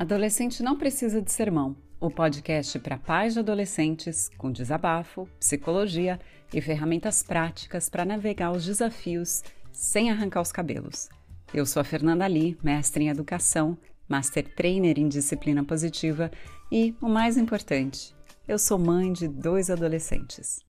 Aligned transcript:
Adolescente 0.00 0.62
não 0.62 0.78
precisa 0.78 1.20
de 1.20 1.30
sermão. 1.30 1.76
O 2.00 2.10
podcast 2.10 2.78
para 2.78 2.96
pais 2.96 3.34
de 3.34 3.40
adolescentes 3.40 4.30
com 4.38 4.50
desabafo, 4.50 5.28
psicologia 5.38 6.18
e 6.54 6.62
ferramentas 6.62 7.22
práticas 7.22 7.90
para 7.90 8.06
navegar 8.06 8.50
os 8.50 8.64
desafios 8.64 9.42
sem 9.70 10.10
arrancar 10.10 10.40
os 10.40 10.50
cabelos. 10.50 11.10
Eu 11.52 11.66
sou 11.66 11.82
a 11.82 11.84
Fernanda 11.84 12.26
Lee, 12.26 12.56
mestre 12.62 13.04
em 13.04 13.08
educação, 13.10 13.76
master 14.08 14.48
trainer 14.54 14.98
em 14.98 15.06
disciplina 15.06 15.62
positiva 15.62 16.30
e, 16.72 16.96
o 17.02 17.06
mais 17.06 17.36
importante, 17.36 18.16
eu 18.48 18.58
sou 18.58 18.78
mãe 18.78 19.12
de 19.12 19.28
dois 19.28 19.68
adolescentes. 19.68 20.60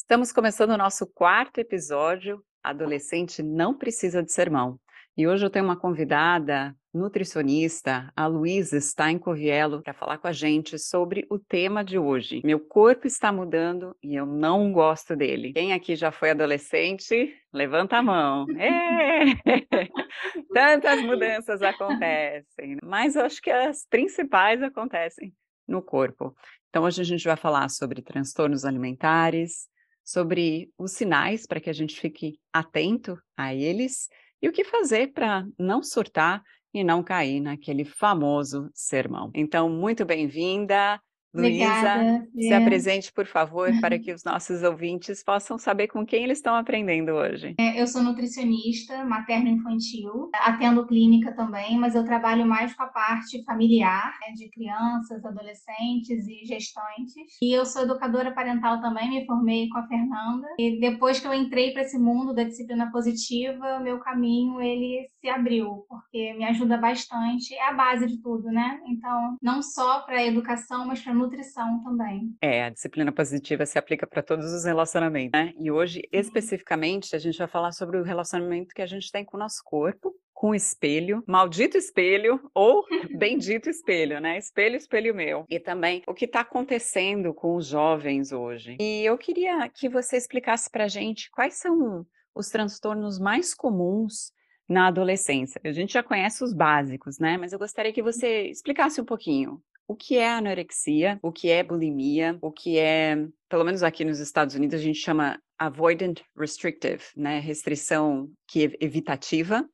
Estamos 0.00 0.32
começando 0.32 0.70
o 0.70 0.78
nosso 0.78 1.06
quarto 1.06 1.58
episódio. 1.58 2.42
Adolescente 2.64 3.42
não 3.42 3.76
precisa 3.76 4.22
de 4.22 4.32
sermão. 4.32 4.80
E 5.14 5.28
hoje 5.28 5.44
eu 5.44 5.50
tenho 5.50 5.66
uma 5.66 5.78
convidada 5.78 6.74
nutricionista, 6.92 8.12
a 8.16 8.26
Luísa 8.26 8.80
Steincoviello, 8.80 9.82
para 9.82 9.94
falar 9.94 10.18
com 10.18 10.26
a 10.26 10.32
gente 10.32 10.78
sobre 10.78 11.26
o 11.30 11.38
tema 11.38 11.84
de 11.84 11.98
hoje. 11.98 12.40
Meu 12.44 12.58
corpo 12.58 13.06
está 13.06 13.32
mudando 13.32 13.96
e 14.02 14.14
eu 14.14 14.26
não 14.26 14.72
gosto 14.72 15.14
dele. 15.14 15.52
Quem 15.52 15.72
aqui 15.72 15.94
já 15.94 16.10
foi 16.10 16.30
adolescente? 16.30 17.34
Levanta 17.52 17.98
a 17.98 18.02
mão. 18.02 18.46
É! 18.58 19.24
Tantas 20.52 21.02
mudanças 21.02 21.62
acontecem, 21.62 22.76
mas 22.82 23.14
eu 23.14 23.24
acho 23.24 23.40
que 23.40 23.50
as 23.50 23.86
principais 23.86 24.62
acontecem 24.62 25.32
no 25.66 25.80
corpo. 25.80 26.34
Então 26.68 26.84
hoje 26.84 27.00
a 27.00 27.04
gente 27.04 27.24
vai 27.24 27.36
falar 27.36 27.68
sobre 27.68 28.02
transtornos 28.02 28.64
alimentares, 28.64 29.68
sobre 30.04 30.70
os 30.76 30.92
sinais 30.92 31.46
para 31.46 31.60
que 31.60 31.70
a 31.70 31.72
gente 31.72 32.00
fique 32.00 32.38
atento 32.52 33.16
a 33.36 33.54
eles 33.54 34.08
e 34.42 34.48
o 34.48 34.52
que 34.52 34.64
fazer 34.64 35.12
para 35.12 35.46
não 35.58 35.82
surtar 35.82 36.42
e 36.72 36.84
não 36.84 37.02
cair 37.02 37.40
naquele 37.40 37.84
famoso 37.84 38.70
sermão. 38.72 39.30
Então, 39.34 39.68
muito 39.68 40.04
bem-vinda, 40.04 41.00
Luísa, 41.32 42.26
se 42.36 42.52
apresente, 42.52 43.12
por 43.12 43.24
favor, 43.24 43.70
para 43.80 43.98
que 43.98 44.12
os 44.12 44.24
nossos 44.24 44.64
ouvintes 44.64 45.22
possam 45.22 45.56
saber 45.58 45.86
com 45.86 46.04
quem 46.04 46.24
eles 46.24 46.38
estão 46.38 46.56
aprendendo 46.56 47.12
hoje. 47.12 47.54
É, 47.58 47.80
eu 47.80 47.86
sou 47.86 48.02
nutricionista 48.02 49.04
materno-infantil, 49.04 50.28
atendo 50.34 50.86
clínica 50.86 51.32
também, 51.32 51.78
mas 51.78 51.94
eu 51.94 52.04
trabalho 52.04 52.44
mais 52.44 52.74
com 52.74 52.82
a 52.82 52.88
parte 52.88 53.44
familiar, 53.44 54.12
né, 54.20 54.34
de 54.34 54.50
crianças, 54.50 55.24
adolescentes 55.24 56.26
e 56.26 56.44
gestantes. 56.46 57.14
E 57.40 57.52
eu 57.56 57.64
sou 57.64 57.82
educadora 57.82 58.34
parental 58.34 58.80
também, 58.80 59.08
me 59.08 59.26
formei 59.26 59.68
com 59.68 59.78
a 59.78 59.86
Fernanda. 59.86 60.48
E 60.58 60.80
depois 60.80 61.20
que 61.20 61.28
eu 61.28 61.34
entrei 61.34 61.72
para 61.72 61.82
esse 61.82 61.98
mundo 61.98 62.34
da 62.34 62.42
disciplina 62.42 62.90
positiva, 62.90 63.78
meu 63.78 64.00
caminho 64.00 64.60
ele 64.60 65.06
se 65.20 65.28
abriu, 65.28 65.84
porque 65.88 66.32
me 66.34 66.44
ajuda 66.44 66.76
bastante, 66.76 67.54
é 67.54 67.68
a 67.68 67.72
base 67.72 68.06
de 68.06 68.20
tudo, 68.22 68.48
né? 68.48 68.80
Então, 68.86 69.36
não 69.42 69.62
só 69.62 70.00
para 70.00 70.16
a 70.16 70.26
educação, 70.26 70.86
mas 70.86 71.02
para 71.02 71.14
nutrição 71.14 71.82
também. 71.82 72.34
É, 72.40 72.64
a 72.64 72.70
disciplina 72.70 73.12
positiva 73.12 73.66
se 73.66 73.78
aplica 73.78 74.06
para 74.06 74.22
todos 74.22 74.52
os 74.52 74.64
relacionamentos, 74.64 75.38
né? 75.38 75.52
E 75.58 75.70
hoje, 75.70 75.98
uhum. 75.98 76.20
especificamente, 76.20 77.14
a 77.14 77.18
gente 77.18 77.38
vai 77.38 77.48
falar 77.48 77.72
sobre 77.72 77.98
o 77.98 78.02
relacionamento 78.02 78.74
que 78.74 78.82
a 78.82 78.86
gente 78.86 79.12
tem 79.12 79.24
com 79.24 79.36
o 79.36 79.40
nosso 79.40 79.62
corpo, 79.64 80.14
com 80.32 80.50
o 80.50 80.54
espelho, 80.54 81.22
maldito 81.26 81.76
espelho 81.76 82.40
ou 82.54 82.82
bendito 83.18 83.68
espelho, 83.68 84.20
né? 84.20 84.38
Espelho, 84.38 84.76
espelho 84.76 85.14
meu. 85.14 85.44
E 85.50 85.60
também 85.60 86.02
o 86.06 86.14
que 86.14 86.24
está 86.24 86.40
acontecendo 86.40 87.34
com 87.34 87.56
os 87.56 87.66
jovens 87.66 88.32
hoje. 88.32 88.78
E 88.80 89.04
eu 89.04 89.18
queria 89.18 89.68
que 89.68 89.86
você 89.86 90.16
explicasse 90.16 90.70
para 90.70 90.84
a 90.84 90.88
gente 90.88 91.30
quais 91.30 91.54
são 91.58 92.06
os 92.34 92.48
transtornos 92.48 93.18
mais 93.18 93.52
comuns 93.52 94.32
na 94.70 94.86
adolescência. 94.86 95.60
A 95.64 95.72
gente 95.72 95.92
já 95.92 96.02
conhece 96.02 96.44
os 96.44 96.54
básicos, 96.54 97.18
né? 97.18 97.36
Mas 97.36 97.52
eu 97.52 97.58
gostaria 97.58 97.92
que 97.92 98.02
você 98.02 98.44
explicasse 98.44 99.00
um 99.00 99.04
pouquinho 99.04 99.60
o 99.88 99.96
que 99.96 100.16
é 100.16 100.30
anorexia, 100.30 101.18
o 101.20 101.32
que 101.32 101.50
é 101.50 101.64
bulimia, 101.64 102.38
o 102.40 102.52
que 102.52 102.78
é, 102.78 103.16
pelo 103.48 103.64
menos 103.64 103.82
aqui 103.82 104.04
nos 104.04 104.20
Estados 104.20 104.54
Unidos, 104.54 104.78
a 104.78 104.82
gente 104.82 105.00
chama 105.00 105.42
avoidant 105.58 106.20
restrictive, 106.38 107.02
né? 107.16 107.40
Restrição 107.40 108.30
que 108.46 108.66
é 108.66 108.72
evitativa. 108.80 109.68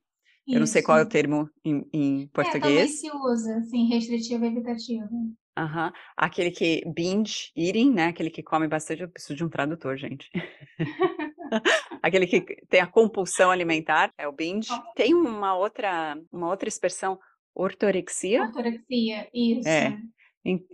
Isso. 0.47 0.55
Eu 0.55 0.59
não 0.59 0.65
sei 0.65 0.81
qual 0.81 0.97
é 0.97 1.03
o 1.03 1.07
termo 1.07 1.47
em, 1.63 1.87
em 1.93 2.27
português. 2.29 2.89
É, 2.89 2.93
se 2.93 3.11
usa, 3.11 3.61
sim, 3.65 3.87
restritivo 3.89 4.45
e 4.45 4.47
evitativo. 4.47 5.13
Uhum. 5.13 5.91
Aquele 6.15 6.49
que 6.49 6.83
binge 6.87 7.51
eating, 7.55 7.91
né? 7.91 8.07
Aquele 8.07 8.31
que 8.31 8.41
come 8.41 8.67
bastante. 8.67 9.03
Eu 9.03 9.09
preciso 9.09 9.35
de 9.35 9.43
um 9.43 9.49
tradutor, 9.49 9.95
gente. 9.95 10.27
Aquele 12.01 12.27
que 12.27 12.41
tem 12.67 12.79
a 12.79 12.87
compulsão 12.87 13.51
alimentar, 13.51 14.11
é 14.17 14.27
o 14.27 14.31
binge. 14.31 14.69
Tem 14.95 15.13
uma 15.13 15.55
outra, 15.55 16.17
uma 16.31 16.49
outra 16.49 16.67
expressão, 16.69 17.19
Ortorexia? 17.57 18.43
Ortorexia, 18.43 19.27
isso. 19.33 19.67
É. 19.67 19.97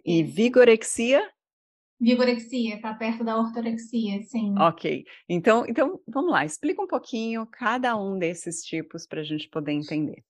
E, 0.06 0.22
vigorexia? 0.22 1.24
Vigorexia, 2.00 2.76
está 2.76 2.94
perto 2.94 3.24
da 3.24 3.40
ortorexia, 3.40 4.22
sim. 4.24 4.54
Ok. 4.60 5.06
Então, 5.30 5.66
então, 5.66 6.02
vamos 6.06 6.32
lá, 6.32 6.44
explica 6.44 6.82
um 6.82 6.88
pouquinho 6.88 7.48
cada 7.48 7.96
um 7.96 8.20
desses 8.20 8.62
tipos 8.64 9.08
para 9.08 9.22
a 9.22 9.24
gente 9.24 9.48
poder 9.50 9.72
entender. 9.72 10.22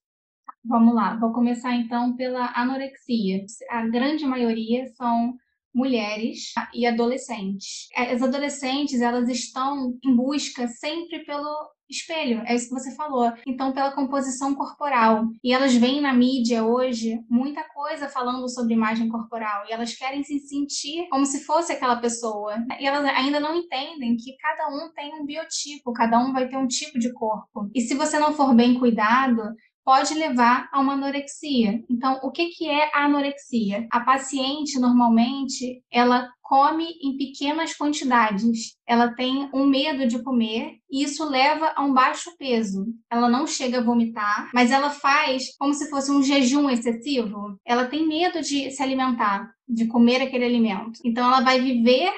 Vamos 0.64 0.94
lá, 0.94 1.18
vou 1.18 1.34
começar 1.34 1.74
então 1.74 2.16
pela 2.16 2.54
anorexia. 2.56 3.44
A 3.70 3.88
grande 3.88 4.24
maioria 4.26 4.86
são 4.90 5.36
mulheres 5.74 6.54
e 6.74 6.86
adolescentes. 6.86 7.88
As 7.96 8.22
adolescentes, 8.22 9.02
elas 9.02 9.28
estão 9.30 9.98
em 10.04 10.16
busca 10.16 10.68
sempre 10.68 11.26
pelo 11.26 11.74
espelho, 11.90 12.42
é 12.46 12.56
isso 12.56 12.68
que 12.68 12.74
você 12.74 12.96
falou. 12.96 13.32
Então, 13.46 13.72
pela 13.72 13.92
composição 13.92 14.56
corporal. 14.56 15.26
E 15.44 15.54
elas 15.54 15.76
veem 15.76 16.02
na 16.02 16.14
mídia 16.14 16.64
hoje 16.64 17.20
muita 17.30 17.64
coisa 17.64 18.10
falando 18.10 18.48
sobre 18.50 18.74
imagem 18.74 19.10
corporal 19.10 19.66
e 19.68 19.72
elas 19.72 19.94
querem 19.94 20.24
se 20.24 20.40
sentir 20.40 21.08
como 21.10 21.26
se 21.26 21.44
fosse 21.46 21.72
aquela 21.72 21.98
pessoa. 21.98 22.56
E 22.80 22.88
elas 22.88 23.06
ainda 23.06 23.40
não 23.40 23.56
entendem 23.56 24.16
que 24.16 24.36
cada 24.38 24.70
um 24.70 24.92
tem 24.94 25.14
um 25.14 25.26
biotipo, 25.26 25.94
cada 25.94 26.20
um 26.20 26.34
vai 26.34 26.48
ter 26.48 26.58
um 26.58 26.68
tipo 26.68 26.98
de 26.98 27.14
corpo. 27.14 27.70
E 27.74 27.82
se 27.82 27.94
você 27.94 28.18
não 28.20 28.34
for 28.34 28.54
bem 28.56 28.80
cuidado, 28.80 29.42
pode 29.84 30.14
levar 30.14 30.70
a 30.72 30.80
uma 30.80 30.94
anorexia. 30.94 31.84
Então, 31.90 32.20
o 32.24 32.32
que, 32.32 32.50
que 32.50 32.70
é 32.70 32.90
a 32.94 33.06
anorexia? 33.06 33.88
A 33.92 34.00
paciente, 34.00 34.80
normalmente, 34.80 35.84
ela 35.92 36.30
come 36.42 36.86
em 37.02 37.18
pequenas 37.18 37.76
quantidades. 37.76 38.76
Ela 38.88 39.14
tem 39.14 39.50
um 39.54 39.66
medo 39.66 40.08
de 40.08 40.22
comer 40.22 40.78
e 40.90 41.04
isso 41.04 41.28
leva 41.28 41.74
a 41.76 41.84
um 41.84 41.94
baixo 41.94 42.36
peso. 42.38 42.86
Ela 43.12 43.30
não 43.30 43.48
chega 43.48 43.80
a 43.80 43.84
vomitar, 43.84 44.52
mas 44.54 44.72
ela 44.72 44.90
faz 44.90 45.56
como 45.58 45.74
se 45.74 45.90
fosse 45.90 46.12
um 46.12 46.22
jejum 46.22 46.70
excessivo. 46.70 47.58
Ela 47.66 47.86
tem 47.86 48.08
medo 48.08 48.42
de 48.42 48.70
se 48.72 48.84
alimentar, 48.84 49.52
de 49.68 49.88
comer 49.88 50.22
aquele 50.22 50.46
alimento. 50.46 51.00
Então, 51.04 51.26
ela 51.28 51.42
vai 51.42 51.60
viver 51.60 52.14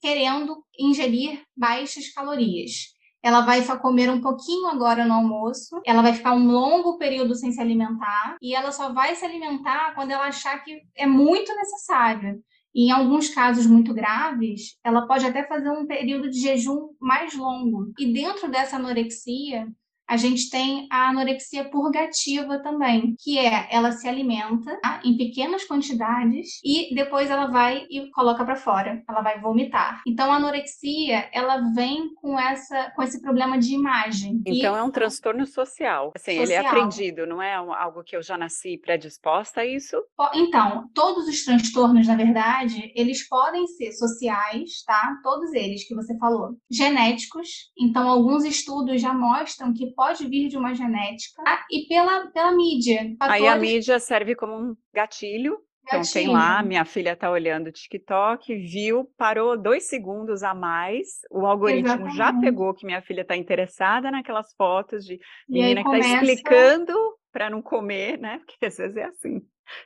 querendo 0.00 0.62
ingerir 0.78 1.42
baixas 1.56 2.08
calorias 2.12 2.93
ela 3.24 3.40
vai 3.40 3.64
comer 3.78 4.10
um 4.10 4.20
pouquinho 4.20 4.68
agora 4.68 5.06
no 5.06 5.14
almoço, 5.14 5.80
ela 5.86 6.02
vai 6.02 6.12
ficar 6.12 6.34
um 6.34 6.46
longo 6.46 6.98
período 6.98 7.34
sem 7.34 7.50
se 7.50 7.60
alimentar 7.60 8.36
e 8.40 8.54
ela 8.54 8.70
só 8.70 8.92
vai 8.92 9.14
se 9.16 9.24
alimentar 9.24 9.94
quando 9.94 10.10
ela 10.10 10.26
achar 10.26 10.62
que 10.62 10.82
é 10.94 11.06
muito 11.06 11.50
necessário. 11.56 12.38
E 12.74 12.88
em 12.88 12.90
alguns 12.90 13.30
casos 13.30 13.66
muito 13.66 13.94
graves, 13.94 14.76
ela 14.84 15.06
pode 15.06 15.24
até 15.24 15.42
fazer 15.46 15.70
um 15.70 15.86
período 15.86 16.28
de 16.28 16.38
jejum 16.38 16.90
mais 17.00 17.34
longo. 17.34 17.92
E 17.98 18.12
dentro 18.12 18.50
dessa 18.50 18.76
anorexia, 18.76 19.68
a 20.08 20.16
gente 20.16 20.50
tem 20.50 20.86
a 20.90 21.08
anorexia 21.08 21.68
purgativa 21.70 22.62
também, 22.62 23.14
que 23.18 23.38
é 23.38 23.68
ela 23.70 23.92
se 23.92 24.08
alimenta 24.08 24.78
tá? 24.80 25.00
em 25.04 25.16
pequenas 25.16 25.64
quantidades 25.64 26.60
e 26.64 26.94
depois 26.94 27.30
ela 27.30 27.46
vai 27.46 27.86
e 27.90 28.10
coloca 28.10 28.44
para 28.44 28.56
fora, 28.56 29.02
ela 29.08 29.22
vai 29.22 29.40
vomitar. 29.40 30.02
Então 30.06 30.32
a 30.32 30.36
anorexia, 30.36 31.28
ela 31.32 31.72
vem 31.74 32.12
com 32.14 32.38
essa 32.38 32.92
com 32.94 33.02
esse 33.02 33.20
problema 33.20 33.58
de 33.58 33.74
imagem. 33.74 34.42
Então 34.46 34.74
e... 34.74 34.78
é 34.78 34.82
um 34.82 34.90
transtorno 34.90 35.46
social. 35.46 36.12
Assim, 36.14 36.38
social. 36.38 36.44
ele 36.44 36.52
é 36.52 36.58
aprendido, 36.58 37.26
não 37.26 37.42
é 37.42 37.54
algo 37.54 38.02
que 38.04 38.16
eu 38.16 38.22
já 38.22 38.36
nasci 38.36 38.78
predisposta 38.78 39.62
a 39.62 39.66
isso? 39.66 39.96
Então, 40.34 40.88
todos 40.94 41.26
os 41.26 41.44
transtornos, 41.44 42.06
na 42.06 42.16
verdade, 42.16 42.92
eles 42.94 43.26
podem 43.28 43.66
ser 43.66 43.92
sociais, 43.92 44.82
tá? 44.86 45.18
Todos 45.22 45.52
eles 45.52 45.86
que 45.86 45.94
você 45.94 46.16
falou. 46.18 46.56
Genéticos, 46.70 47.48
então 47.78 48.08
alguns 48.08 48.44
estudos 48.44 49.00
já 49.00 49.12
mostram 49.12 49.72
que 49.72 49.93
pode 49.94 50.26
vir 50.26 50.48
de 50.48 50.56
uma 50.56 50.74
genética 50.74 51.42
e 51.70 51.86
pela, 51.88 52.26
pela 52.30 52.52
mídia. 52.52 53.14
Fatores... 53.18 53.42
Aí 53.42 53.48
a 53.48 53.56
mídia 53.56 53.98
serve 53.98 54.34
como 54.34 54.54
um 54.54 54.76
gatilho. 54.92 55.58
Então 55.86 56.00
tem 56.12 56.28
lá, 56.28 56.62
minha 56.62 56.84
filha 56.86 57.12
está 57.12 57.30
olhando 57.30 57.66
o 57.66 57.72
TikTok, 57.72 58.54
viu, 58.56 59.04
parou 59.18 59.54
dois 59.54 59.86
segundos 59.86 60.42
a 60.42 60.54
mais, 60.54 61.20
o 61.30 61.44
algoritmo 61.44 61.88
Exatamente. 61.88 62.16
já 62.16 62.32
pegou 62.32 62.72
que 62.72 62.86
minha 62.86 63.02
filha 63.02 63.20
está 63.20 63.36
interessada 63.36 64.10
naquelas 64.10 64.54
fotos 64.56 65.04
de 65.04 65.18
menina 65.46 65.82
que 65.82 65.88
está 65.88 65.90
começa... 65.90 66.24
explicando 66.24 66.94
para 67.30 67.50
não 67.50 67.60
comer, 67.60 68.18
né? 68.18 68.40
Porque 68.46 68.64
às 68.64 68.78
vezes 68.78 68.96
é 68.96 69.04
assim. 69.04 69.42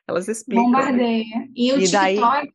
Elas 0.07 0.29
explicam. 0.29 0.65
Bombardeia. 0.65 1.49
E 1.55 1.73
o 1.73 1.81
e 1.81 1.91
daí, 1.91 2.17
TikTok, 2.17 2.53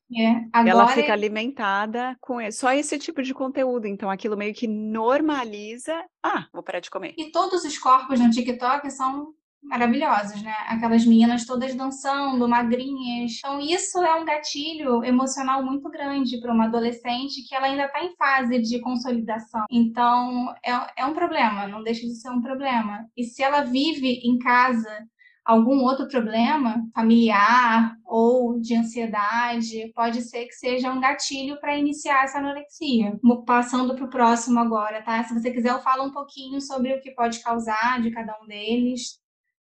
agora... 0.51 0.69
ela 0.69 0.87
fica 0.89 1.13
alimentada 1.13 2.17
com 2.19 2.39
só 2.51 2.71
esse 2.73 2.97
tipo 2.97 3.21
de 3.21 3.33
conteúdo. 3.33 3.87
Então, 3.87 4.09
aquilo 4.09 4.37
meio 4.37 4.53
que 4.53 4.67
normaliza. 4.67 6.03
Ah, 6.23 6.47
vou 6.53 6.63
parar 6.63 6.79
de 6.79 6.89
comer. 6.89 7.13
E 7.17 7.31
todos 7.31 7.63
os 7.63 7.77
corpos 7.77 8.19
no 8.19 8.29
TikTok 8.29 8.89
são 8.91 9.33
maravilhosos, 9.63 10.41
né? 10.41 10.53
Aquelas 10.67 11.05
meninas 11.05 11.45
todas 11.45 11.73
dançando, 11.73 12.47
magrinhas. 12.47 13.37
Então, 13.39 13.59
isso 13.59 14.03
é 14.03 14.15
um 14.15 14.25
gatilho 14.25 15.03
emocional 15.03 15.63
muito 15.63 15.89
grande 15.89 16.39
para 16.41 16.53
uma 16.53 16.65
adolescente 16.65 17.47
que 17.47 17.55
ela 17.55 17.67
ainda 17.67 17.85
está 17.85 18.03
em 18.03 18.15
fase 18.15 18.61
de 18.61 18.79
consolidação. 18.81 19.65
Então, 19.71 20.53
é, 20.65 21.01
é 21.03 21.05
um 21.05 21.13
problema, 21.13 21.67
não 21.67 21.81
deixa 21.81 22.01
de 22.01 22.15
ser 22.15 22.29
um 22.29 22.41
problema. 22.41 23.07
E 23.15 23.23
se 23.23 23.41
ela 23.41 23.61
vive 23.61 24.19
em 24.23 24.37
casa 24.37 25.07
algum 25.45 25.83
outro 25.83 26.07
problema 26.07 26.83
familiar 26.93 27.95
ou 28.05 28.59
de 28.59 28.75
ansiedade, 28.75 29.91
pode 29.93 30.21
ser 30.21 30.45
que 30.45 30.53
seja 30.53 30.91
um 30.91 30.99
gatilho 30.99 31.59
para 31.59 31.77
iniciar 31.77 32.23
essa 32.23 32.37
anorexia. 32.37 33.19
Passando 33.45 33.95
para 33.95 34.05
o 34.05 34.09
próximo 34.09 34.59
agora, 34.59 35.01
tá? 35.01 35.23
Se 35.23 35.33
você 35.33 35.51
quiser, 35.51 35.71
eu 35.71 35.81
falo 35.81 36.03
um 36.03 36.11
pouquinho 36.11 36.61
sobre 36.61 36.93
o 36.93 37.01
que 37.01 37.11
pode 37.11 37.41
causar 37.41 38.01
de 38.01 38.11
cada 38.11 38.37
um 38.41 38.47
deles. 38.47 39.21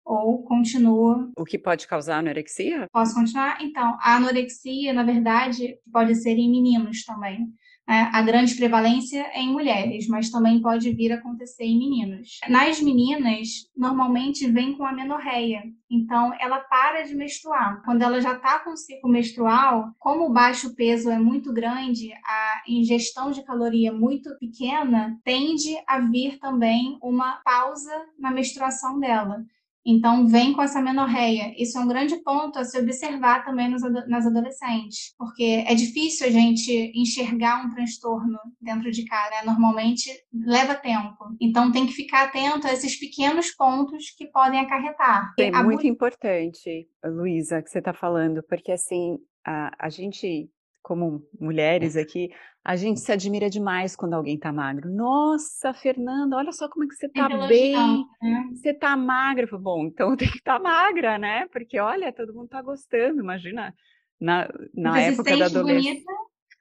Ou 0.04 0.42
continua. 0.42 1.30
O 1.38 1.44
que 1.44 1.56
pode 1.56 1.86
causar 1.86 2.18
anorexia? 2.18 2.88
Posso 2.92 3.14
continuar? 3.14 3.62
Então, 3.62 3.96
a 4.00 4.16
anorexia, 4.16 4.92
na 4.92 5.04
verdade, 5.04 5.78
pode 5.92 6.16
ser 6.16 6.32
em 6.32 6.50
meninos 6.50 7.04
também. 7.04 7.46
Né? 7.92 8.08
A 8.10 8.22
grande 8.22 8.54
prevalência 8.54 9.20
é 9.34 9.42
em 9.42 9.52
mulheres, 9.52 10.08
mas 10.08 10.30
também 10.30 10.62
pode 10.62 10.90
vir 10.94 11.12
a 11.12 11.16
acontecer 11.16 11.64
em 11.64 11.78
meninos. 11.78 12.38
Nas 12.48 12.80
meninas, 12.80 13.68
normalmente 13.76 14.50
vem 14.50 14.74
com 14.74 14.86
a 14.86 14.94
menorreia, 14.94 15.62
então 15.90 16.32
ela 16.40 16.58
para 16.58 17.02
de 17.02 17.14
menstruar. 17.14 17.82
Quando 17.84 18.00
ela 18.00 18.18
já 18.18 18.32
está 18.32 18.60
com 18.60 18.70
o 18.70 18.76
ciclo 18.78 19.10
menstrual, 19.10 19.90
como 19.98 20.24
o 20.24 20.32
baixo 20.32 20.74
peso 20.74 21.10
é 21.10 21.18
muito 21.18 21.52
grande, 21.52 22.10
a 22.24 22.62
ingestão 22.66 23.30
de 23.30 23.44
caloria 23.44 23.90
é 23.90 23.92
muito 23.92 24.34
pequena, 24.38 25.20
tende 25.22 25.76
a 25.86 25.98
vir 25.98 26.38
também 26.38 26.96
uma 27.02 27.42
pausa 27.44 27.92
na 28.18 28.30
menstruação 28.30 28.98
dela. 28.98 29.44
Então, 29.84 30.26
vem 30.26 30.52
com 30.52 30.62
essa 30.62 30.80
menorreia. 30.80 31.52
Isso 31.60 31.76
é 31.76 31.80
um 31.80 31.88
grande 31.88 32.16
ponto 32.22 32.58
a 32.58 32.64
se 32.64 32.78
observar 32.78 33.44
também 33.44 33.68
nos, 33.68 33.82
nas 34.08 34.26
adolescentes, 34.26 35.14
porque 35.18 35.64
é 35.66 35.74
difícil 35.74 36.26
a 36.26 36.30
gente 36.30 36.92
enxergar 36.94 37.64
um 37.64 37.70
transtorno 37.70 38.38
dentro 38.60 38.90
de 38.90 39.04
casa, 39.04 39.30
né? 39.30 39.42
normalmente 39.44 40.10
leva 40.32 40.74
tempo. 40.74 41.36
Então, 41.40 41.72
tem 41.72 41.86
que 41.86 41.92
ficar 41.92 42.24
atento 42.24 42.66
a 42.66 42.72
esses 42.72 42.98
pequenos 42.98 43.50
pontos 43.50 44.10
que 44.16 44.26
podem 44.26 44.60
acarretar. 44.60 45.32
É 45.38 45.48
a 45.48 45.62
muito 45.62 45.86
importante, 45.86 46.88
Luísa, 47.04 47.62
que 47.62 47.70
você 47.70 47.78
está 47.78 47.92
falando, 47.92 48.42
porque 48.42 48.72
assim, 48.72 49.18
a, 49.44 49.72
a 49.78 49.88
gente 49.88 50.48
como 50.82 51.24
mulheres 51.40 51.96
aqui, 51.96 52.30
a 52.64 52.76
gente 52.76 53.00
se 53.00 53.10
admira 53.10 53.50
demais 53.50 53.96
quando 53.96 54.14
alguém 54.14 54.38
tá 54.38 54.52
magro. 54.52 54.88
Nossa, 54.88 55.74
Fernanda, 55.74 56.36
olha 56.36 56.52
só 56.52 56.68
como 56.68 56.84
é 56.84 56.88
que 56.88 56.94
você 56.94 57.08
tá 57.08 57.28
bem, 57.48 58.06
né? 58.22 58.48
você 58.54 58.72
tá 58.72 58.96
magra. 58.96 59.46
Bom, 59.58 59.86
então 59.86 60.16
tem 60.16 60.30
que 60.30 60.38
estar 60.38 60.58
tá 60.58 60.62
magra, 60.62 61.18
né? 61.18 61.46
Porque 61.48 61.80
olha, 61.80 62.12
todo 62.12 62.32
mundo 62.32 62.48
tá 62.48 62.62
gostando, 62.62 63.20
imagina, 63.20 63.74
na, 64.20 64.48
na 64.72 65.00
época 65.00 65.36
da 65.36 65.46
adolescência. 65.46 66.04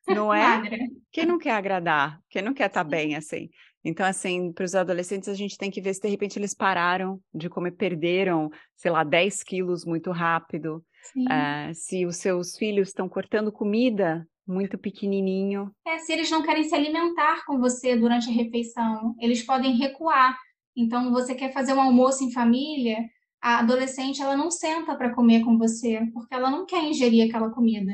Não 0.08 0.34
é? 0.34 0.42
Magra. 0.42 0.78
Quem 1.12 1.26
não 1.26 1.38
quer 1.38 1.52
agradar? 1.52 2.20
Quem 2.30 2.42
não 2.42 2.54
quer 2.54 2.66
estar 2.66 2.84
tá 2.84 2.90
bem 2.90 3.16
assim? 3.16 3.50
Então, 3.84 4.06
assim, 4.06 4.52
para 4.52 4.66
os 4.66 4.76
adolescentes, 4.76 5.30
a 5.30 5.34
gente 5.34 5.58
tem 5.58 5.70
que 5.70 5.82
ver 5.82 5.94
se 5.94 6.02
de 6.02 6.08
repente 6.08 6.38
eles 6.38 6.54
pararam 6.54 7.20
de 7.34 7.50
comer, 7.50 7.72
perderam, 7.72 8.50
sei 8.76 8.92
lá, 8.92 9.04
10 9.04 9.44
quilos 9.44 9.86
muito 9.86 10.12
rápido. 10.12 10.84
Uh, 11.18 11.74
se 11.74 12.06
os 12.06 12.18
seus 12.18 12.56
filhos 12.56 12.90
estão 12.90 13.10
cortando 13.10 13.52
comida 13.52 14.28
muito 14.48 14.78
pequenininho. 14.78 15.72
É, 15.86 15.98
se 16.00 16.12
eles 16.12 16.30
não 16.30 16.44
querem 16.44 16.64
se 16.64 16.76
alimentar 16.76 17.46
com 17.46 17.60
você 17.60 17.96
durante 17.96 18.30
a 18.30 18.34
refeição, 18.34 19.16
eles 19.20 19.44
podem 19.44 19.76
recuar. 19.78 20.38
Então, 20.76 21.12
você 21.12 21.36
quer 21.36 21.52
fazer 21.54 21.74
um 21.74 21.82
almoço 21.82 22.24
em 22.24 22.32
família, 22.32 22.98
a 23.42 23.60
adolescente 23.60 24.22
ela 24.22 24.38
não 24.38 24.52
senta 24.52 24.96
para 24.96 25.14
comer 25.14 25.44
com 25.44 25.58
você, 25.58 26.02
porque 26.14 26.34
ela 26.34 26.50
não 26.50 26.66
quer 26.66 26.84
ingerir 26.84 27.28
aquela 27.28 27.50
comida. 27.50 27.92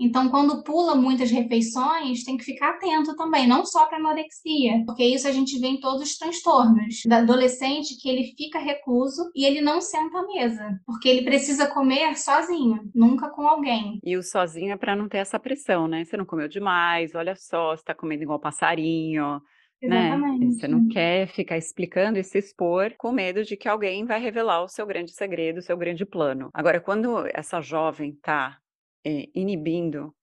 Então, 0.00 0.28
quando 0.28 0.62
pula 0.62 0.94
muitas 0.94 1.30
refeições, 1.30 2.22
tem 2.22 2.36
que 2.36 2.44
ficar 2.44 2.70
atento 2.70 3.16
também, 3.16 3.48
não 3.48 3.64
só 3.64 3.86
para 3.86 3.98
anorexia, 3.98 4.84
porque 4.86 5.04
isso 5.04 5.26
a 5.26 5.32
gente 5.32 5.58
vê 5.58 5.68
em 5.68 5.80
todos 5.80 6.02
os 6.02 6.16
transtornos. 6.16 7.02
Da 7.06 7.18
adolescente 7.18 7.96
que 8.00 8.08
ele 8.08 8.32
fica 8.36 8.58
recluso 8.58 9.30
e 9.34 9.44
ele 9.44 9.60
não 9.60 9.80
senta 9.80 10.18
à 10.18 10.26
mesa, 10.26 10.80
porque 10.86 11.08
ele 11.08 11.22
precisa 11.22 11.66
comer 11.66 12.16
sozinho, 12.16 12.88
nunca 12.94 13.28
com 13.30 13.46
alguém. 13.46 13.98
E 14.04 14.16
o 14.16 14.22
sozinho 14.22 14.72
é 14.72 14.76
para 14.76 14.94
não 14.94 15.08
ter 15.08 15.18
essa 15.18 15.38
pressão, 15.38 15.88
né? 15.88 16.04
Você 16.04 16.16
não 16.16 16.24
comeu 16.24 16.48
demais, 16.48 17.14
olha 17.14 17.34
só, 17.34 17.70
você 17.70 17.82
está 17.82 17.94
comendo 17.94 18.22
igual 18.22 18.38
passarinho. 18.38 19.40
Né? 19.82 20.08
Exatamente. 20.08 20.44
Né? 20.44 20.50
Você 20.52 20.68
não 20.68 20.88
quer 20.88 21.28
ficar 21.28 21.56
explicando 21.56 22.18
e 22.18 22.24
se 22.24 22.38
expor 22.38 22.94
com 22.98 23.12
medo 23.12 23.44
de 23.44 23.56
que 23.56 23.68
alguém 23.68 24.04
vai 24.04 24.20
revelar 24.20 24.62
o 24.62 24.68
seu 24.68 24.86
grande 24.86 25.12
segredo, 25.12 25.58
o 25.58 25.62
seu 25.62 25.76
grande 25.76 26.04
plano. 26.04 26.50
Agora, 26.52 26.80
quando 26.80 27.24
essa 27.32 27.60
jovem 27.60 28.10
está 28.10 28.58
eh, 29.04 29.28
inibindo 29.34 30.14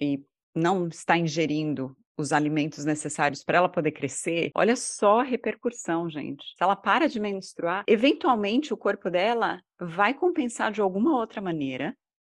e 0.00 0.22
não 0.54 0.88
está 0.88 1.16
ingerindo 1.16 1.96
os 2.16 2.32
alimentos 2.32 2.84
necessários 2.84 3.42
para 3.42 3.58
ela 3.58 3.68
poder 3.68 3.90
crescer, 3.90 4.50
olha 4.54 4.76
só 4.76 5.20
a 5.20 5.24
repercussão, 5.24 6.08
gente. 6.08 6.44
Se 6.56 6.62
ela 6.62 6.76
para 6.76 7.08
de 7.08 7.18
menstruar, 7.18 7.84
eventualmente 7.88 8.72
o 8.72 8.76
corpo 8.76 9.10
dela 9.10 9.60
vai 9.80 10.14
compensar 10.14 10.70
de 10.70 10.80
alguma 10.80 11.18
outra 11.18 11.40
maneira 11.40 11.96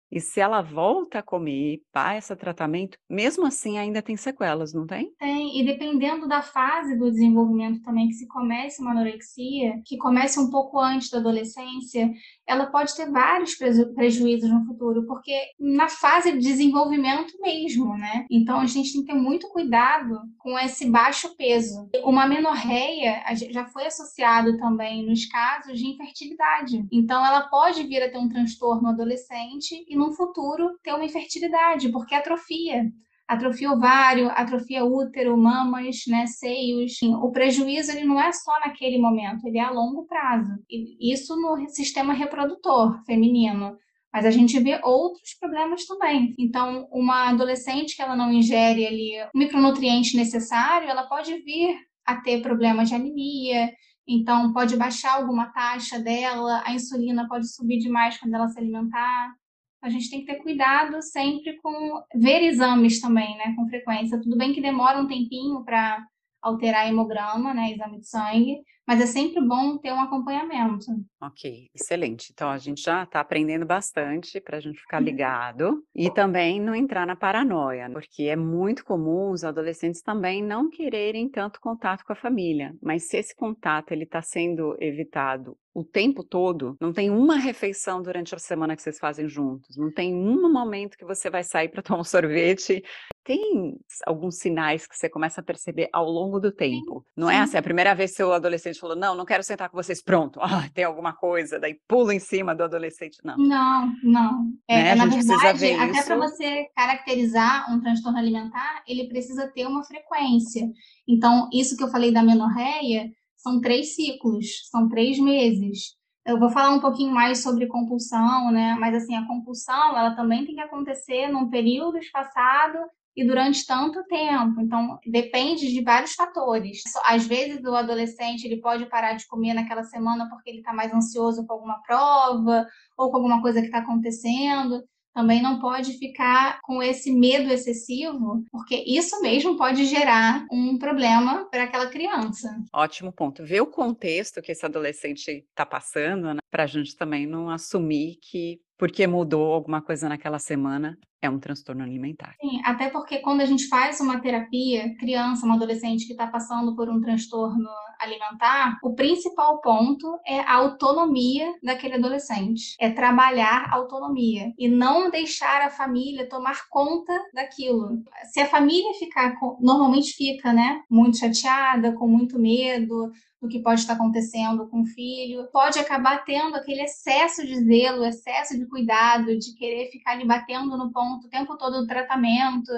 e 0.10 0.22
se 0.22 0.40
ela 0.40 0.62
volta 0.62 1.20
a 1.20 1.24
comer, 1.24 1.82
passa 1.92 2.36
tratamento, 2.36 2.98
mesmo 3.10 3.46
assim 3.46 3.78
ainda 3.78 4.02
tem 4.02 4.16
sequelas, 4.16 4.74
não 4.74 4.88
tem? 4.88 5.14
Tem, 5.20 5.60
e 5.60 5.66
dependendo 5.66 6.28
da 6.28 6.42
fase 6.42 6.98
do 6.98 7.12
desenvolvimento 7.12 7.82
também 7.82 8.08
que 8.08 8.14
se 8.14 8.28
comece 8.28 8.82
uma 8.82 8.92
anorexia, 8.92 9.82
que 9.86 9.98
comece 9.98 10.40
um 10.40 10.50
pouco 10.50 10.80
antes 10.80 11.10
da 11.10 11.18
adolescência, 11.18 12.10
ela 12.48 12.68
pode 12.68 12.96
ter 12.96 13.12
vários 13.12 13.56
prejuízos 13.56 14.50
no 14.50 14.66
futuro, 14.66 15.06
porque 15.06 15.38
na 15.60 15.90
fase 15.90 16.32
de 16.32 16.40
desenvolvimento 16.40 17.34
mesmo, 17.42 17.98
né? 17.98 18.26
Então 18.32 18.60
a 18.60 18.66
gente 18.66 18.94
tem 18.94 19.02
que 19.02 19.12
ter 19.12 19.20
muito 19.20 19.50
cuidado 19.50 20.20
com 20.38 20.58
esse 20.58 20.90
baixo 20.90 21.36
peso. 21.36 21.90
Uma 22.04 22.26
menorreia 22.26 23.22
já 23.52 23.66
foi 23.66 23.86
associado 23.86 24.58
também 24.58 25.06
nos 25.06 25.26
casos 25.26 25.78
de 25.78 25.88
infertilidade. 25.88 26.86
Então 26.92 27.26
ela 27.26 27.42
pode 27.50 27.84
vir 27.84 28.02
a 28.02 28.10
ter 28.10 28.18
um 28.18 28.30
transtorno 28.30 28.90
adolescente 28.90 29.86
e 29.88 29.96
no 29.96 30.14
futuro 30.14 30.78
ter 30.82 30.94
uma 30.94 31.06
infertilidade, 31.06 31.90
porque 31.92 32.16
atrofia. 32.16 32.86
Atrofia 33.28 33.72
ovário, 33.72 34.30
atrofia 34.30 34.86
útero, 34.86 35.38
mamas, 35.38 36.04
né, 36.08 36.26
seios. 36.28 36.94
O 37.22 37.32
prejuízo 37.32 37.92
ele 37.92 38.06
não 38.06 38.22
é 38.22 38.32
só 38.32 38.52
naquele 38.60 38.98
momento, 38.98 39.46
ele 39.46 39.58
é 39.58 39.64
a 39.64 39.70
longo 39.70 40.06
prazo. 40.06 40.52
Isso 40.70 41.36
no 41.36 41.68
sistema 41.68 42.14
reprodutor 42.14 43.04
feminino. 43.06 43.78
Mas 44.14 44.26
a 44.26 44.32
gente 44.32 44.58
vê 44.60 44.80
outros 44.84 45.34
problemas 45.40 45.86
também. 45.86 46.34
Então, 46.40 46.88
uma 46.92 47.30
adolescente 47.30 47.96
que 47.96 48.02
ela 48.02 48.16
não 48.16 48.32
ingere 48.32 48.88
ali 48.88 49.12
o 49.34 49.38
micronutriente 49.38 50.16
necessário, 50.16 50.90
ela 50.90 51.04
pode 51.04 51.38
vir 51.44 51.78
a 52.06 52.16
ter 52.16 52.42
problemas 52.42 52.88
de 52.88 52.96
anemia, 52.96 53.70
então 54.08 54.54
pode 54.54 54.78
baixar 54.78 55.16
alguma 55.16 55.52
taxa 55.52 56.00
dela, 56.00 56.64
a 56.66 56.74
insulina 56.74 57.28
pode 57.28 57.54
subir 57.54 57.80
demais 57.80 58.18
quando 58.18 58.34
ela 58.34 58.48
se 58.48 58.58
alimentar 58.58 59.36
a 59.82 59.90
gente 59.90 60.10
tem 60.10 60.22
que 60.22 60.26
ter 60.26 60.42
cuidado 60.42 61.02
sempre 61.02 61.58
com 61.58 62.02
ver 62.16 62.44
exames 62.44 63.00
também, 63.00 63.38
né, 63.38 63.54
com 63.56 63.68
frequência. 63.68 64.20
Tudo 64.20 64.38
bem 64.38 64.54
que 64.54 64.62
demora 64.62 65.00
um 65.00 65.08
tempinho 65.08 65.64
para 65.64 66.06
alterar 66.42 66.88
hemograma, 66.88 67.54
né, 67.54 67.72
exame 67.72 68.00
de 68.00 68.08
sangue, 68.08 68.58
mas 68.88 69.02
é 69.02 69.06
sempre 69.06 69.42
bom 69.42 69.78
ter 69.78 69.92
um 69.92 70.00
acompanhamento. 70.00 70.86
Ok, 71.22 71.70
excelente. 71.76 72.32
Então 72.32 72.50
a 72.50 72.58
gente 72.58 72.82
já 72.82 73.04
está 73.04 73.20
aprendendo 73.20 73.66
bastante 73.66 74.40
para 74.40 74.58
a 74.58 74.60
gente 74.62 74.80
ficar 74.80 75.00
uhum. 75.00 75.06
ligado 75.06 75.84
e 75.94 76.10
também 76.10 76.62
não 76.62 76.74
entrar 76.74 77.06
na 77.06 77.16
paranoia, 77.16 77.90
porque 77.92 78.24
é 78.24 78.36
muito 78.36 78.86
comum 78.86 79.32
os 79.32 79.44
adolescentes 79.44 80.02
também 80.02 80.42
não 80.42 80.70
quererem 80.70 81.30
tanto 81.30 81.60
contato 81.60 82.06
com 82.06 82.14
a 82.14 82.16
família, 82.16 82.74
mas 82.82 83.10
se 83.10 83.18
esse 83.18 83.36
contato 83.36 83.92
ele 83.92 84.04
está 84.04 84.22
sendo 84.22 84.78
evitado 84.80 85.58
o 85.78 85.84
tempo 85.84 86.24
todo, 86.24 86.76
não 86.82 86.92
tem 86.92 87.12
uma 87.12 87.38
refeição 87.38 88.02
durante 88.02 88.34
a 88.34 88.40
semana 88.40 88.76
que 88.76 88.82
vocês 88.82 88.98
fazem 88.98 89.30
juntos, 89.30 89.78
não 89.78 89.92
tem 89.92 90.12
um 90.12 90.52
momento 90.52 90.98
que 90.98 91.06
você 91.06 91.30
vai 91.30 91.44
sair 91.44 91.70
para 91.70 91.84
tomar 91.84 92.00
um 92.00 92.04
sorvete. 92.04 92.84
Tem 93.24 93.78
alguns 94.06 94.40
sinais 94.40 94.88
que 94.88 94.96
você 94.96 95.08
começa 95.08 95.42
a 95.42 95.44
perceber 95.44 95.88
ao 95.94 96.10
longo 96.10 96.40
do 96.40 96.52
tempo. 96.52 97.02
Sim, 97.06 97.12
não 97.16 97.30
é 97.30 97.38
assim, 97.38 97.58
a 97.58 97.62
primeira 97.62 97.94
vez 97.94 98.12
que 98.12 98.18
seu 98.18 98.34
adolescente 98.34 98.77
falou, 98.80 98.96
não, 98.96 99.16
não 99.16 99.26
quero 99.26 99.44
sentar 99.44 99.70
com 99.70 99.78
vocês, 99.78 100.02
pronto, 100.02 100.40
ah, 100.44 100.70
tem 100.74 100.84
alguma 100.84 101.14
coisa, 101.14 101.60
daí 101.60 101.80
pula 101.88 102.14
em 102.14 102.20
cima 102.20 102.56
do 102.56 102.64
adolescente, 102.64 103.20
não. 103.24 103.38
Não, 103.38 103.94
não. 104.04 104.54
É, 104.68 104.84
né? 104.84 104.96
Na 104.96 105.06
verdade, 105.06 105.74
até 105.74 106.04
para 106.04 106.18
você 106.18 106.68
caracterizar 106.76 107.72
um 107.74 107.80
transtorno 107.80 108.18
alimentar, 108.18 108.84
ele 108.88 109.08
precisa 109.08 109.48
ter 109.48 109.66
uma 109.66 109.84
frequência. 109.84 110.70
Então, 111.08 111.50
isso 111.54 111.76
que 111.78 111.84
eu 111.84 111.90
falei 111.90 112.12
da 112.12 112.24
menorreia, 112.24 113.10
são 113.38 113.62
três 113.62 113.96
ciclos, 113.96 114.68
são 114.70 114.90
três 114.90 115.20
meses. 115.20 115.96
Eu 116.26 116.38
vou 116.38 116.50
falar 116.50 116.72
um 116.72 116.82
pouquinho 116.82 117.14
mais 117.14 117.42
sobre 117.42 117.68
compulsão, 117.68 118.52
né? 118.52 118.76
Mas 118.80 118.96
assim, 118.96 119.16
a 119.16 119.26
compulsão, 119.26 119.98
ela 119.98 120.16
também 120.16 120.46
tem 120.46 120.56
que 120.56 120.62
acontecer 120.62 121.28
num 121.30 121.50
período 121.50 121.98
espaçado 121.98 122.78
e 123.18 123.26
durante 123.26 123.66
tanto 123.66 124.04
tempo. 124.06 124.62
Então, 124.62 125.00
depende 125.08 125.74
de 125.74 125.82
vários 125.82 126.14
fatores. 126.14 126.84
Às 127.04 127.26
vezes, 127.26 127.64
o 127.64 127.76
adolescente 127.76 128.46
ele 128.46 128.62
pode 128.62 128.86
parar 128.86 129.14
de 129.14 129.26
comer 129.26 129.56
naquela 129.56 129.84
semana 129.84 130.30
porque 130.30 130.52
ele 130.52 130.60
está 130.60 130.72
mais 130.72 130.94
ansioso 130.94 131.46
com 131.48 131.54
alguma 131.54 131.82
prova 131.82 132.68
ou 132.96 133.10
com 133.10 133.18
alguma 133.18 133.42
coisa 133.42 133.60
que 133.60 133.66
está 133.66 133.80
acontecendo 133.80 134.84
também 135.18 135.42
não 135.42 135.60
pode 135.60 135.94
ficar 135.94 136.62
com 136.62 136.82
esse 136.84 137.12
medo 137.12 137.52
excessivo, 137.52 138.46
porque 138.52 138.84
isso 138.86 139.20
mesmo 139.20 139.58
pode 139.58 139.84
gerar 139.86 140.46
um 140.52 140.78
problema 140.78 141.50
para 141.50 141.64
aquela 141.64 141.88
criança. 141.88 142.56
Ótimo 142.72 143.12
ponto. 143.12 143.44
Ver 143.44 143.62
o 143.62 143.66
contexto 143.66 144.44
que 144.44 144.52
esse 144.52 144.64
adolescente 144.64 145.44
está 145.50 145.66
passando, 145.66 146.36
né, 146.36 146.40
para 146.58 146.64
a 146.64 146.68
gente 146.68 146.96
também 146.96 147.28
não 147.28 147.52
assumir 147.52 148.18
que 148.20 148.60
porque 148.80 149.06
mudou 149.06 149.54
alguma 149.54 149.80
coisa 149.80 150.10
naquela 150.10 150.40
semana, 150.40 150.98
é 151.22 151.30
um 151.30 151.40
transtorno 151.40 151.84
alimentar. 151.84 152.36
Sim, 152.40 152.62
até 152.64 152.90
porque 152.90 153.20
quando 153.20 153.42
a 153.42 153.46
gente 153.46 153.68
faz 153.68 154.00
uma 154.00 154.20
terapia, 154.20 154.96
criança, 154.98 155.46
um 155.46 155.52
adolescente 155.52 156.06
que 156.06 156.14
está 156.14 156.28
passando 156.28 156.76
por 156.76 156.90
um 156.90 157.02
transtorno 157.02 157.68
alimentar, 158.00 158.78
o 158.84 158.94
principal 158.94 159.60
ponto 159.62 160.20
é 160.28 160.40
a 160.42 160.54
autonomia 160.56 161.52
daquele 161.64 161.96
adolescente. 161.96 162.76
É 162.80 162.90
trabalhar 162.90 163.68
autonomia 163.72 164.54
e 164.58 164.68
não 164.68 165.10
deixar 165.10 165.62
a 165.62 165.72
família 165.72 166.30
tomar 166.30 166.68
conta 166.70 167.14
daquilo. 167.34 168.02
Se 168.32 168.40
a 168.40 168.46
família 168.46 168.94
ficar, 169.00 169.36
normalmente 169.60 170.14
fica, 170.14 170.54
né, 170.54 170.82
muito 170.90 171.18
chateada, 171.18 171.94
com 171.94 172.08
muito 172.08 172.40
medo, 172.40 173.12
do 173.42 173.48
que 173.48 173.62
pode 173.62 173.82
estar 173.82 173.94
acontecendo 173.94 174.68
com 174.68 174.82
o 174.82 174.86
filho, 174.86 175.48
pode 175.52 175.78
acabar 175.78 176.26
tendo 176.26 176.56
aquele 176.56 176.82
excesso 176.82 177.46
de 177.46 177.56
zelo, 177.64 178.04
excesso 178.04 178.58
de 178.58 178.66
cuidado, 178.66 179.38
de 179.38 179.54
querer 179.56 179.92
ficar 179.92 180.14
ali 180.14 180.26
batendo 180.26 180.78
no 180.78 180.92
ponto 180.92 181.28
o 181.28 181.30
tempo 181.30 181.58
todo 181.58 181.82
do 181.82 181.88
tratamento, 181.88 182.72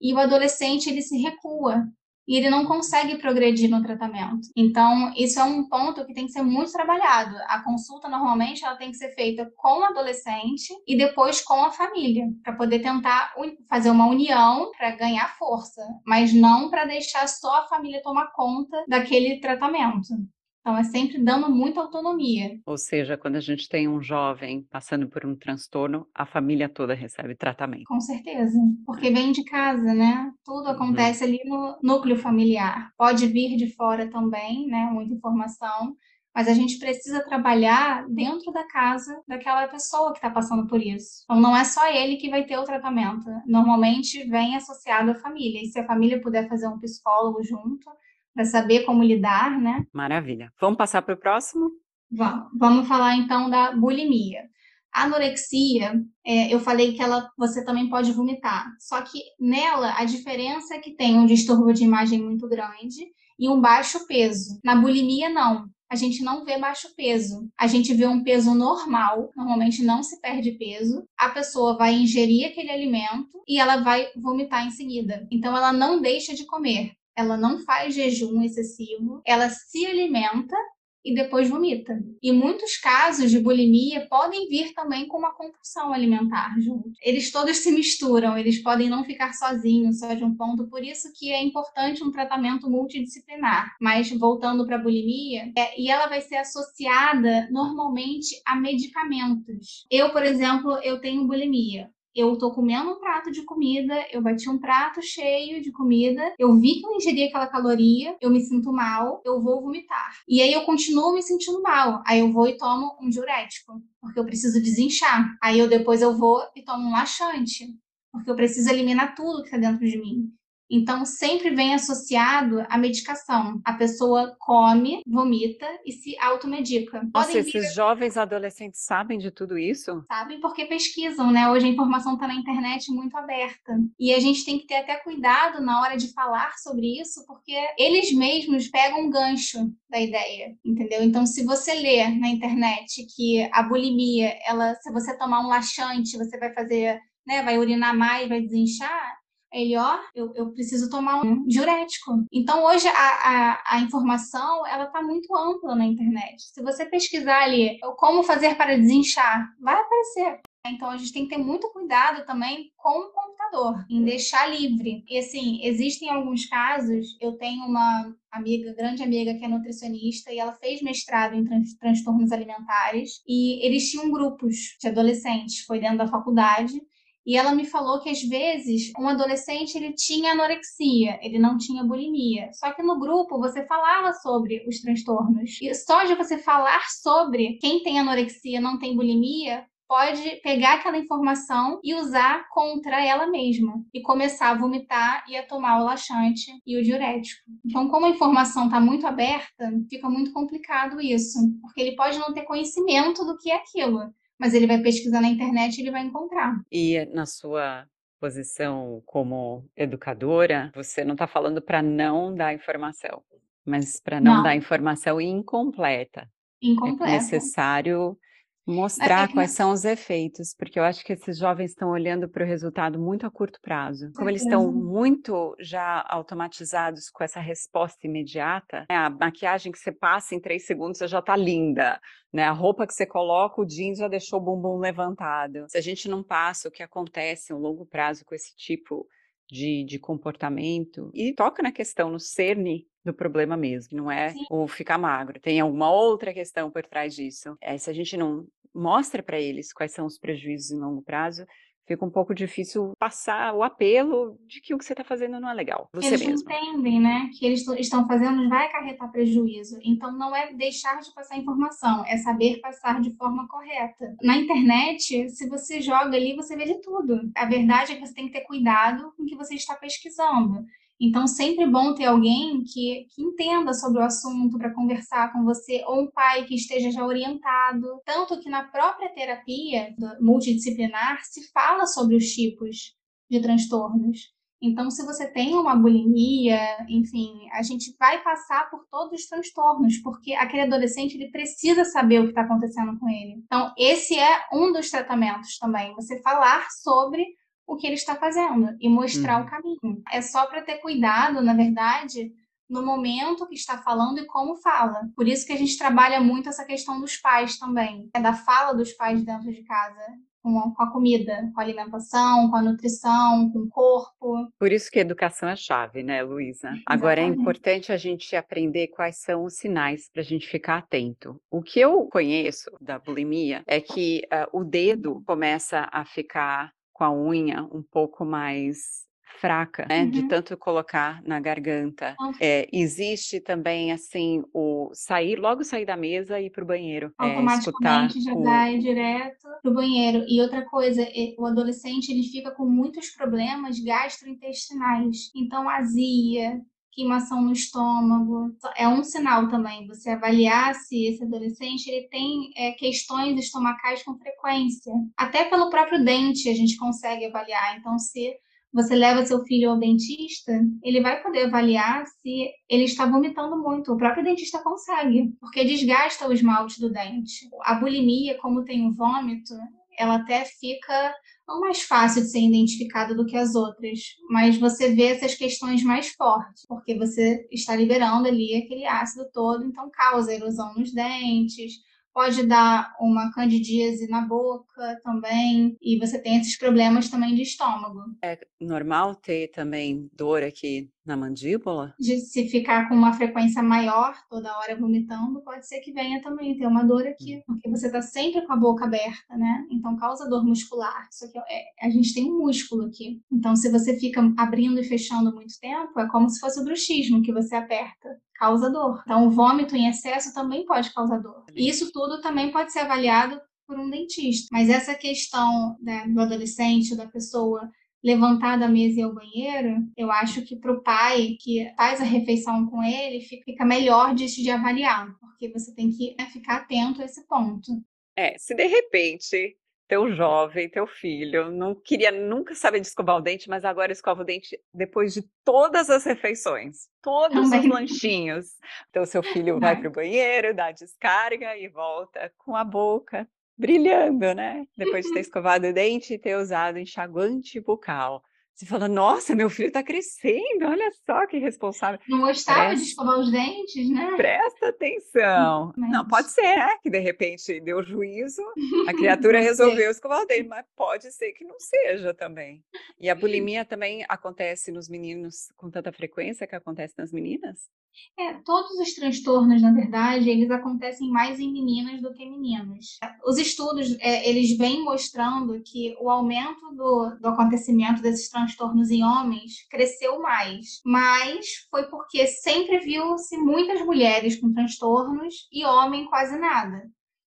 e 0.00 0.12
o 0.12 0.18
adolescente 0.18 0.90
ele 0.90 1.00
se 1.00 1.16
recua 1.16 1.86
e 2.26 2.36
ele 2.36 2.50
não 2.50 2.64
consegue 2.64 3.18
progredir 3.18 3.70
no 3.70 3.82
tratamento. 3.82 4.48
Então, 4.56 5.12
isso 5.16 5.38
é 5.40 5.44
um 5.44 5.68
ponto 5.68 6.04
que 6.06 6.14
tem 6.14 6.26
que 6.26 6.32
ser 6.32 6.42
muito 6.42 6.72
trabalhado. 6.72 7.36
A 7.48 7.62
consulta 7.62 8.08
normalmente 8.08 8.64
ela 8.64 8.76
tem 8.76 8.90
que 8.90 8.96
ser 8.96 9.10
feita 9.10 9.50
com 9.56 9.80
o 9.80 9.84
adolescente 9.84 10.72
e 10.86 10.96
depois 10.96 11.42
com 11.42 11.64
a 11.64 11.70
família, 11.70 12.26
para 12.42 12.54
poder 12.54 12.80
tentar 12.80 13.34
fazer 13.68 13.90
uma 13.90 14.06
união 14.06 14.70
para 14.76 14.96
ganhar 14.96 15.36
força, 15.36 15.82
mas 16.06 16.32
não 16.32 16.70
para 16.70 16.84
deixar 16.84 17.26
só 17.28 17.62
a 17.62 17.66
família 17.66 18.02
tomar 18.02 18.32
conta 18.32 18.84
daquele 18.88 19.40
tratamento. 19.40 20.14
Então, 20.62 20.78
é 20.78 20.84
sempre 20.84 21.18
dando 21.18 21.50
muita 21.50 21.80
autonomia. 21.80 22.56
Ou 22.64 22.78
seja, 22.78 23.18
quando 23.18 23.34
a 23.34 23.40
gente 23.40 23.68
tem 23.68 23.88
um 23.88 24.00
jovem 24.00 24.64
passando 24.70 25.08
por 25.08 25.26
um 25.26 25.34
transtorno, 25.34 26.06
a 26.14 26.24
família 26.24 26.68
toda 26.68 26.94
recebe 26.94 27.34
tratamento. 27.34 27.84
Com 27.84 28.00
certeza, 28.00 28.56
porque 28.86 29.10
vem 29.10 29.32
de 29.32 29.42
casa, 29.42 29.92
né? 29.92 30.32
Tudo 30.44 30.66
uhum. 30.66 30.70
acontece 30.70 31.24
uhum. 31.24 31.30
ali 31.30 31.40
no 31.44 31.78
núcleo 31.82 32.16
familiar. 32.16 32.92
Pode 32.96 33.26
vir 33.26 33.56
de 33.56 33.74
fora 33.74 34.08
também, 34.08 34.68
né? 34.68 34.88
Muita 34.92 35.12
informação, 35.12 35.96
mas 36.32 36.46
a 36.46 36.54
gente 36.54 36.78
precisa 36.78 37.24
trabalhar 37.24 38.06
dentro 38.08 38.52
da 38.52 38.64
casa 38.68 39.20
daquela 39.26 39.66
pessoa 39.66 40.12
que 40.12 40.18
está 40.18 40.30
passando 40.30 40.68
por 40.68 40.80
isso. 40.80 41.24
Então, 41.24 41.40
não 41.40 41.56
é 41.56 41.64
só 41.64 41.90
ele 41.90 42.18
que 42.18 42.30
vai 42.30 42.46
ter 42.46 42.56
o 42.56 42.64
tratamento. 42.64 43.26
Normalmente 43.46 44.22
vem 44.28 44.54
associado 44.54 45.10
à 45.10 45.14
família. 45.16 45.60
E 45.60 45.66
se 45.66 45.80
a 45.80 45.86
família 45.86 46.20
puder 46.20 46.48
fazer 46.48 46.68
um 46.68 46.78
psicólogo 46.78 47.42
junto, 47.42 47.90
para 48.34 48.44
saber 48.44 48.84
como 48.84 49.02
lidar, 49.02 49.60
né? 49.60 49.84
Maravilha. 49.92 50.52
Vamos 50.60 50.76
passar 50.76 51.02
para 51.02 51.14
o 51.14 51.18
próximo? 51.18 51.70
Vamos. 52.10 52.48
Vamos 52.58 52.88
falar 52.88 53.16
então 53.16 53.48
da 53.48 53.72
bulimia. 53.72 54.50
A 54.94 55.04
anorexia, 55.04 56.02
é, 56.24 56.52
eu 56.52 56.60
falei 56.60 56.92
que 56.92 57.02
ela, 57.02 57.30
você 57.38 57.64
também 57.64 57.88
pode 57.88 58.12
vomitar. 58.12 58.66
Só 58.78 59.00
que 59.00 59.18
nela, 59.40 59.94
a 59.96 60.04
diferença 60.04 60.74
é 60.74 60.78
que 60.78 60.94
tem 60.94 61.18
um 61.18 61.24
distúrbio 61.24 61.72
de 61.72 61.82
imagem 61.82 62.22
muito 62.22 62.46
grande 62.46 63.06
e 63.38 63.48
um 63.48 63.58
baixo 63.58 64.06
peso. 64.06 64.60
Na 64.62 64.76
bulimia, 64.76 65.30
não. 65.30 65.66
A 65.88 65.96
gente 65.96 66.22
não 66.22 66.44
vê 66.44 66.58
baixo 66.58 66.88
peso. 66.94 67.48
A 67.58 67.66
gente 67.66 67.94
vê 67.94 68.06
um 68.06 68.22
peso 68.22 68.54
normal, 68.54 69.30
normalmente 69.34 69.82
não 69.82 70.02
se 70.02 70.20
perde 70.20 70.52
peso. 70.52 71.04
A 71.18 71.30
pessoa 71.30 71.76
vai 71.76 71.94
ingerir 71.94 72.48
aquele 72.48 72.70
alimento 72.70 73.42
e 73.48 73.58
ela 73.58 73.78
vai 73.78 74.08
vomitar 74.16 74.66
em 74.66 74.70
seguida. 74.70 75.26
Então, 75.30 75.56
ela 75.56 75.72
não 75.72 76.00
deixa 76.00 76.34
de 76.34 76.44
comer 76.44 76.92
ela 77.16 77.36
não 77.36 77.58
faz 77.60 77.94
jejum 77.94 78.42
excessivo, 78.42 79.22
ela 79.26 79.48
se 79.48 79.86
alimenta 79.86 80.56
e 81.04 81.14
depois 81.14 81.48
vomita. 81.48 82.00
E 82.22 82.30
muitos 82.32 82.76
casos 82.76 83.30
de 83.30 83.38
bulimia 83.38 84.06
podem 84.08 84.48
vir 84.48 84.72
também 84.72 85.06
com 85.08 85.18
uma 85.18 85.34
compulsão 85.34 85.92
alimentar 85.92 86.54
junto. 86.60 86.92
Eles 87.02 87.30
todos 87.32 87.58
se 87.58 87.72
misturam, 87.72 88.38
eles 88.38 88.62
podem 88.62 88.88
não 88.88 89.04
ficar 89.04 89.32
sozinhos 89.32 89.98
só 89.98 90.14
de 90.14 90.24
um 90.24 90.34
ponto, 90.36 90.68
por 90.68 90.82
isso 90.82 91.12
que 91.16 91.32
é 91.32 91.42
importante 91.42 92.04
um 92.04 92.12
tratamento 92.12 92.70
multidisciplinar. 92.70 93.74
Mas 93.80 94.10
voltando 94.10 94.64
para 94.64 94.76
a 94.76 94.82
bulimia, 94.82 95.52
é, 95.56 95.80
e 95.80 95.90
ela 95.90 96.06
vai 96.06 96.20
ser 96.20 96.36
associada 96.36 97.48
normalmente 97.50 98.40
a 98.46 98.54
medicamentos. 98.54 99.86
Eu, 99.90 100.10
por 100.12 100.22
exemplo, 100.22 100.78
eu 100.82 101.00
tenho 101.00 101.26
bulimia 101.26 101.90
eu 102.14 102.36
tô 102.36 102.52
comendo 102.52 102.90
um 102.90 102.98
prato 103.00 103.30
de 103.30 103.42
comida, 103.42 103.94
eu 104.12 104.20
bati 104.20 104.48
um 104.48 104.58
prato 104.58 105.00
cheio 105.02 105.62
de 105.62 105.72
comida, 105.72 106.34
eu 106.38 106.54
vi 106.58 106.80
que 106.80 106.86
eu 106.86 106.94
ingeri 106.94 107.24
aquela 107.24 107.46
caloria, 107.46 108.16
eu 108.20 108.30
me 108.30 108.40
sinto 108.40 108.72
mal, 108.72 109.22
eu 109.24 109.40
vou 109.40 109.62
vomitar. 109.62 110.12
E 110.28 110.40
aí 110.42 110.52
eu 110.52 110.64
continuo 110.64 111.14
me 111.14 111.22
sentindo 111.22 111.62
mal. 111.62 112.02
Aí 112.06 112.20
eu 112.20 112.30
vou 112.30 112.46
e 112.48 112.56
tomo 112.56 112.96
um 113.00 113.08
diurético, 113.08 113.82
porque 114.00 114.18
eu 114.18 114.24
preciso 114.24 114.62
desinchar. 114.62 115.36
Aí 115.42 115.58
eu 115.58 115.68
depois 115.68 116.02
eu 116.02 116.16
vou 116.16 116.42
e 116.54 116.62
tomo 116.62 116.88
um 116.88 116.92
laxante, 116.92 117.66
porque 118.10 118.30
eu 118.30 118.36
preciso 118.36 118.70
eliminar 118.70 119.14
tudo 119.14 119.42
que 119.42 119.48
está 119.48 119.58
dentro 119.58 119.86
de 119.86 119.98
mim. 119.98 120.32
Então, 120.74 121.04
sempre 121.04 121.50
vem 121.50 121.74
associado 121.74 122.64
à 122.70 122.78
medicação. 122.78 123.60
A 123.62 123.74
pessoa 123.74 124.34
come, 124.38 125.02
vomita 125.06 125.66
e 125.84 125.92
se 125.92 126.18
automedica. 126.18 127.06
Nossa, 127.12 127.38
esses 127.38 127.52
vir... 127.52 127.74
jovens 127.74 128.16
adolescentes 128.16 128.80
sabem 128.80 129.18
de 129.18 129.30
tudo 129.30 129.58
isso? 129.58 130.02
Sabem 130.08 130.40
porque 130.40 130.64
pesquisam, 130.64 131.30
né? 131.30 131.50
Hoje 131.50 131.66
a 131.66 131.68
informação 131.68 132.14
está 132.14 132.26
na 132.26 132.34
internet 132.34 132.90
muito 132.90 133.14
aberta. 133.18 133.78
E 134.00 134.14
a 134.14 134.18
gente 134.18 134.46
tem 134.46 134.58
que 134.58 134.66
ter 134.66 134.76
até 134.76 134.96
cuidado 134.96 135.60
na 135.60 135.82
hora 135.82 135.94
de 135.94 136.10
falar 136.14 136.54
sobre 136.56 136.98
isso, 136.98 137.22
porque 137.26 137.54
eles 137.78 138.10
mesmos 138.14 138.68
pegam 138.68 139.02
um 139.02 139.10
gancho 139.10 139.70
da 139.90 140.00
ideia, 140.00 140.56
entendeu? 140.64 141.02
Então, 141.02 141.26
se 141.26 141.44
você 141.44 141.74
lê 141.74 142.08
na 142.08 142.28
internet 142.28 143.06
que 143.14 143.46
a 143.52 143.62
bulimia, 143.62 144.38
ela, 144.46 144.74
se 144.76 144.90
você 144.90 145.18
tomar 145.18 145.40
um 145.40 145.48
laxante, 145.48 146.16
você 146.16 146.38
vai 146.38 146.54
fazer, 146.54 146.98
né, 147.26 147.42
vai 147.42 147.58
urinar 147.58 147.94
mais, 147.94 148.26
vai 148.26 148.40
desinchar, 148.40 149.21
ele, 149.52 149.76
ó, 149.76 149.98
eu, 150.14 150.32
eu 150.34 150.52
preciso 150.52 150.88
tomar 150.88 151.22
um 151.22 151.46
diurético. 151.46 152.24
Então, 152.32 152.64
hoje, 152.64 152.88
a, 152.88 152.92
a, 152.92 153.76
a 153.76 153.80
informação, 153.80 154.66
ela 154.66 154.86
tá 154.86 155.02
muito 155.02 155.36
ampla 155.36 155.74
na 155.74 155.84
internet. 155.84 156.42
Se 156.42 156.62
você 156.62 156.86
pesquisar 156.86 157.42
ali 157.42 157.78
como 157.96 158.22
fazer 158.22 158.56
para 158.56 158.76
desinchar, 158.76 159.54
vai 159.60 159.74
aparecer. 159.74 160.40
Então, 160.64 160.90
a 160.90 160.96
gente 160.96 161.12
tem 161.12 161.24
que 161.26 161.34
ter 161.34 161.42
muito 161.42 161.68
cuidado 161.72 162.24
também 162.24 162.70
com 162.76 163.00
o 163.00 163.12
computador, 163.12 163.84
em 163.90 164.04
deixar 164.04 164.46
livre. 164.46 165.04
E, 165.08 165.18
assim, 165.18 165.60
existem 165.64 166.08
alguns 166.08 166.46
casos, 166.46 167.16
eu 167.20 167.32
tenho 167.32 167.64
uma 167.64 168.14
amiga, 168.30 168.72
grande 168.72 169.02
amiga, 169.02 169.34
que 169.34 169.44
é 169.44 169.48
nutricionista, 169.48 170.32
e 170.32 170.38
ela 170.38 170.52
fez 170.52 170.80
mestrado 170.80 171.34
em 171.34 171.44
trans 171.44 171.74
transtornos 171.74 172.30
alimentares, 172.30 173.22
e 173.26 173.64
eles 173.66 173.90
tinham 173.90 174.10
grupos 174.10 174.76
de 174.80 174.88
adolescentes, 174.88 175.64
foi 175.64 175.80
dentro 175.80 175.98
da 175.98 176.08
faculdade, 176.08 176.80
e 177.26 177.36
ela 177.36 177.54
me 177.54 177.64
falou 177.64 178.00
que 178.00 178.10
às 178.10 178.22
vezes 178.22 178.92
um 178.98 179.08
adolescente 179.08 179.76
ele 179.76 179.94
tinha 179.94 180.32
anorexia, 180.32 181.18
ele 181.22 181.38
não 181.38 181.56
tinha 181.56 181.84
bulimia. 181.84 182.50
Só 182.52 182.72
que 182.72 182.82
no 182.82 182.98
grupo 182.98 183.38
você 183.38 183.64
falava 183.66 184.12
sobre 184.12 184.64
os 184.68 184.80
transtornos. 184.80 185.58
E 185.62 185.74
só 185.74 186.04
de 186.04 186.14
você 186.14 186.38
falar 186.38 186.82
sobre 186.88 187.58
quem 187.60 187.82
tem 187.82 188.00
anorexia 188.00 188.60
não 188.60 188.78
tem 188.78 188.96
bulimia, 188.96 189.64
pode 189.92 190.40
pegar 190.42 190.76
aquela 190.76 190.96
informação 190.96 191.78
e 191.84 191.94
usar 191.94 192.48
contra 192.48 193.04
ela 193.04 193.26
mesma 193.26 193.74
e 193.92 194.00
começar 194.00 194.48
a 194.48 194.58
vomitar 194.58 195.22
e 195.28 195.36
a 195.36 195.46
tomar 195.46 195.82
o 195.82 195.84
laxante 195.84 196.50
e 196.66 196.78
o 196.78 196.82
diurético. 196.82 197.42
Então, 197.62 197.88
como 197.88 198.06
a 198.06 198.08
informação 198.08 198.64
está 198.64 198.80
muito 198.80 199.06
aberta, 199.06 199.70
fica 199.90 200.08
muito 200.08 200.32
complicado 200.32 200.98
isso, 200.98 201.38
porque 201.60 201.82
ele 201.82 201.94
pode 201.94 202.18
não 202.18 202.32
ter 202.32 202.44
conhecimento 202.44 203.22
do 203.22 203.36
que 203.36 203.50
é 203.50 203.56
aquilo 203.56 204.10
mas 204.42 204.54
ele 204.54 204.66
vai 204.66 204.82
pesquisar 204.82 205.20
na 205.20 205.28
internet 205.28 205.78
e 205.78 205.82
ele 205.82 205.92
vai 205.92 206.02
encontrar. 206.02 206.60
E 206.72 207.04
na 207.14 207.26
sua 207.26 207.86
posição 208.20 209.00
como 209.06 209.64
educadora, 209.76 210.72
você 210.74 211.04
não 211.04 211.12
está 211.12 211.28
falando 211.28 211.62
para 211.62 211.80
não 211.80 212.34
dar 212.34 212.52
informação, 212.52 213.22
mas 213.64 214.00
para 214.00 214.20
não, 214.20 214.38
não, 214.38 214.42
dar 214.42 214.56
informação 214.56 215.20
incompleta. 215.20 216.28
Incompleta. 216.60 217.12
É 217.12 217.14
necessário 217.18 218.18
Mostrar 218.66 219.28
é 219.28 219.32
quais 219.32 219.50
são 219.50 219.72
os 219.72 219.84
efeitos, 219.84 220.54
porque 220.56 220.78
eu 220.78 220.84
acho 220.84 221.04
que 221.04 221.12
esses 221.12 221.36
jovens 221.36 221.72
estão 221.72 221.90
olhando 221.90 222.28
para 222.28 222.44
o 222.44 222.46
resultado 222.46 222.98
muito 222.98 223.26
a 223.26 223.30
curto 223.30 223.60
prazo. 223.60 224.12
Como 224.14 224.30
eles 224.30 224.42
estão 224.42 224.70
muito 224.72 225.56
já 225.58 226.04
automatizados 226.08 227.10
com 227.10 227.24
essa 227.24 227.40
resposta 227.40 228.06
imediata, 228.06 228.86
né? 228.88 228.96
a 228.96 229.10
maquiagem 229.10 229.72
que 229.72 229.78
você 229.78 229.90
passa 229.90 230.34
em 230.34 230.40
três 230.40 230.64
segundos 230.64 230.98
já 230.98 231.18
está 231.18 231.34
linda, 231.34 232.00
né? 232.32 232.44
A 232.44 232.52
roupa 232.52 232.86
que 232.86 232.94
você 232.94 233.04
coloca, 233.04 233.60
o 233.60 233.66
jeans 233.66 233.98
já 233.98 234.06
deixou 234.06 234.40
o 234.40 234.44
bumbum 234.44 234.78
levantado. 234.78 235.66
Se 235.68 235.78
a 235.78 235.82
gente 235.82 236.08
não 236.08 236.22
passa 236.22 236.68
o 236.68 236.70
que 236.70 236.82
acontece 236.82 237.52
a 237.52 237.56
longo 237.56 237.84
prazo 237.84 238.24
com 238.24 238.34
esse 238.34 238.54
tipo 238.56 239.06
de, 239.50 239.84
de 239.84 239.98
comportamento 239.98 241.10
e 241.14 241.32
toca 241.34 241.62
na 241.62 241.72
questão, 241.72 242.10
no 242.10 242.18
cerne 242.20 242.86
do 243.04 243.12
problema 243.12 243.56
mesmo, 243.56 243.96
não 243.96 244.10
é 244.10 244.30
Sim. 244.30 244.44
o 244.50 244.68
ficar 244.68 244.98
magro. 244.98 245.40
Tem 245.40 245.60
alguma 245.60 245.90
outra 245.90 246.32
questão 246.32 246.70
por 246.70 246.84
trás 246.86 247.14
disso. 247.14 247.56
É, 247.60 247.76
se 247.76 247.90
a 247.90 247.92
gente 247.92 248.16
não 248.16 248.46
mostra 248.74 249.22
para 249.22 249.40
eles 249.40 249.72
quais 249.72 249.92
são 249.92 250.06
os 250.06 250.18
prejuízos 250.18 250.70
em 250.70 250.78
longo 250.78 251.02
prazo, 251.02 251.44
fica 251.86 252.04
um 252.04 252.10
pouco 252.10 252.34
difícil 252.34 252.92
passar 252.98 253.54
o 253.54 253.62
apelo 253.62 254.38
de 254.46 254.60
que 254.60 254.74
o 254.74 254.78
que 254.78 254.84
você 254.84 254.92
está 254.92 255.04
fazendo 255.04 255.40
não 255.40 255.50
é 255.50 255.54
legal. 255.54 255.88
Você 255.94 256.08
eles 256.08 256.26
mesmo. 256.26 256.50
entendem, 256.50 257.00
né, 257.00 257.30
que 257.38 257.44
eles 257.44 257.66
estão 257.78 258.06
fazendo 258.06 258.48
vai 258.48 258.66
acarretar 258.66 259.10
prejuízo. 259.10 259.78
Então 259.82 260.12
não 260.12 260.34
é 260.34 260.52
deixar 260.52 261.00
de 261.00 261.12
passar 261.14 261.36
informação, 261.36 262.04
é 262.06 262.16
saber 262.18 262.60
passar 262.60 263.00
de 263.00 263.14
forma 263.16 263.46
correta. 263.48 264.14
Na 264.22 264.36
internet, 264.36 265.28
se 265.30 265.48
você 265.48 265.80
joga 265.80 266.16
ali, 266.16 266.36
você 266.36 266.56
vê 266.56 266.64
de 266.64 266.80
tudo. 266.80 267.30
A 267.36 267.46
verdade 267.46 267.92
é 267.92 267.94
que 267.96 268.06
você 268.06 268.14
tem 268.14 268.26
que 268.26 268.32
ter 268.32 268.44
cuidado 268.44 269.12
com 269.16 269.24
o 269.24 269.26
que 269.26 269.36
você 269.36 269.54
está 269.54 269.74
pesquisando. 269.74 270.64
Então, 271.04 271.26
sempre 271.26 271.66
bom 271.66 271.94
ter 271.94 272.04
alguém 272.04 272.62
que, 272.62 273.08
que 273.10 273.20
entenda 273.20 273.74
sobre 273.74 274.00
o 274.00 274.04
assunto 274.04 274.56
para 274.56 274.72
conversar 274.72 275.32
com 275.32 275.42
você, 275.42 275.82
ou 275.84 276.02
um 276.02 276.10
pai 276.12 276.44
que 276.44 276.54
esteja 276.54 276.92
já 276.92 277.04
orientado. 277.04 278.00
Tanto 278.06 278.38
que 278.38 278.48
na 278.48 278.62
própria 278.62 279.12
terapia 279.12 279.92
multidisciplinar 280.20 281.18
se 281.24 281.50
fala 281.50 281.86
sobre 281.86 282.14
os 282.14 282.26
tipos 282.26 282.94
de 283.28 283.40
transtornos. 283.42 284.32
Então, 284.62 284.92
se 284.92 285.04
você 285.04 285.26
tem 285.26 285.56
uma 285.56 285.74
bulimia, 285.74 286.56
enfim, 286.88 287.48
a 287.50 287.64
gente 287.64 287.96
vai 287.98 288.22
passar 288.22 288.70
por 288.70 288.86
todos 288.88 289.22
os 289.22 289.26
transtornos, 289.26 289.98
porque 289.98 290.34
aquele 290.34 290.62
adolescente 290.62 291.16
ele 291.16 291.32
precisa 291.32 291.84
saber 291.84 292.20
o 292.20 292.24
que 292.24 292.28
está 292.28 292.42
acontecendo 292.42 292.96
com 293.00 293.08
ele. 293.08 293.42
Então, 293.44 293.74
esse 293.76 294.16
é 294.16 294.46
um 294.52 294.72
dos 294.72 294.88
tratamentos 294.88 295.58
também, 295.58 295.92
você 295.96 296.22
falar 296.22 296.70
sobre 296.70 297.26
o 297.72 297.76
que 297.76 297.86
ele 297.86 297.94
está 297.94 298.14
fazendo 298.14 298.76
e 298.78 298.88
mostrar 298.88 299.40
uhum. 299.40 299.46
o 299.46 299.50
caminho. 299.50 300.02
É 300.12 300.20
só 300.20 300.46
para 300.46 300.60
ter 300.60 300.76
cuidado, 300.76 301.40
na 301.40 301.54
verdade, 301.54 302.30
no 302.68 302.84
momento 302.84 303.46
que 303.46 303.54
está 303.54 303.78
falando 303.78 304.18
e 304.18 304.26
como 304.26 304.56
fala. 304.56 305.08
Por 305.16 305.26
isso 305.26 305.46
que 305.46 305.54
a 305.54 305.56
gente 305.56 305.78
trabalha 305.78 306.20
muito 306.20 306.50
essa 306.50 306.66
questão 306.66 307.00
dos 307.00 307.16
pais 307.16 307.58
também, 307.58 308.10
é 308.14 308.20
da 308.20 308.34
fala 308.34 308.74
dos 308.74 308.92
pais 308.92 309.24
dentro 309.24 309.50
de 309.50 309.62
casa. 309.64 310.00
Com 310.44 310.58
a, 310.58 310.74
com 310.74 310.82
a 310.82 310.90
comida, 310.90 311.48
com 311.54 311.60
a 311.60 311.62
alimentação, 311.62 312.50
com 312.50 312.56
a 312.56 312.62
nutrição, 312.62 313.48
com 313.52 313.60
o 313.60 313.68
corpo. 313.68 314.48
Por 314.58 314.72
isso 314.72 314.90
que 314.90 314.98
educação 314.98 315.48
é 315.48 315.54
chave, 315.54 316.02
né, 316.02 316.20
Luísa? 316.20 316.72
Agora 316.84 317.20
é 317.20 317.24
importante 317.24 317.92
a 317.92 317.96
gente 317.96 318.34
aprender 318.34 318.88
quais 318.88 319.20
são 319.20 319.44
os 319.44 319.54
sinais 319.54 320.10
para 320.12 320.20
a 320.20 320.24
gente 320.24 320.48
ficar 320.48 320.78
atento. 320.78 321.40
O 321.48 321.62
que 321.62 321.78
eu 321.78 322.06
conheço 322.06 322.68
da 322.80 322.98
bulimia 322.98 323.62
é 323.68 323.80
que 323.80 324.22
uh, 324.32 324.58
o 324.58 324.64
dedo 324.64 325.22
começa 325.24 325.88
a 325.92 326.04
ficar 326.04 326.72
com 327.02 327.06
a 327.06 327.12
unha 327.12 327.64
um 327.72 327.82
pouco 327.82 328.24
mais 328.24 329.02
fraca, 329.40 329.84
né, 329.88 330.04
uhum. 330.04 330.10
de 330.10 330.28
tanto 330.28 330.56
colocar 330.56 331.20
na 331.24 331.40
garganta. 331.40 332.14
É, 332.40 332.68
existe 332.72 333.40
também, 333.40 333.90
assim, 333.90 334.44
o 334.54 334.88
sair, 334.94 335.36
logo 335.36 335.64
sair 335.64 335.84
da 335.84 335.96
mesa 335.96 336.38
e 336.38 336.46
ir 336.46 336.50
para 336.50 336.62
o 336.62 336.66
banheiro. 336.66 337.12
É, 337.20 337.24
Automaticamente 337.24 338.18
é, 338.18 338.20
já 338.20 338.34
o... 338.34 338.42
vai 338.44 338.78
direto 338.78 339.48
para 339.60 339.70
o 339.70 339.74
banheiro. 339.74 340.24
E 340.28 340.40
outra 340.40 340.62
coisa, 340.66 341.04
o 341.38 341.46
adolescente, 341.46 342.12
ele 342.12 342.22
fica 342.22 342.52
com 342.52 342.64
muitos 342.64 343.10
problemas 343.10 343.80
gastrointestinais. 343.80 345.32
Então, 345.34 345.68
azia, 345.68 346.60
queimação 346.92 347.42
no 347.42 347.52
estômago. 347.52 348.54
É 348.76 348.86
um 348.86 349.02
sinal 349.02 349.48
também, 349.48 349.86
você 349.86 350.10
avaliar 350.10 350.74
se 350.74 351.06
esse 351.06 351.24
adolescente 351.24 351.88
ele 351.88 352.08
tem 352.08 352.50
é, 352.56 352.72
questões 352.72 353.38
estomacais 353.38 354.02
com 354.02 354.18
frequência. 354.18 354.92
Até 355.16 355.44
pelo 355.44 355.70
próprio 355.70 356.04
dente 356.04 356.48
a 356.48 356.54
gente 356.54 356.76
consegue 356.76 357.26
avaliar. 357.26 357.78
Então, 357.78 357.98
se 357.98 358.34
você 358.72 358.94
leva 358.94 359.26
seu 359.26 359.44
filho 359.44 359.70
ao 359.70 359.78
dentista, 359.78 360.52
ele 360.82 361.02
vai 361.02 361.22
poder 361.22 361.46
avaliar 361.46 362.06
se 362.06 362.50
ele 362.68 362.84
está 362.84 363.04
vomitando 363.04 363.60
muito. 363.62 363.92
O 363.92 363.96
próprio 363.96 364.24
dentista 364.24 364.62
consegue, 364.62 365.34
porque 365.40 365.64
desgasta 365.64 366.26
o 366.26 366.32
esmalte 366.32 366.80
do 366.80 366.90
dente. 366.90 367.48
A 367.62 367.74
bulimia, 367.74 368.38
como 368.38 368.64
tem 368.64 368.86
o 368.86 368.92
vômito, 368.92 369.54
ela 369.98 370.16
até 370.16 370.44
fica 370.44 371.14
não 371.46 371.60
mais 371.60 371.82
fácil 371.82 372.22
de 372.22 372.30
ser 372.30 372.40
identificada 372.40 373.14
do 373.14 373.26
que 373.26 373.36
as 373.36 373.54
outras, 373.54 374.00
mas 374.30 374.58
você 374.58 374.94
vê 374.94 375.08
essas 375.08 375.34
questões 375.34 375.82
mais 375.82 376.08
fortes, 376.08 376.64
porque 376.66 376.96
você 376.96 377.46
está 377.50 377.74
liberando 377.74 378.28
ali 378.28 378.54
aquele 378.54 378.86
ácido 378.86 379.28
todo, 379.32 379.64
então 379.64 379.90
causa 379.90 380.32
erosão 380.32 380.74
nos 380.74 380.92
dentes, 380.92 381.74
pode 382.12 382.46
dar 382.46 382.94
uma 383.00 383.32
candidíase 383.32 384.08
na 384.08 384.22
boca 384.22 385.00
também, 385.02 385.76
e 385.80 385.98
você 385.98 386.20
tem 386.20 386.38
esses 386.38 386.58
problemas 386.58 387.08
também 387.08 387.34
de 387.34 387.42
estômago. 387.42 388.00
É 388.22 388.38
normal 388.60 389.14
ter 389.14 389.48
também 389.48 390.08
dor 390.14 390.42
aqui 390.42 390.90
na 391.04 391.16
mandíbula? 391.16 391.94
De 391.98 392.18
se 392.18 392.48
ficar 392.48 392.88
com 392.88 392.94
uma 392.94 393.12
frequência 393.12 393.62
maior, 393.62 394.14
toda 394.28 394.56
hora 394.58 394.76
vomitando, 394.76 395.42
pode 395.42 395.66
ser 395.66 395.80
que 395.80 395.92
venha 395.92 396.22
também 396.22 396.56
ter 396.56 396.66
uma 396.66 396.84
dor 396.84 397.06
aqui, 397.06 397.38
hum. 397.38 397.42
porque 397.46 397.68
você 397.68 397.86
está 397.86 398.00
sempre 398.00 398.46
com 398.46 398.52
a 398.52 398.56
boca 398.56 398.84
aberta, 398.84 399.36
né? 399.36 399.66
Então 399.70 399.96
causa 399.96 400.28
dor 400.28 400.44
muscular. 400.44 401.08
Isso 401.10 401.24
aqui 401.24 401.38
é, 401.38 401.86
a 401.86 401.90
gente 401.90 402.14
tem 402.14 402.30
um 402.30 402.38
músculo 402.38 402.86
aqui. 402.86 403.20
Então 403.30 403.56
se 403.56 403.70
você 403.70 403.98
fica 403.98 404.20
abrindo 404.36 404.80
e 404.80 404.84
fechando 404.84 405.34
muito 405.34 405.58
tempo, 405.60 405.98
é 405.98 406.08
como 406.08 406.28
se 406.28 406.40
fosse 406.40 406.60
o 406.60 406.64
bruxismo 406.64 407.22
que 407.22 407.32
você 407.32 407.54
aperta. 407.54 408.20
Causa 408.42 408.68
dor. 408.68 409.00
Então, 409.04 409.28
o 409.28 409.30
vômito 409.30 409.76
em 409.76 409.88
excesso 409.88 410.34
também 410.34 410.66
pode 410.66 410.92
causar 410.92 411.18
dor. 411.18 411.44
E 411.54 411.68
isso 411.68 411.92
tudo 411.92 412.20
também 412.20 412.50
pode 412.50 412.72
ser 412.72 412.80
avaliado 412.80 413.40
por 413.64 413.78
um 413.78 413.88
dentista. 413.88 414.48
Mas 414.50 414.68
essa 414.68 414.96
questão 414.96 415.76
né, 415.80 416.08
do 416.08 416.20
adolescente, 416.20 416.96
da 416.96 417.06
pessoa 417.06 417.70
levantar 418.02 418.58
da 418.58 418.66
mesa 418.66 418.96
e 418.96 418.98
ir 418.98 419.04
ao 419.04 419.14
banheiro, 419.14 419.76
eu 419.96 420.10
acho 420.10 420.42
que 420.42 420.56
para 420.56 420.72
o 420.72 420.82
pai 420.82 421.36
que 421.38 421.72
faz 421.76 422.00
a 422.00 422.04
refeição 422.04 422.66
com 422.66 422.82
ele, 422.82 423.20
fica 423.20 423.64
melhor 423.64 424.12
disso 424.12 424.42
de 424.42 424.50
avaliar, 424.50 425.16
porque 425.20 425.48
você 425.48 425.72
tem 425.72 425.88
que 425.90 426.16
né, 426.18 426.26
ficar 426.26 426.56
atento 426.56 427.00
a 427.00 427.04
esse 427.04 427.24
ponto. 427.28 427.70
É, 428.16 428.36
se 428.38 428.56
de 428.56 428.66
repente 428.66 429.56
teu 429.88 430.14
jovem, 430.14 430.68
teu 430.68 430.86
filho, 430.86 431.50
não 431.50 431.74
queria 431.74 432.10
nunca 432.10 432.54
saber 432.54 432.80
de 432.80 432.86
escovar 432.86 433.16
o 433.16 433.20
dente, 433.20 433.48
mas 433.48 433.64
agora 433.64 433.92
escova 433.92 434.22
o 434.22 434.24
dente 434.24 434.58
depois 434.72 435.12
de 435.12 435.22
todas 435.44 435.90
as 435.90 436.04
refeições, 436.04 436.88
todos 437.02 437.50
Também. 437.50 437.60
os 437.60 437.66
lanchinhos. 437.66 438.46
Então, 438.90 439.04
seu 439.04 439.22
filho 439.34 439.60
vai 439.60 439.78
para 439.78 439.88
o 439.88 439.92
banheiro, 439.92 440.54
dá 440.54 440.70
descarga 440.72 441.56
e 441.56 441.68
volta 441.68 442.32
com 442.38 442.56
a 442.56 442.64
boca 442.64 443.28
brilhando, 443.56 444.34
né? 444.34 444.66
Depois 444.76 445.04
de 445.06 445.12
ter 445.12 445.20
escovado 445.20 445.68
o 445.68 445.72
dente 445.72 446.14
e 446.14 446.18
ter 446.18 446.36
usado 446.36 446.78
enxaguante 446.78 447.60
bucal. 447.60 448.24
Você 448.54 448.66
fala, 448.66 448.86
nossa, 448.86 449.34
meu 449.34 449.48
filho 449.48 449.68
está 449.68 449.82
crescendo, 449.82 450.66
olha 450.66 450.90
só 451.06 451.26
que 451.26 451.38
responsável. 451.38 451.98
Não 452.08 452.20
gostava 452.20 452.68
Presta... 452.68 452.76
de 452.76 452.90
escovar 452.90 453.18
os 453.18 453.32
dentes, 453.32 453.90
né? 453.90 454.14
Presta 454.16 454.68
atenção. 454.68 455.72
Mas... 455.76 455.90
Não, 455.90 456.06
pode 456.06 456.30
ser, 456.30 456.56
né? 456.56 456.76
Que 456.82 456.90
de 456.90 456.98
repente 456.98 457.60
deu 457.60 457.82
juízo, 457.82 458.42
a 458.88 458.92
criatura 458.92 459.40
resolveu 459.40 459.90
escovar 459.90 460.22
o 460.22 460.26
dente, 460.26 460.48
mas 460.48 460.66
pode 460.76 461.10
ser 461.12 461.32
que 461.32 461.44
não 461.44 461.58
seja 461.58 462.12
também. 462.12 462.62
E 463.00 463.08
a 463.08 463.14
bulimia 463.14 463.64
também 463.64 464.04
acontece 464.08 464.70
nos 464.70 464.88
meninos 464.88 465.50
com 465.56 465.70
tanta 465.70 465.90
frequência 465.90 466.46
que 466.46 466.54
acontece 466.54 466.94
nas 466.98 467.10
meninas? 467.10 467.70
É, 468.18 468.34
todos 468.44 468.72
os 468.78 468.94
transtornos, 468.94 469.62
na 469.62 469.72
verdade, 469.72 470.28
eles 470.28 470.50
acontecem 470.50 471.08
mais 471.10 471.38
em 471.38 471.52
meninas 471.52 472.00
do 472.00 472.12
que 472.12 472.28
meninos. 472.28 472.98
Os 473.26 473.38
estudos, 473.38 473.96
é, 474.00 474.28
eles 474.28 474.56
vêm 474.56 474.84
mostrando 474.84 475.60
que 475.64 475.94
o 476.00 476.10
aumento 476.10 476.74
do, 476.74 477.16
do 477.20 477.28
acontecimento 477.28 478.02
desses 478.02 478.28
transtornos 478.28 478.90
em 478.90 479.04
homens 479.04 479.66
cresceu 479.70 480.20
mais, 480.20 480.80
mas 480.84 481.46
foi 481.70 481.88
porque 481.88 482.26
sempre 482.26 482.78
viu-se 482.80 483.36
muitas 483.36 483.84
mulheres 483.84 484.40
com 484.40 484.52
transtornos 484.52 485.48
e 485.52 485.64
homem 485.64 486.06
quase 486.06 486.38
nada. 486.38 486.82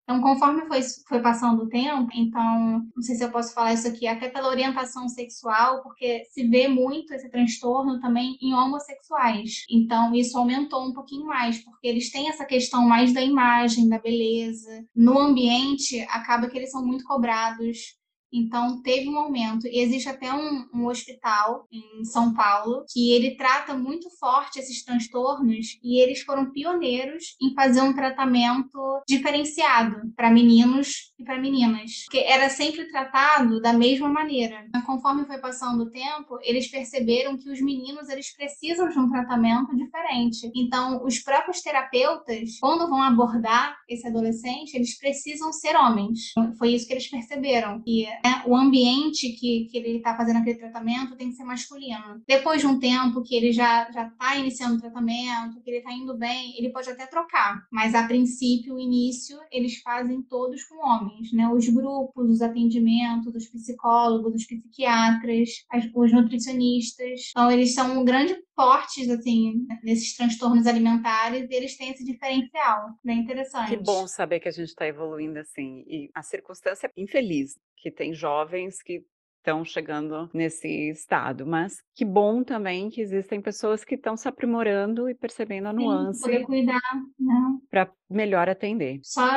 Então, 0.05 0.21
conforme 0.21 0.67
foi, 0.67 0.83
foi 1.09 1.23
passando 1.23 1.63
o 1.63 1.69
tempo, 1.69 2.11
então, 2.15 2.87
não 2.95 3.03
sei 3.03 3.15
se 3.15 3.25
eu 3.25 3.31
posso 3.31 3.55
falar 3.55 3.73
isso 3.73 3.89
aqui, 3.89 4.07
até 4.07 4.29
pela 4.29 4.49
orientação 4.49 5.09
sexual, 5.09 5.83
porque 5.83 6.25
se 6.27 6.47
vê 6.47 6.69
muito 6.69 7.15
esse 7.15 7.31
transtorno 7.31 7.99
também 8.01 8.37
em 8.41 8.53
homossexuais. 8.53 9.65
Então, 9.71 10.15
isso 10.15 10.37
aumentou 10.37 10.85
um 10.87 10.93
pouquinho 10.93 11.25
mais, 11.27 11.65
porque 11.65 11.89
eles 11.89 12.11
têm 12.11 12.29
essa 12.29 12.45
questão 12.45 12.87
mais 12.87 13.15
da 13.15 13.23
imagem, 13.23 13.89
da 13.89 13.99
beleza. 13.99 14.85
No 14.95 15.19
ambiente, 15.19 15.99
acaba 16.11 16.49
que 16.49 16.59
eles 16.59 16.71
são 16.71 16.85
muito 16.85 17.05
cobrados 17.05 17.97
então, 18.35 18.83
teve 18.83 19.09
um 19.09 19.17
aumento. 19.17 19.69
E 19.69 19.79
existe 19.79 20.09
até 20.09 20.33
um, 20.35 20.67
um, 20.75 20.87
hospital 20.87 21.69
em 21.71 22.05
São 22.05 22.35
Paulo 22.35 22.85
que 22.93 23.13
ele 23.13 23.37
trata 23.37 23.75
muito 23.75 24.11
forte 24.19 24.59
esses 24.59 24.85
transtornos 24.85 25.79
e 25.83 26.01
eles 26.01 26.23
foram 26.23 26.51
pioneiros 26.51 27.37
em 27.41 27.55
fazer 27.55 27.81
um 27.83 27.95
tratamento 27.95 29.03
diferenciado 29.09 30.13
para 30.17 30.31
meninos 30.31 31.14
e 31.25 31.27
para 31.27 31.41
meninas, 31.41 32.05
porque 32.05 32.19
era 32.19 32.49
sempre 32.49 32.85
tratado 32.87 33.61
da 33.61 33.73
mesma 33.73 34.09
maneira. 34.09 34.67
Conforme 34.85 35.25
foi 35.25 35.39
passando 35.39 35.85
o 35.85 35.91
tempo, 35.91 36.39
eles 36.43 36.69
perceberam 36.69 37.37
que 37.37 37.51
os 37.51 37.61
meninos 37.61 38.09
eles 38.09 38.35
precisam 38.35 38.89
de 38.89 38.99
um 38.99 39.11
tratamento 39.11 39.75
diferente. 39.75 40.51
Então, 40.55 41.05
os 41.05 41.19
próprios 41.19 41.63
terapeutas, 41.63 42.59
quando 42.61 42.89
vão 42.89 43.03
abordar 43.03 43.77
esse 43.89 44.07
adolescente, 44.07 44.75
eles 44.75 44.99
precisam 44.99 45.53
ser 45.53 45.75
homens. 45.77 46.33
Foi 46.59 46.71
isso 46.71 46.87
que 46.87 46.93
eles 46.93 47.09
perceberam, 47.09 47.81
que 47.81 48.05
né, 48.05 48.43
o 48.47 48.55
ambiente 48.55 49.31
que, 49.33 49.67
que 49.71 49.79
ele 49.79 49.97
está 49.97 50.17
fazendo 50.17 50.39
aquele 50.39 50.59
tratamento 50.59 51.17
tem 51.17 51.31
que 51.31 51.37
ser 51.37 51.45
masculino. 51.45 52.23
Depois 52.29 52.61
de 52.61 52.67
um 52.67 52.79
tempo 52.79 53.23
que 53.23 53.35
ele 53.35 53.53
já 53.53 53.91
já 53.93 54.07
está 54.07 54.37
iniciando 54.37 54.77
o 54.77 54.81
tratamento, 54.81 55.61
que 55.63 55.71
ele 55.71 55.79
está 55.79 55.93
indo 55.93 56.17
bem, 56.17 56.55
ele 56.59 56.71
pode 56.71 56.91
até 56.91 57.07
trocar, 57.07 57.67
mas 57.71 57.95
a 57.95 58.07
princípio, 58.07 58.75
o 58.75 58.81
início, 58.81 59.39
eles 59.51 59.81
fazem 59.81 60.23
todos 60.23 60.63
com 60.65 60.85
homens, 60.87 61.14
né? 61.33 61.49
Os 61.49 61.69
grupos, 61.69 62.31
os 62.31 62.43
atendimentos, 62.43 63.35
os 63.35 63.49
psicólogos, 63.49 64.35
os 64.35 64.47
psiquiatras, 64.47 65.49
as, 65.71 65.85
os 65.95 66.13
nutricionistas. 66.13 67.31
Então, 67.31 67.51
eles 67.51 67.75
são 67.75 68.05
grandes 68.05 68.37
fortes, 68.55 69.09
assim, 69.09 69.67
nesses 69.83 70.17
transtornos 70.17 70.67
alimentares 70.67 71.49
e 71.51 71.55
eles 71.55 71.77
têm 71.77 71.91
esse 71.91 72.05
diferencial. 72.05 72.91
Bem 73.05 73.21
interessante. 73.21 73.71
Que 73.71 73.83
bom 73.83 74.07
saber 74.07 74.41
que 74.41 74.49
a 74.49 74.53
gente 74.53 74.69
está 74.69 74.87
evoluindo 74.87 75.39
assim. 75.39 75.85
E 75.87 76.11
a 76.15 76.23
circunstância 76.23 76.91
infeliz 76.97 77.59
que 77.77 77.91
tem 77.91 78.15
jovens 78.15 78.83
que 78.83 79.05
estão 79.45 79.63
chegando 79.63 80.31
nesse 80.33 80.91
estado. 80.91 81.47
Mas 81.47 81.77
que 81.95 82.05
bom 82.05 82.43
também 82.43 82.89
que 82.89 83.03
existem 83.03 83.43
pessoas 83.43 83.85
que 83.85 83.95
estão 83.95 84.17
se 84.17 84.27
aprimorando 84.27 85.09
e 85.09 85.15
percebendo 85.15 85.69
a 85.69 85.73
nuance. 85.73 86.23
Poder 86.23 86.45
cuidar, 86.45 86.81
né? 87.21 87.59
Para 87.71 87.93
melhor 88.09 88.49
atender. 88.49 89.01
Só 89.03 89.29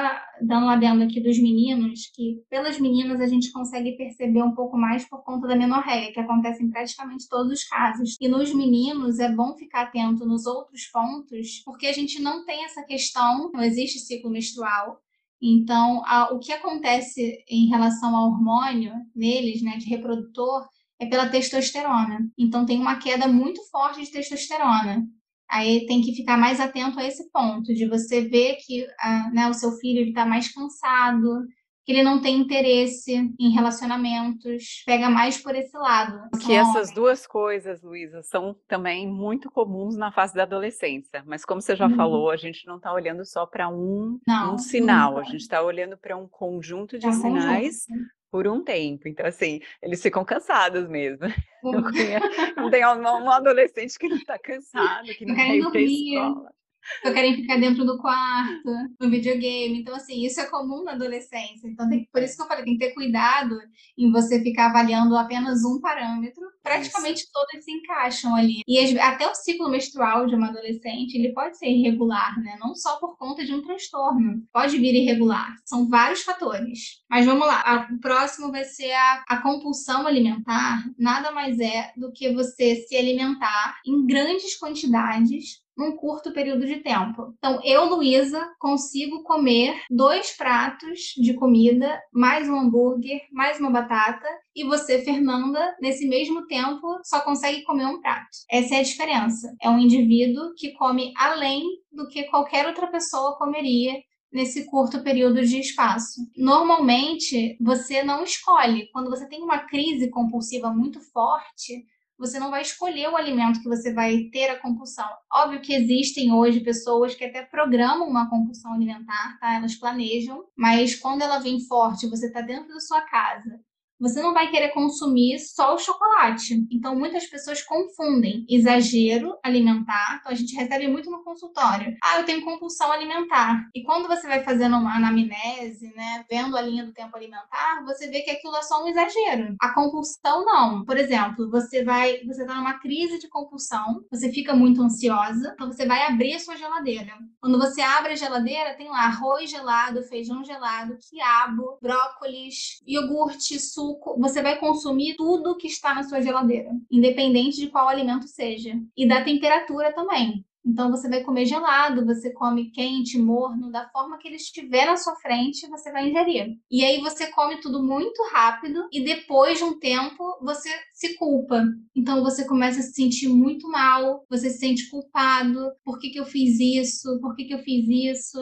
dando 0.42 0.68
um 0.68 0.70
adendo 0.70 1.04
aqui 1.04 1.22
dos 1.22 1.38
meninos, 1.40 2.10
que 2.16 2.42
pelas 2.50 2.80
meninas 2.80 3.20
a 3.20 3.28
gente 3.28 3.52
consegue 3.52 3.98
perceber 3.98 4.42
um 4.44 4.56
pouco 4.56 4.78
mais 4.78 5.08
por 5.08 5.24
conta 5.24 5.48
da 5.48 5.56
menorreia, 5.56 6.14
que 6.14 6.20
acontece 6.20 6.64
em 6.64 6.70
praticamente 6.70 7.28
todos 7.30 7.52
os 7.52 7.64
casos. 7.66 8.16
E 8.22 8.28
nos 8.28 8.54
meninos 8.54 9.20
é 9.20 9.30
bom 9.30 9.56
ficar 9.58 9.84
atento 9.84 10.26
nos 10.26 10.46
outros 10.46 10.88
pontos, 10.88 11.62
porque 11.66 11.88
a 11.88 11.94
gente 11.94 12.22
não 12.22 12.46
tem 12.46 12.64
essa 12.64 12.84
questão, 12.84 13.52
não 13.54 13.62
existe 13.62 14.00
ciclo 14.00 14.30
menstrual, 14.30 15.02
então, 15.42 16.04
a, 16.06 16.34
o 16.34 16.40
que 16.40 16.52
acontece 16.52 17.44
em 17.48 17.68
relação 17.68 18.16
ao 18.16 18.30
hormônio 18.30 18.94
neles, 19.16 19.62
né, 19.62 19.78
de 19.78 19.86
reprodutor, 19.86 20.68
é 21.00 21.06
pela 21.06 21.30
testosterona. 21.30 22.20
Então, 22.38 22.66
tem 22.66 22.80
uma 22.80 22.98
queda 22.98 23.28
muito 23.28 23.62
forte 23.70 24.02
de 24.04 24.12
testosterona. 24.12 25.06
Aí 25.50 25.86
tem 25.86 26.02
que 26.02 26.14
ficar 26.14 26.38
mais 26.38 26.60
atento 26.60 27.00
a 27.00 27.06
esse 27.06 27.32
ponto, 27.32 27.74
de 27.74 27.88
você 27.88 28.28
ver 28.28 28.58
que 28.66 28.86
a, 29.00 29.30
né, 29.32 29.48
o 29.48 29.54
seu 29.54 29.72
filho 29.74 30.04
está 30.08 30.26
mais 30.26 30.52
cansado, 30.52 31.46
que 31.88 31.94
ele 31.94 32.04
não 32.04 32.22
tem 32.22 32.36
interesse 32.36 33.34
em 33.40 33.50
relacionamentos, 33.50 34.84
pega 34.86 35.10
mais 35.10 35.42
por 35.42 35.56
esse 35.56 35.76
lado. 35.78 36.30
Que 36.38 36.52
essas 36.52 36.92
duas 36.92 37.26
coisas, 37.26 37.82
Luísa, 37.82 38.22
são 38.24 38.58
também 38.68 39.08
muito 39.08 39.50
comuns 39.50 39.96
na 39.96 40.12
fase 40.12 40.36
da 40.36 40.44
adolescência. 40.44 41.24
Mas 41.26 41.46
como 41.46 41.62
você 41.62 41.78
já 41.78 41.88
uhum. 41.88 41.96
falou, 41.96 42.30
a 42.30 42.36
gente 42.36 42.68
não 42.68 42.76
está 42.76 42.92
olhando 42.92 43.24
só 43.24 43.46
para 43.46 43.70
um, 43.70 44.20
um 44.28 44.58
sinal, 44.58 45.14
não. 45.14 45.20
a 45.20 45.24
gente 45.24 45.38
está 45.38 45.62
olhando 45.62 45.98
para 45.98 46.18
um 46.18 46.28
conjunto 46.28 47.00
de 47.00 47.08
é 47.08 47.12
sinais 47.14 47.86
conjunto. 47.86 48.10
por 48.30 48.48
um 48.50 48.62
tempo. 48.62 49.08
Então, 49.08 49.26
assim, 49.26 49.62
eles 49.82 50.02
ficam 50.02 50.26
cansados 50.26 50.90
mesmo. 50.90 51.26
Uhum. 51.64 51.84
Conheço, 51.84 52.56
não 52.58 52.70
tem 52.70 52.86
um, 52.86 53.00
um 53.00 53.32
adolescente 53.32 53.98
que 53.98 54.10
não 54.10 54.18
está 54.18 54.38
cansado, 54.38 55.08
que 55.08 55.26
não 55.26 55.36
quer 55.36 55.56
ir 55.56 55.72
para 55.72 55.80
escola 55.80 56.58
só 57.04 57.14
querem 57.14 57.36
ficar 57.36 57.58
dentro 57.58 57.86
do 57.86 57.98
quarto, 57.98 58.70
no 59.00 59.10
videogame. 59.10 59.80
Então, 59.80 59.96
assim, 59.96 60.26
isso 60.26 60.40
é 60.40 60.46
comum 60.46 60.84
na 60.84 60.94
adolescência. 60.94 61.68
Então, 61.68 61.88
tem, 61.90 62.08
por 62.12 62.22
isso 62.22 62.36
que 62.36 62.42
eu 62.44 62.48
falei, 62.48 62.64
tem 62.64 62.78
que 62.78 62.86
ter 62.86 62.94
cuidado 62.94 63.58
em 63.98 64.12
você 64.12 64.42
ficar 64.42 64.68
avaliando 64.68 65.16
apenas 65.16 65.64
um 65.64 65.80
parâmetro. 65.80 66.44
Praticamente 66.64 67.22
isso. 67.22 67.32
todos 67.32 67.64
se 67.64 67.72
encaixam 67.72 68.36
ali. 68.36 68.62
E 68.68 69.00
até 69.00 69.28
o 69.30 69.36
ciclo 69.36 69.70
menstrual 69.70 70.28
de 70.28 70.36
uma 70.36 70.48
adolescente, 70.48 71.16
ele 71.16 71.34
pode 71.34 71.58
ser 71.58 71.68
irregular, 71.68 72.40
né? 72.42 72.58
Não 72.60 72.76
só 72.76 72.98
por 73.00 73.18
conta 73.18 73.46
de 73.46 73.54
um 73.54 73.62
transtorno. 73.62 74.44
Pode 74.52 74.78
vir 74.78 74.96
irregular. 74.96 75.56
São 75.66 75.88
vários 75.88 76.24
fatores. 76.24 77.02
Mas 77.10 77.26
vamos 77.26 77.48
lá. 77.48 77.88
O 77.92 78.00
próximo 78.00 78.52
vai 78.52 78.64
ser 78.66 78.92
a, 78.92 79.24
a 79.28 79.42
compulsão 79.42 80.06
alimentar. 80.06 80.84
Nada 80.98 81.32
mais 81.32 81.60
é 81.60 81.92
do 81.96 82.12
que 82.12 82.34
você 82.34 82.76
se 82.76 82.96
alimentar 82.96 83.80
em 83.86 84.06
grandes 84.06 84.58
quantidades 84.58 85.67
num 85.78 85.96
curto 85.96 86.32
período 86.32 86.66
de 86.66 86.78
tempo. 86.78 87.34
Então, 87.38 87.60
eu, 87.64 87.86
Luísa, 87.86 88.48
consigo 88.60 89.24
comer 89.24 89.80
dois 89.90 90.36
pratos 90.36 91.14
de 91.18 91.34
comida, 91.36 92.02
mais 92.12 92.50
um 92.50 92.58
hambúrguer, 92.58 93.22
mais 93.32 93.60
uma 93.60 93.70
batata, 93.70 94.28
e 94.56 94.64
você, 94.64 95.02
Fernanda, 95.04 95.76
nesse 95.80 96.08
mesmo 96.08 96.48
tempo, 96.48 97.00
só 97.04 97.22
consegue 97.22 97.64
comer 97.64 97.86
um 97.86 98.02
prato. 98.02 98.28
Essa 98.50 98.76
é 98.76 98.80
a 98.80 98.84
diferença. 98.84 99.56
É 99.62 99.70
um 99.70 99.80
indivíduo 99.80 100.54
que 100.56 100.72
come 100.74 101.14
além 101.16 101.64
do 101.92 102.08
que 102.08 102.24
qualquer 102.24 102.66
outra 102.66 102.88
pessoa 102.88 103.38
comeria 103.38 103.94
nesse 104.32 104.66
curto 104.66 105.02
período 105.04 105.44
de 105.46 105.60
espaço. 105.60 106.22
Normalmente, 106.36 107.58
você 107.62 108.04
não 108.04 108.24
escolhe. 108.24 108.90
Quando 108.92 109.10
você 109.10 109.28
tem 109.28 109.42
uma 109.42 109.60
crise 109.60 110.10
compulsiva 110.10 110.72
muito 110.72 111.00
forte, 111.12 111.86
você 112.18 112.40
não 112.40 112.50
vai 112.50 112.62
escolher 112.62 113.10
o 113.10 113.16
alimento 113.16 113.62
que 113.62 113.70
você 113.70 113.94
vai 113.94 114.24
ter 114.32 114.50
a 114.50 114.60
compulsão. 114.60 115.08
Óbvio 115.32 115.62
que 115.62 115.74
existem 115.74 116.32
hoje 116.32 116.62
pessoas 116.62 117.16
que 117.16 117.26
até 117.26 117.44
programam 117.44 118.08
uma 118.08 118.30
compulsão 118.30 118.74
alimentar, 118.74 119.38
tá? 119.40 119.54
Elas 119.56 119.76
planejam, 119.76 120.46
mas 120.56 120.96
quando 120.96 121.22
ela 121.22 121.40
vem 121.40 121.60
forte, 121.68 122.10
você 122.10 122.28
está 122.28 122.42
dentro 122.42 122.70
da 122.70 122.80
sua 122.80 123.02
casa 123.02 123.60
você 124.00 124.22
não 124.22 124.34
vai 124.34 124.50
querer 124.50 124.70
consumir 124.70 125.40
só 125.40 125.74
o 125.74 125.78
chocolate. 125.78 126.66
Então, 126.72 126.96
muitas 126.96 127.26
pessoas 127.26 127.62
confundem 127.62 128.46
exagero 128.50 129.38
alimentar. 129.44 130.18
Então, 130.20 130.32
a 130.32 130.36
gente 130.36 130.56
recebe 130.56 130.88
muito 130.88 131.10
no 131.10 131.24
consultório. 131.24 131.96
Ah, 132.04 132.20
eu 132.20 132.26
tenho 132.26 132.44
compulsão 132.44 132.92
alimentar. 132.92 133.68
E 133.74 133.84
quando 133.84 134.08
você 134.08 134.28
vai 134.28 134.44
fazendo 134.44 134.78
uma 134.78 134.96
anamnese, 134.96 135.94
né, 135.96 136.26
vendo 136.30 136.56
a 136.56 136.62
linha 136.62 136.86
do 136.86 136.94
tempo 136.94 137.16
alimentar, 137.16 137.84
você 137.86 138.08
vê 138.08 138.22
que 138.22 138.32
aquilo 138.32 138.56
é 138.56 138.62
só 138.62 138.84
um 138.84 138.88
exagero. 138.88 139.56
A 139.60 139.74
compulsão, 139.74 140.46
não. 140.46 140.86
Por 140.86 140.98
exemplo, 140.98 141.50
você 141.50 141.84
vai, 141.84 142.24
você 142.26 142.46
tá 142.46 142.56
numa 142.56 142.80
crise 142.80 143.20
de 143.20 143.28
compulsão, 143.28 144.04
você 144.12 144.32
fica 144.32 144.56
muito 144.56 144.82
ansiosa, 144.82 145.52
então 145.54 145.72
você 145.72 145.86
vai 145.86 146.06
abrir 146.06 146.36
a 146.36 146.40
sua 146.40 146.56
geladeira. 146.56 147.14
Quando 147.40 147.58
você 147.58 147.82
abre 147.82 148.14
a 148.14 148.16
geladeira, 148.16 148.76
tem 148.76 148.90
lá 148.90 149.06
arroz 149.06 149.50
gelado, 149.50 150.04
feijão 150.04 150.44
gelado, 150.44 150.98
quiabo, 151.10 151.78
brócolis, 151.82 152.82
iogurte, 152.86 153.60
suco, 153.60 153.87
suco, 153.88 154.20
você 154.20 154.42
vai 154.42 154.58
consumir 154.60 155.16
tudo 155.16 155.56
que 155.56 155.68
está 155.68 155.94
na 155.94 156.04
sua 156.04 156.22
geladeira, 156.22 156.72
independente 156.92 157.58
de 157.58 157.68
qual 157.68 157.88
alimento 157.88 158.28
seja. 158.28 158.78
E 158.96 159.08
da 159.08 159.24
temperatura 159.24 159.94
também. 159.94 160.46
Então 160.68 160.92
você 160.92 161.08
vai 161.08 161.24
comer 161.24 161.46
gelado, 161.46 162.06
você 162.06 162.32
come 162.34 162.70
quente, 162.72 163.18
morno, 163.18 163.72
da 163.72 163.88
forma 163.90 164.18
que 164.18 164.28
ele 164.28 164.36
estiver 164.36 164.86
na 164.86 164.98
sua 164.98 165.16
frente, 165.16 165.68
você 165.70 165.92
vai 165.92 166.10
ingerir. 166.10 166.58
E 166.70 166.84
aí 166.84 167.00
você 167.00 167.32
come 167.32 167.62
tudo 167.62 167.82
muito 167.82 168.22
rápido 168.34 168.88
e 168.92 169.02
depois 169.04 169.58
de 169.58 169.64
um 169.64 169.80
tempo 169.80 170.38
você 170.42 170.70
se 170.94 171.16
culpa. 171.18 171.64
Então 171.96 172.22
você 172.22 172.46
começa 172.46 172.80
a 172.80 172.84
se 172.84 172.94
sentir 172.94 173.30
muito 173.30 173.70
mal, 173.70 174.26
você 174.30 174.50
se 174.50 174.60
sente 174.60 174.90
culpado, 174.90 175.72
por 175.86 176.00
que, 176.00 176.10
que 176.10 176.20
eu 176.20 176.26
fiz 176.26 176.60
isso? 176.60 177.20
Por 177.22 177.34
que, 177.36 177.46
que 177.46 177.54
eu 177.54 177.60
fiz 177.60 177.88
isso? 177.88 178.38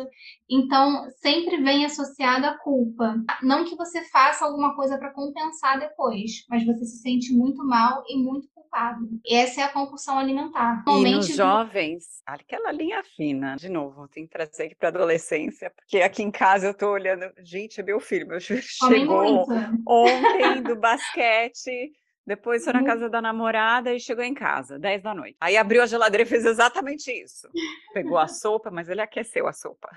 Então 0.49 1.07
sempre 1.21 1.61
vem 1.61 1.85
associado 1.85 2.47
a 2.47 2.57
culpa. 2.57 3.15
Não 3.43 3.65
que 3.65 3.75
você 3.75 4.01
faça 4.09 4.45
alguma 4.45 4.75
coisa 4.75 4.97
para 4.97 5.13
compensar 5.13 5.79
depois, 5.79 6.45
mas 6.49 6.65
você 6.65 6.85
se 6.85 7.01
sente 7.01 7.33
muito 7.33 7.63
mal 7.63 8.03
e 8.07 8.17
muito 8.17 8.47
culpado. 8.75 9.07
Essa 9.25 9.61
é 9.61 9.63
a 9.63 9.69
compulsão 9.69 10.19
alimentar. 10.19 10.83
Normalmente, 10.85 11.13
e 11.13 11.17
nos 11.17 11.35
jovens, 11.35 12.03
aquela 12.25 12.71
linha 12.71 13.01
fina, 13.15 13.55
de 13.55 13.69
novo, 13.69 14.07
tem 14.07 14.25
que 14.25 14.31
trazer 14.31 14.63
aqui 14.65 14.75
para 14.75 14.89
adolescência, 14.89 15.69
porque 15.69 16.01
aqui 16.01 16.21
em 16.21 16.31
casa 16.31 16.67
eu 16.67 16.71
estou 16.71 16.89
olhando, 16.89 17.31
gente, 17.39 17.79
é 17.79 17.83
meu 17.83 17.99
filho, 17.99 18.27
meu 18.27 18.41
filho 18.41 18.61
chegou 18.61 19.45
ontem 19.87 20.61
do 20.61 20.75
basquete, 20.75 21.91
depois 22.25 22.63
foi 22.63 22.73
na 22.73 22.79
uhum. 22.79 22.85
casa 22.85 23.09
da 23.09 23.21
namorada 23.21 23.93
e 23.93 23.99
chegou 23.99 24.23
em 24.23 24.33
casa, 24.33 24.79
10 24.79 25.03
da 25.03 25.13
noite. 25.13 25.37
Aí 25.39 25.55
abriu 25.55 25.83
a 25.83 25.85
geladeira 25.85 26.23
e 26.23 26.25
fez 26.25 26.43
exatamente 26.43 27.11
isso. 27.11 27.47
Pegou 27.93 28.17
a 28.17 28.27
sopa, 28.27 28.71
mas 28.71 28.89
ele 28.89 29.01
aqueceu 29.01 29.47
a 29.47 29.53
sopa. 29.53 29.89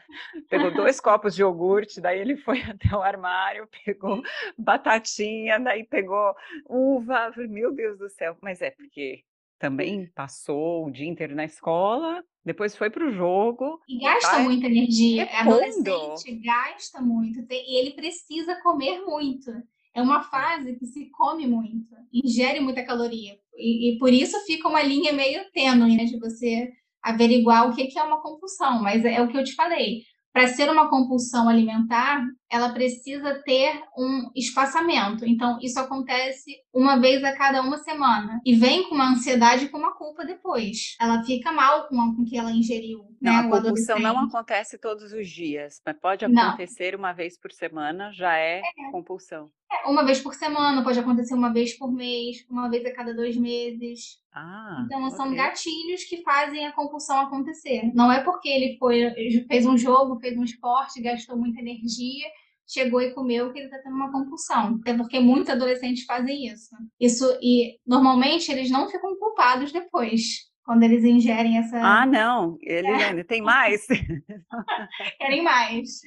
Pegou 0.51 0.71
dois 0.71 1.01
copos 1.01 1.35
de 1.35 1.43
iogurte, 1.43 2.01
daí 2.01 2.21
ele 2.21 2.37
foi 2.37 2.61
até 2.69 2.95
o 2.95 3.03
armário, 3.03 3.69
pegou 3.85 4.23
batatinha, 4.59 5.59
daí 5.59 5.85
pegou 5.85 6.35
uva. 6.69 7.33
Meu 7.49 7.73
Deus 7.73 7.99
do 7.99 8.11
céu, 8.11 8.37
mas 8.43 8.61
é 8.61 8.71
porque 8.71 9.25
também 9.59 10.07
passou 10.15 10.87
o 10.87 10.91
dia 10.91 11.09
inteiro 11.09 11.35
na 11.35 11.45
escola, 11.45 12.23
depois 12.45 12.77
foi 12.77 12.91
para 12.91 13.07
o 13.07 13.11
jogo. 13.11 13.81
E 13.89 13.99
gasta 13.99 14.31
tá 14.33 14.39
muita 14.39 14.67
energia. 14.67 15.25
Repondo. 15.25 15.91
Adolescente 15.91 16.41
gasta 16.41 17.01
muito 17.01 17.45
e 17.51 17.79
ele 17.79 17.93
precisa 17.93 18.61
comer 18.63 19.01
muito. 19.01 19.51
É 19.99 20.03
uma 20.03 20.23
fase 20.23 20.77
que 20.77 20.87
se 20.87 21.11
come 21.11 21.45
muito, 21.45 21.89
ingere 22.13 22.61
muita 22.61 22.85
caloria. 22.85 23.37
E, 23.57 23.91
e 23.95 23.99
por 23.99 24.13
isso 24.13 24.39
fica 24.47 24.69
uma 24.69 24.81
linha 24.81 25.13
meio 25.13 25.41
tênue, 25.53 25.97
né, 25.97 26.05
de 26.05 26.17
você 26.21 26.71
averiguar 27.03 27.69
o 27.69 27.75
que, 27.75 27.89
que 27.89 27.99
é 27.99 28.03
uma 28.05 28.23
compulsão. 28.23 28.81
Mas 28.81 29.05
é, 29.05 29.15
é 29.15 29.23
o 29.23 29.27
que 29.29 29.37
eu 29.37 29.43
te 29.43 29.57
falei. 29.57 30.03
para 30.33 30.47
ser 30.47 30.71
uma 30.71 30.89
compulsão 30.89 31.49
alimentar, 31.49 32.25
ela 32.51 32.73
precisa 32.73 33.43
ter 33.45 33.83
um 33.97 34.31
espaçamento. 34.35 35.25
Então, 35.27 35.59
isso 35.61 35.79
acontece 35.79 36.57
uma 36.73 36.99
vez 36.99 37.23
a 37.23 37.37
cada 37.37 37.61
uma 37.61 37.77
semana. 37.79 38.41
E 38.45 38.55
vem 38.55 38.89
com 38.89 38.95
uma 38.95 39.11
ansiedade 39.11 39.67
e 39.67 39.69
com 39.69 39.79
uma 39.79 39.95
culpa 39.95 40.25
depois. 40.25 40.97
Ela 41.01 41.23
fica 41.23 41.53
mal 41.53 41.89
com 41.89 41.97
o 41.97 42.25
que 42.25 42.39
ela 42.39 42.51
ingeriu. 42.51 43.09
Não, 43.21 43.33
né, 43.33 43.39
a 43.39 43.51
compulsão 43.51 43.99
não 43.99 44.19
acontece 44.21 44.79
todos 44.79 45.13
os 45.13 45.29
dias, 45.29 45.81
mas 45.85 45.99
pode 46.01 46.25
acontecer 46.25 46.93
não. 46.93 47.01
uma 47.01 47.13
vez 47.13 47.39
por 47.39 47.53
semana, 47.53 48.13
já 48.13 48.37
é, 48.37 48.61
é. 48.61 48.91
compulsão. 48.93 49.51
É, 49.71 49.89
uma 49.89 50.05
vez 50.05 50.21
por 50.21 50.35
semana, 50.35 50.83
pode 50.83 50.99
acontecer 50.99 51.35
uma 51.35 51.53
vez 51.53 51.77
por 51.77 51.93
mês, 51.93 52.47
uma 52.49 52.71
vez 52.71 52.87
a 52.87 52.95
cada 52.95 53.13
dois 53.13 53.37
meses. 53.37 54.19
Ah, 54.33 54.83
então, 54.87 55.11
são 55.11 55.35
gatilhos 55.35 56.05
que 56.05 56.23
fazem 56.23 56.67
a 56.67 56.73
compulsão 56.73 57.21
acontecer. 57.21 57.91
Não 57.93 58.11
é 58.11 58.23
porque 58.23 58.49
ele 58.49 58.79
foi, 58.79 59.11
fez 59.47 59.67
um 59.67 59.77
jogo, 59.77 60.21
fez 60.21 60.39
um 60.39 60.45
esporte, 60.45 61.03
gastou 61.03 61.37
muita 61.37 61.61
energia, 61.61 62.27
chegou 62.69 63.01
e 63.01 63.13
comeu 63.13 63.53
que 63.53 63.59
ele 63.59 63.67
está 63.67 63.79
tendo 63.79 63.97
uma 63.97 64.13
compulsão. 64.13 64.81
É 64.85 64.95
porque 64.95 65.19
muitos 65.19 65.51
adolescentes 65.51 66.05
fazem 66.05 66.47
isso. 66.47 66.77
Isso 67.01 67.25
e 67.43 67.79
normalmente 67.87 68.53
eles 68.53 68.71
não 68.71 68.89
ficam 68.89 69.17
culpados 69.17 69.73
depois 69.73 70.49
quando 70.69 70.83
eles 70.83 71.03
ingerem 71.03 71.57
essa. 71.57 71.79
Ah, 71.81 72.05
não, 72.05 72.59
eles 72.61 73.01
é. 73.01 73.05
ainda 73.07 73.25
tem 73.25 73.41
mais. 73.41 73.87
Querem 75.19 75.43
mais. 75.43 76.01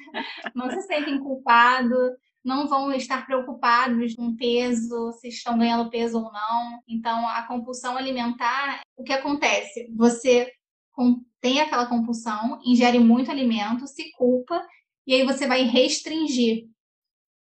Não 0.54 0.70
se 0.70 0.84
sentem 0.84 1.18
culpados, 1.18 2.12
não 2.46 2.68
vão 2.68 2.92
estar 2.92 3.26
preocupados 3.26 4.14
com 4.14 4.36
peso, 4.36 5.14
se 5.14 5.30
estão 5.30 5.58
ganhando 5.58 5.90
peso 5.90 6.20
ou 6.20 6.32
não. 6.32 6.80
Então, 6.88 7.28
a 7.28 7.42
compulsão 7.48 7.98
alimentar, 7.98 8.82
o 8.96 9.04
que 9.04 9.12
acontece? 9.12 9.92
Você 9.96 10.52
tem 11.40 11.60
aquela 11.60 11.88
compulsão, 11.88 12.60
ingere 12.64 13.00
muito 13.00 13.32
alimento, 13.32 13.88
se 13.88 14.12
culpa, 14.12 14.64
e 15.06 15.14
aí 15.14 15.26
você 15.26 15.48
vai 15.48 15.64
restringir. 15.64 16.68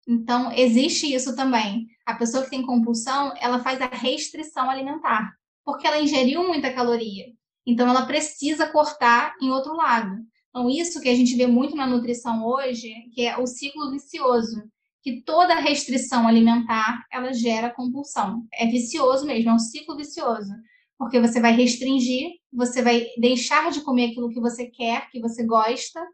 Então, 0.07 0.53
existe 0.53 1.13
isso 1.13 1.37
também. 1.37 1.87
A 2.07 2.15
pessoa 2.15 2.45
que 2.45 2.51
tem 2.51 2.63
compulsão, 2.63 3.35
ela 3.39 3.59
faz 3.59 3.81
a 3.81 3.87
restrição 3.87 4.71
alimentar, 4.71 5.35
porque 5.65 5.87
ela 5.87 6.01
ingeriu 6.01 6.47
muita 6.47 6.73
caloria. 6.73 7.27
Então, 7.67 7.89
ela 7.89 8.07
precisa 8.07 8.69
cortar 8.69 9.35
em 9.43 9.51
outro 9.51 9.75
lado. 9.75 10.17
Então, 10.49 10.71
isso 10.71 11.01
que 11.01 11.09
a 11.09 11.15
gente 11.15 11.37
vê 11.37 11.47
muito 11.47 11.77
na 11.77 11.87
nutrição 11.87 12.45
hoje, 12.47 12.91
que 13.13 13.27
é 13.27 13.37
o 13.37 13.47
ciclo 13.47 13.91
vicioso 13.91 14.63
que 15.03 15.23
toda 15.23 15.55
restrição 15.55 16.27
alimentar 16.27 17.05
ela 17.11 17.33
gera 17.33 17.71
compulsão. 17.71 18.47
É 18.53 18.67
vicioso 18.67 19.25
mesmo, 19.25 19.51
é 19.51 19.55
um 19.55 19.59
ciclo 19.59 19.97
vicioso. 19.97 20.53
Porque 20.99 21.21
você 21.21 21.41
vai 21.41 21.53
restringir, 21.53 22.33
você 22.53 22.83
vai 22.83 23.07
deixar 23.19 23.71
de 23.71 23.81
comer 23.83 24.11
aquilo 24.11 24.31
que 24.31 24.41
você 24.41 24.67
quer, 24.67 25.09
que 25.11 25.21
você 25.21 25.45
gosta, 25.45 26.05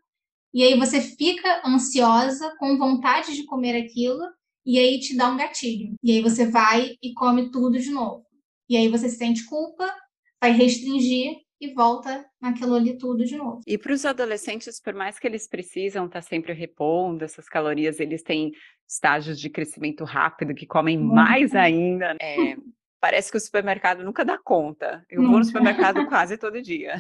e 0.54 0.62
aí 0.62 0.78
você 0.78 1.00
fica 1.00 1.62
ansiosa, 1.66 2.54
com 2.58 2.78
vontade 2.78 3.34
de 3.34 3.44
comer 3.44 3.76
aquilo, 3.76 4.22
e 4.64 4.78
aí 4.78 5.00
te 5.00 5.16
dá 5.16 5.28
um 5.28 5.36
gatilho. 5.36 5.94
E 6.02 6.12
aí 6.12 6.22
você 6.22 6.46
vai 6.46 6.96
e 7.02 7.12
come 7.12 7.50
tudo 7.50 7.78
de 7.78 7.90
novo. 7.90 8.24
E 8.68 8.76
aí 8.76 8.88
você 8.88 9.10
sente 9.10 9.44
culpa, 9.44 9.92
vai 10.40 10.52
restringir, 10.52 11.44
e 11.60 11.72
volta 11.72 12.24
naquilo 12.40 12.74
ali 12.74 12.96
tudo 12.96 13.24
de 13.24 13.36
novo. 13.36 13.60
E 13.66 13.78
para 13.78 13.92
os 13.92 14.04
adolescentes, 14.04 14.80
por 14.80 14.94
mais 14.94 15.18
que 15.18 15.26
eles 15.26 15.48
precisam 15.48 16.06
estar 16.06 16.20
tá 16.20 16.26
sempre 16.26 16.52
repondo 16.52 17.24
essas 17.24 17.48
calorias, 17.48 18.00
eles 18.00 18.22
têm 18.22 18.52
estágios 18.86 19.40
de 19.40 19.48
crescimento 19.48 20.04
rápido 20.04 20.54
que 20.54 20.66
comem 20.66 20.98
Muito. 20.98 21.14
mais 21.14 21.54
ainda. 21.54 22.16
É, 22.20 22.56
parece 23.04 23.30
que 23.30 23.36
o 23.36 23.40
supermercado 23.40 24.02
nunca 24.02 24.24
dá 24.24 24.38
conta. 24.38 25.04
Eu 25.10 25.20
nunca. 25.20 25.30
vou 25.30 25.38
no 25.40 25.44
supermercado 25.44 26.06
quase 26.08 26.38
todo 26.38 26.62
dia. 26.62 26.96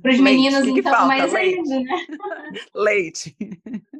Para 0.00 0.12
os 0.12 0.20
meninos, 0.20 0.62
que 0.62 0.70
então, 0.70 0.82
que 0.82 1.06
mais 1.08 1.32
Leite. 1.32 1.72
ainda, 1.72 1.80
né? 1.80 2.04
Leite. 2.74 3.36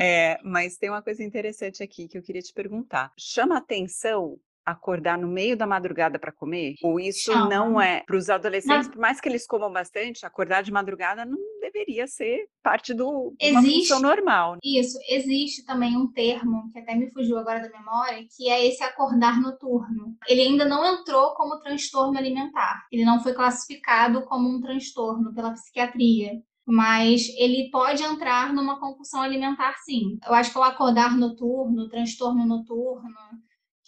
É, 0.00 0.38
mas 0.44 0.76
tem 0.76 0.88
uma 0.88 1.02
coisa 1.02 1.24
interessante 1.24 1.82
aqui 1.82 2.06
que 2.06 2.16
eu 2.16 2.22
queria 2.22 2.40
te 2.40 2.52
perguntar. 2.52 3.12
Chama 3.18 3.56
atenção 3.56 4.38
acordar 4.64 5.18
no 5.18 5.28
meio 5.28 5.56
da 5.56 5.66
madrugada 5.66 6.18
para 6.18 6.32
comer? 6.32 6.74
Ou 6.82 6.98
isso 7.00 7.32
não 7.48 7.80
é 7.80 8.02
para 8.06 8.16
os 8.16 8.28
adolescentes, 8.30 8.88
por 8.88 8.98
mais 8.98 9.20
que 9.20 9.28
eles 9.28 9.46
comam 9.46 9.72
bastante, 9.72 10.26
acordar 10.26 10.62
de 10.62 10.72
madrugada 10.72 11.24
não 11.24 11.38
deveria 11.60 12.06
ser 12.06 12.46
parte 12.62 12.92
do 12.92 13.34
existe, 13.40 13.98
normal. 14.00 14.54
Né? 14.54 14.58
Isso, 14.64 14.98
existe 15.08 15.64
também 15.64 15.96
um 15.96 16.10
termo 16.12 16.70
que 16.72 16.78
até 16.78 16.94
me 16.94 17.10
fugiu 17.10 17.38
agora 17.38 17.60
da 17.60 17.78
memória, 17.78 18.24
que 18.36 18.48
é 18.48 18.66
esse 18.66 18.82
acordar 18.82 19.40
noturno. 19.40 20.16
Ele 20.28 20.42
ainda 20.42 20.64
não 20.64 20.84
entrou 20.84 21.34
como 21.34 21.60
transtorno 21.60 22.18
alimentar. 22.18 22.86
Ele 22.90 23.04
não 23.04 23.20
foi 23.20 23.32
classificado 23.32 24.22
como 24.22 24.48
um 24.48 24.60
transtorno 24.60 25.34
pela 25.34 25.52
psiquiatria 25.52 26.40
mas 26.66 27.28
ele 27.36 27.68
pode 27.70 28.02
entrar 28.02 28.52
numa 28.52 28.78
compulsão 28.78 29.22
alimentar, 29.22 29.74
sim. 29.78 30.18
Eu 30.24 30.32
acho 30.32 30.52
que 30.52 30.58
o 30.58 30.62
acordar 30.62 31.16
noturno, 31.16 31.88
transtorno 31.88 32.46
noturno, 32.46 33.10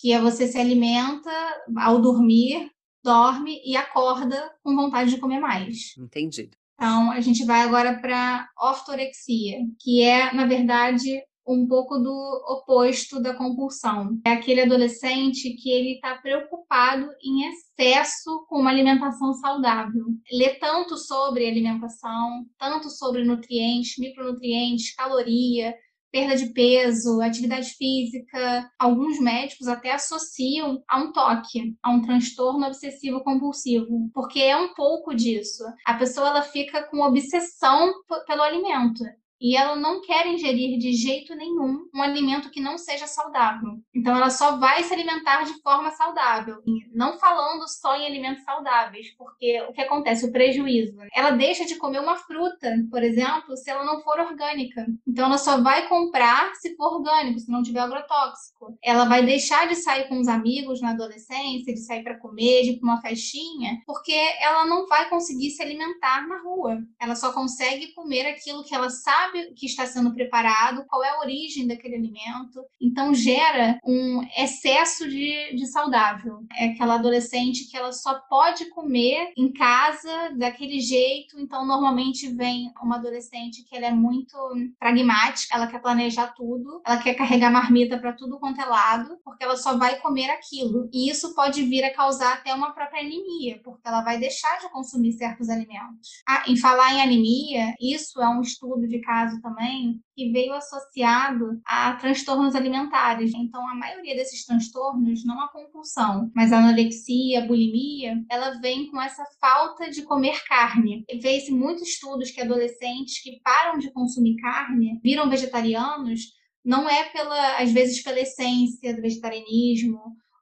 que 0.02 0.12
é 0.12 0.20
você 0.20 0.48
se 0.48 0.58
alimenta 0.58 1.30
ao 1.78 2.00
dormir, 2.00 2.68
dorme 3.04 3.62
e 3.64 3.76
acorda 3.76 4.52
com 4.64 4.74
vontade 4.74 5.10
de 5.10 5.18
comer 5.18 5.38
mais. 5.38 5.96
Entendido. 5.96 6.56
Então, 6.74 7.12
a 7.12 7.20
gente 7.20 7.44
vai 7.44 7.60
agora 7.60 8.00
para 8.00 8.48
ortorexia, 8.60 9.58
que 9.78 10.02
é, 10.02 10.34
na 10.34 10.44
verdade, 10.44 11.22
um 11.46 11.68
pouco 11.68 11.98
do 11.98 12.10
oposto 12.48 13.22
da 13.22 13.34
compulsão. 13.34 14.18
É 14.26 14.32
aquele 14.32 14.62
adolescente 14.62 15.54
que 15.54 15.70
ele 15.70 15.94
está 15.94 16.16
preocupado 16.16 17.08
em 17.22 17.44
excesso 17.48 18.44
com 18.48 18.58
uma 18.58 18.70
alimentação 18.70 19.32
saudável. 19.34 20.06
Lê 20.32 20.54
tanto 20.54 20.96
sobre 20.96 21.46
alimentação, 21.46 22.44
tanto 22.58 22.90
sobre 22.90 23.24
nutrientes, 23.24 23.98
micronutrientes, 23.98 24.96
caloria, 24.96 25.72
perda 26.12 26.36
de 26.36 26.52
peso, 26.52 27.20
atividade 27.22 27.70
física. 27.70 28.70
Alguns 28.78 29.18
médicos 29.18 29.66
até 29.66 29.92
associam 29.92 30.82
a 30.86 30.98
um 30.98 31.12
toque, 31.12 31.74
a 31.82 31.90
um 31.90 32.02
transtorno 32.02 32.66
obsessivo 32.66 33.24
compulsivo, 33.24 34.10
porque 34.12 34.40
é 34.40 34.56
um 34.56 34.74
pouco 34.74 35.14
disso. 35.14 35.64
A 35.86 35.94
pessoa 35.94 36.28
ela 36.28 36.42
fica 36.42 36.82
com 36.84 37.00
obsessão 37.00 37.92
pelo 38.26 38.42
alimento 38.42 39.02
e 39.42 39.56
ela 39.56 39.74
não 39.74 40.00
quer 40.00 40.24
ingerir 40.28 40.78
de 40.78 40.92
jeito 40.92 41.34
nenhum 41.34 41.88
um 41.92 42.00
alimento 42.00 42.48
que 42.48 42.60
não 42.60 42.78
seja 42.78 43.08
saudável. 43.08 43.70
Então 43.92 44.14
ela 44.14 44.30
só 44.30 44.56
vai 44.56 44.84
se 44.84 44.94
alimentar 44.94 45.42
de 45.42 45.60
forma 45.60 45.90
saudável, 45.90 46.62
não 46.94 47.18
falando 47.18 47.66
só 47.68 47.96
em 47.96 48.06
alimentos 48.06 48.44
saudáveis, 48.44 49.12
porque 49.16 49.60
o 49.62 49.72
que 49.72 49.80
acontece, 49.80 50.24
o 50.24 50.30
prejuízo. 50.30 50.96
Ela 51.12 51.32
deixa 51.32 51.64
de 51.64 51.74
comer 51.74 51.98
uma 51.98 52.16
fruta, 52.16 52.72
por 52.88 53.02
exemplo, 53.02 53.56
se 53.56 53.68
ela 53.68 53.84
não 53.84 54.00
for 54.00 54.20
orgânica. 54.20 54.86
Então 55.06 55.26
ela 55.26 55.38
só 55.38 55.60
vai 55.60 55.88
comprar 55.88 56.54
se 56.54 56.76
for 56.76 56.94
orgânico, 56.94 57.40
se 57.40 57.50
não 57.50 57.62
tiver 57.62 57.80
agrotóxico. 57.80 58.78
Ela 58.80 59.06
vai 59.06 59.24
deixar 59.24 59.66
de 59.66 59.74
sair 59.74 60.08
com 60.08 60.20
os 60.20 60.28
amigos 60.28 60.80
na 60.80 60.90
adolescência, 60.90 61.74
de 61.74 61.80
sair 61.80 62.04
para 62.04 62.18
comer, 62.20 62.62
de 62.62 62.70
ir 62.70 62.78
para 62.78 62.88
uma 62.88 63.00
festinha, 63.00 63.78
porque 63.84 64.14
ela 64.40 64.64
não 64.66 64.86
vai 64.86 65.08
conseguir 65.08 65.50
se 65.50 65.60
alimentar 65.62 66.28
na 66.28 66.40
rua. 66.42 66.78
Ela 67.00 67.16
só 67.16 67.32
consegue 67.32 67.92
comer 67.94 68.26
aquilo 68.26 68.62
que 68.62 68.74
ela 68.74 68.88
sabe 68.88 69.31
sabe 69.32 69.52
que 69.54 69.66
está 69.66 69.86
sendo 69.86 70.12
preparado, 70.12 70.84
qual 70.86 71.02
é 71.02 71.08
a 71.10 71.20
origem 71.20 71.66
daquele 71.66 71.96
alimento. 71.96 72.62
Então 72.80 73.14
gera 73.14 73.78
um 73.84 74.22
excesso 74.36 75.08
de, 75.08 75.56
de 75.56 75.66
saudável. 75.66 76.40
É 76.56 76.66
aquela 76.66 76.94
adolescente 76.94 77.68
que 77.70 77.76
ela 77.76 77.92
só 77.92 78.20
pode 78.28 78.66
comer 78.70 79.32
em 79.36 79.52
casa 79.52 80.30
daquele 80.36 80.80
jeito. 80.80 81.40
Então 81.40 81.66
normalmente 81.66 82.28
vem 82.28 82.70
uma 82.82 82.96
adolescente 82.96 83.64
que 83.64 83.76
ela 83.76 83.86
é 83.86 83.92
muito 83.92 84.36
pragmática, 84.78 85.56
ela 85.56 85.66
quer 85.66 85.80
planejar 85.80 86.34
tudo, 86.34 86.82
ela 86.84 86.98
quer 86.98 87.14
carregar 87.14 87.50
marmita 87.50 87.98
para 87.98 88.12
tudo 88.12 88.38
quanto 88.38 88.60
é 88.60 88.64
lado, 88.64 89.18
porque 89.24 89.44
ela 89.44 89.56
só 89.56 89.76
vai 89.76 89.98
comer 90.00 90.30
aquilo. 90.30 90.88
E 90.92 91.10
isso 91.10 91.34
pode 91.34 91.62
vir 91.62 91.84
a 91.84 91.94
causar 91.94 92.34
até 92.34 92.52
uma 92.54 92.72
própria 92.72 93.00
anemia, 93.00 93.60
porque 93.64 93.86
ela 93.86 94.02
vai 94.02 94.18
deixar 94.18 94.58
de 94.58 94.68
consumir 94.70 95.12
certos 95.12 95.48
alimentos. 95.48 96.22
Ah, 96.28 96.44
em 96.48 96.56
falar 96.56 96.92
em 96.94 97.02
anemia, 97.02 97.74
isso 97.80 98.20
é 98.20 98.28
um 98.28 98.40
estudo 98.40 98.86
de 98.86 98.98
caso 99.00 99.21
caso 99.22 99.40
também 99.40 100.00
que 100.14 100.30
veio 100.30 100.52
associado 100.52 101.60
a 101.64 101.94
transtornos 101.94 102.54
alimentares. 102.54 103.32
Então, 103.34 103.66
a 103.68 103.74
maioria 103.74 104.16
desses 104.16 104.44
transtornos, 104.44 105.24
não 105.24 105.40
a 105.40 105.48
compulsão, 105.48 106.30
mas 106.34 106.52
a 106.52 106.58
anorexia, 106.58 107.42
a 107.42 107.46
bulimia, 107.46 108.22
ela 108.30 108.58
vem 108.60 108.90
com 108.90 109.00
essa 109.00 109.24
falta 109.40 109.90
de 109.90 110.02
comer 110.02 110.42
carne. 110.44 111.04
Vê-se 111.20 111.52
muitos 111.52 111.88
estudos 111.88 112.30
que 112.30 112.40
adolescentes 112.40 113.22
que 113.22 113.40
param 113.42 113.78
de 113.78 113.92
consumir 113.92 114.36
carne 114.36 115.00
viram 115.02 115.30
vegetarianos, 115.30 116.20
não 116.64 116.88
é 116.88 117.04
pela, 117.04 117.58
às 117.58 117.72
vezes, 117.72 118.02
pela 118.02 118.20
essência 118.20 118.94
do 118.94 119.02
vegetarianismo 119.02 120.00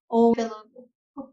ou 0.09 0.33
pelo 0.33 0.55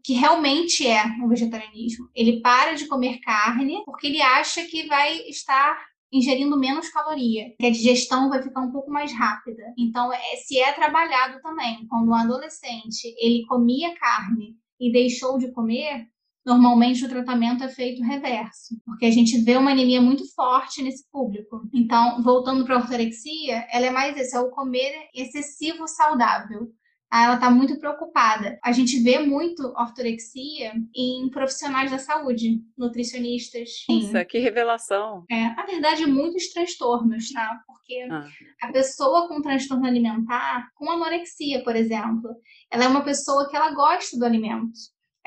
que 0.04 0.12
realmente 0.12 0.86
é 0.86 1.02
o 1.24 1.28
vegetarianismo. 1.28 2.08
Ele 2.14 2.40
para 2.40 2.74
de 2.74 2.86
comer 2.86 3.20
carne 3.20 3.82
porque 3.84 4.06
ele 4.06 4.20
acha 4.20 4.64
que 4.66 4.86
vai 4.86 5.16
estar 5.28 5.78
ingerindo 6.12 6.58
menos 6.58 6.88
caloria, 6.88 7.54
que 7.58 7.66
a 7.66 7.70
digestão 7.70 8.28
vai 8.28 8.42
ficar 8.42 8.60
um 8.60 8.72
pouco 8.72 8.90
mais 8.90 9.12
rápida. 9.12 9.62
Então, 9.76 10.12
é, 10.12 10.36
se 10.36 10.58
é 10.58 10.72
trabalhado 10.72 11.40
também, 11.42 11.86
quando 11.88 12.08
um 12.08 12.14
adolescente 12.14 13.14
ele 13.18 13.44
comia 13.46 13.94
carne 13.98 14.56
e 14.80 14.90
deixou 14.90 15.38
de 15.38 15.52
comer, 15.52 16.06
normalmente 16.44 17.04
o 17.04 17.08
tratamento 17.08 17.62
é 17.62 17.68
feito 17.68 18.02
reverso, 18.02 18.80
porque 18.86 19.04
a 19.04 19.10
gente 19.10 19.38
vê 19.42 19.56
uma 19.56 19.72
anemia 19.72 20.00
muito 20.00 20.24
forte 20.34 20.82
nesse 20.82 21.04
público. 21.10 21.68
Então, 21.74 22.22
voltando 22.22 22.64
para 22.64 22.76
a 22.76 22.78
ortorexia, 22.78 23.66
ela 23.70 23.86
é 23.86 23.90
mais 23.90 24.16
esse, 24.16 24.34
é 24.34 24.40
o 24.40 24.50
comer 24.50 25.08
excessivo 25.14 25.86
saudável. 25.86 26.72
Ela 27.12 27.34
está 27.34 27.50
muito 27.50 27.78
preocupada. 27.78 28.58
A 28.62 28.70
gente 28.70 29.02
vê 29.02 29.18
muito 29.18 29.62
ortorexia 29.76 30.72
em 30.94 31.30
profissionais 31.30 31.90
da 31.90 31.98
saúde, 31.98 32.60
nutricionistas. 32.76 33.70
Nossa, 33.88 34.24
que 34.24 34.38
revelação! 34.38 35.24
É, 35.30 35.54
na 35.54 35.64
verdade, 35.64 36.06
muitos 36.06 36.48
transtornos, 36.52 37.30
tá? 37.30 37.60
Porque 37.66 38.06
ah. 38.10 38.28
a 38.62 38.72
pessoa 38.72 39.26
com 39.26 39.40
transtorno 39.40 39.86
alimentar, 39.86 40.68
com 40.74 40.90
anorexia, 40.90 41.64
por 41.64 41.74
exemplo, 41.74 42.30
ela 42.70 42.84
é 42.84 42.88
uma 42.88 43.04
pessoa 43.04 43.48
que 43.48 43.56
ela 43.56 43.72
gosta 43.72 44.18
do 44.18 44.24
alimento 44.24 44.70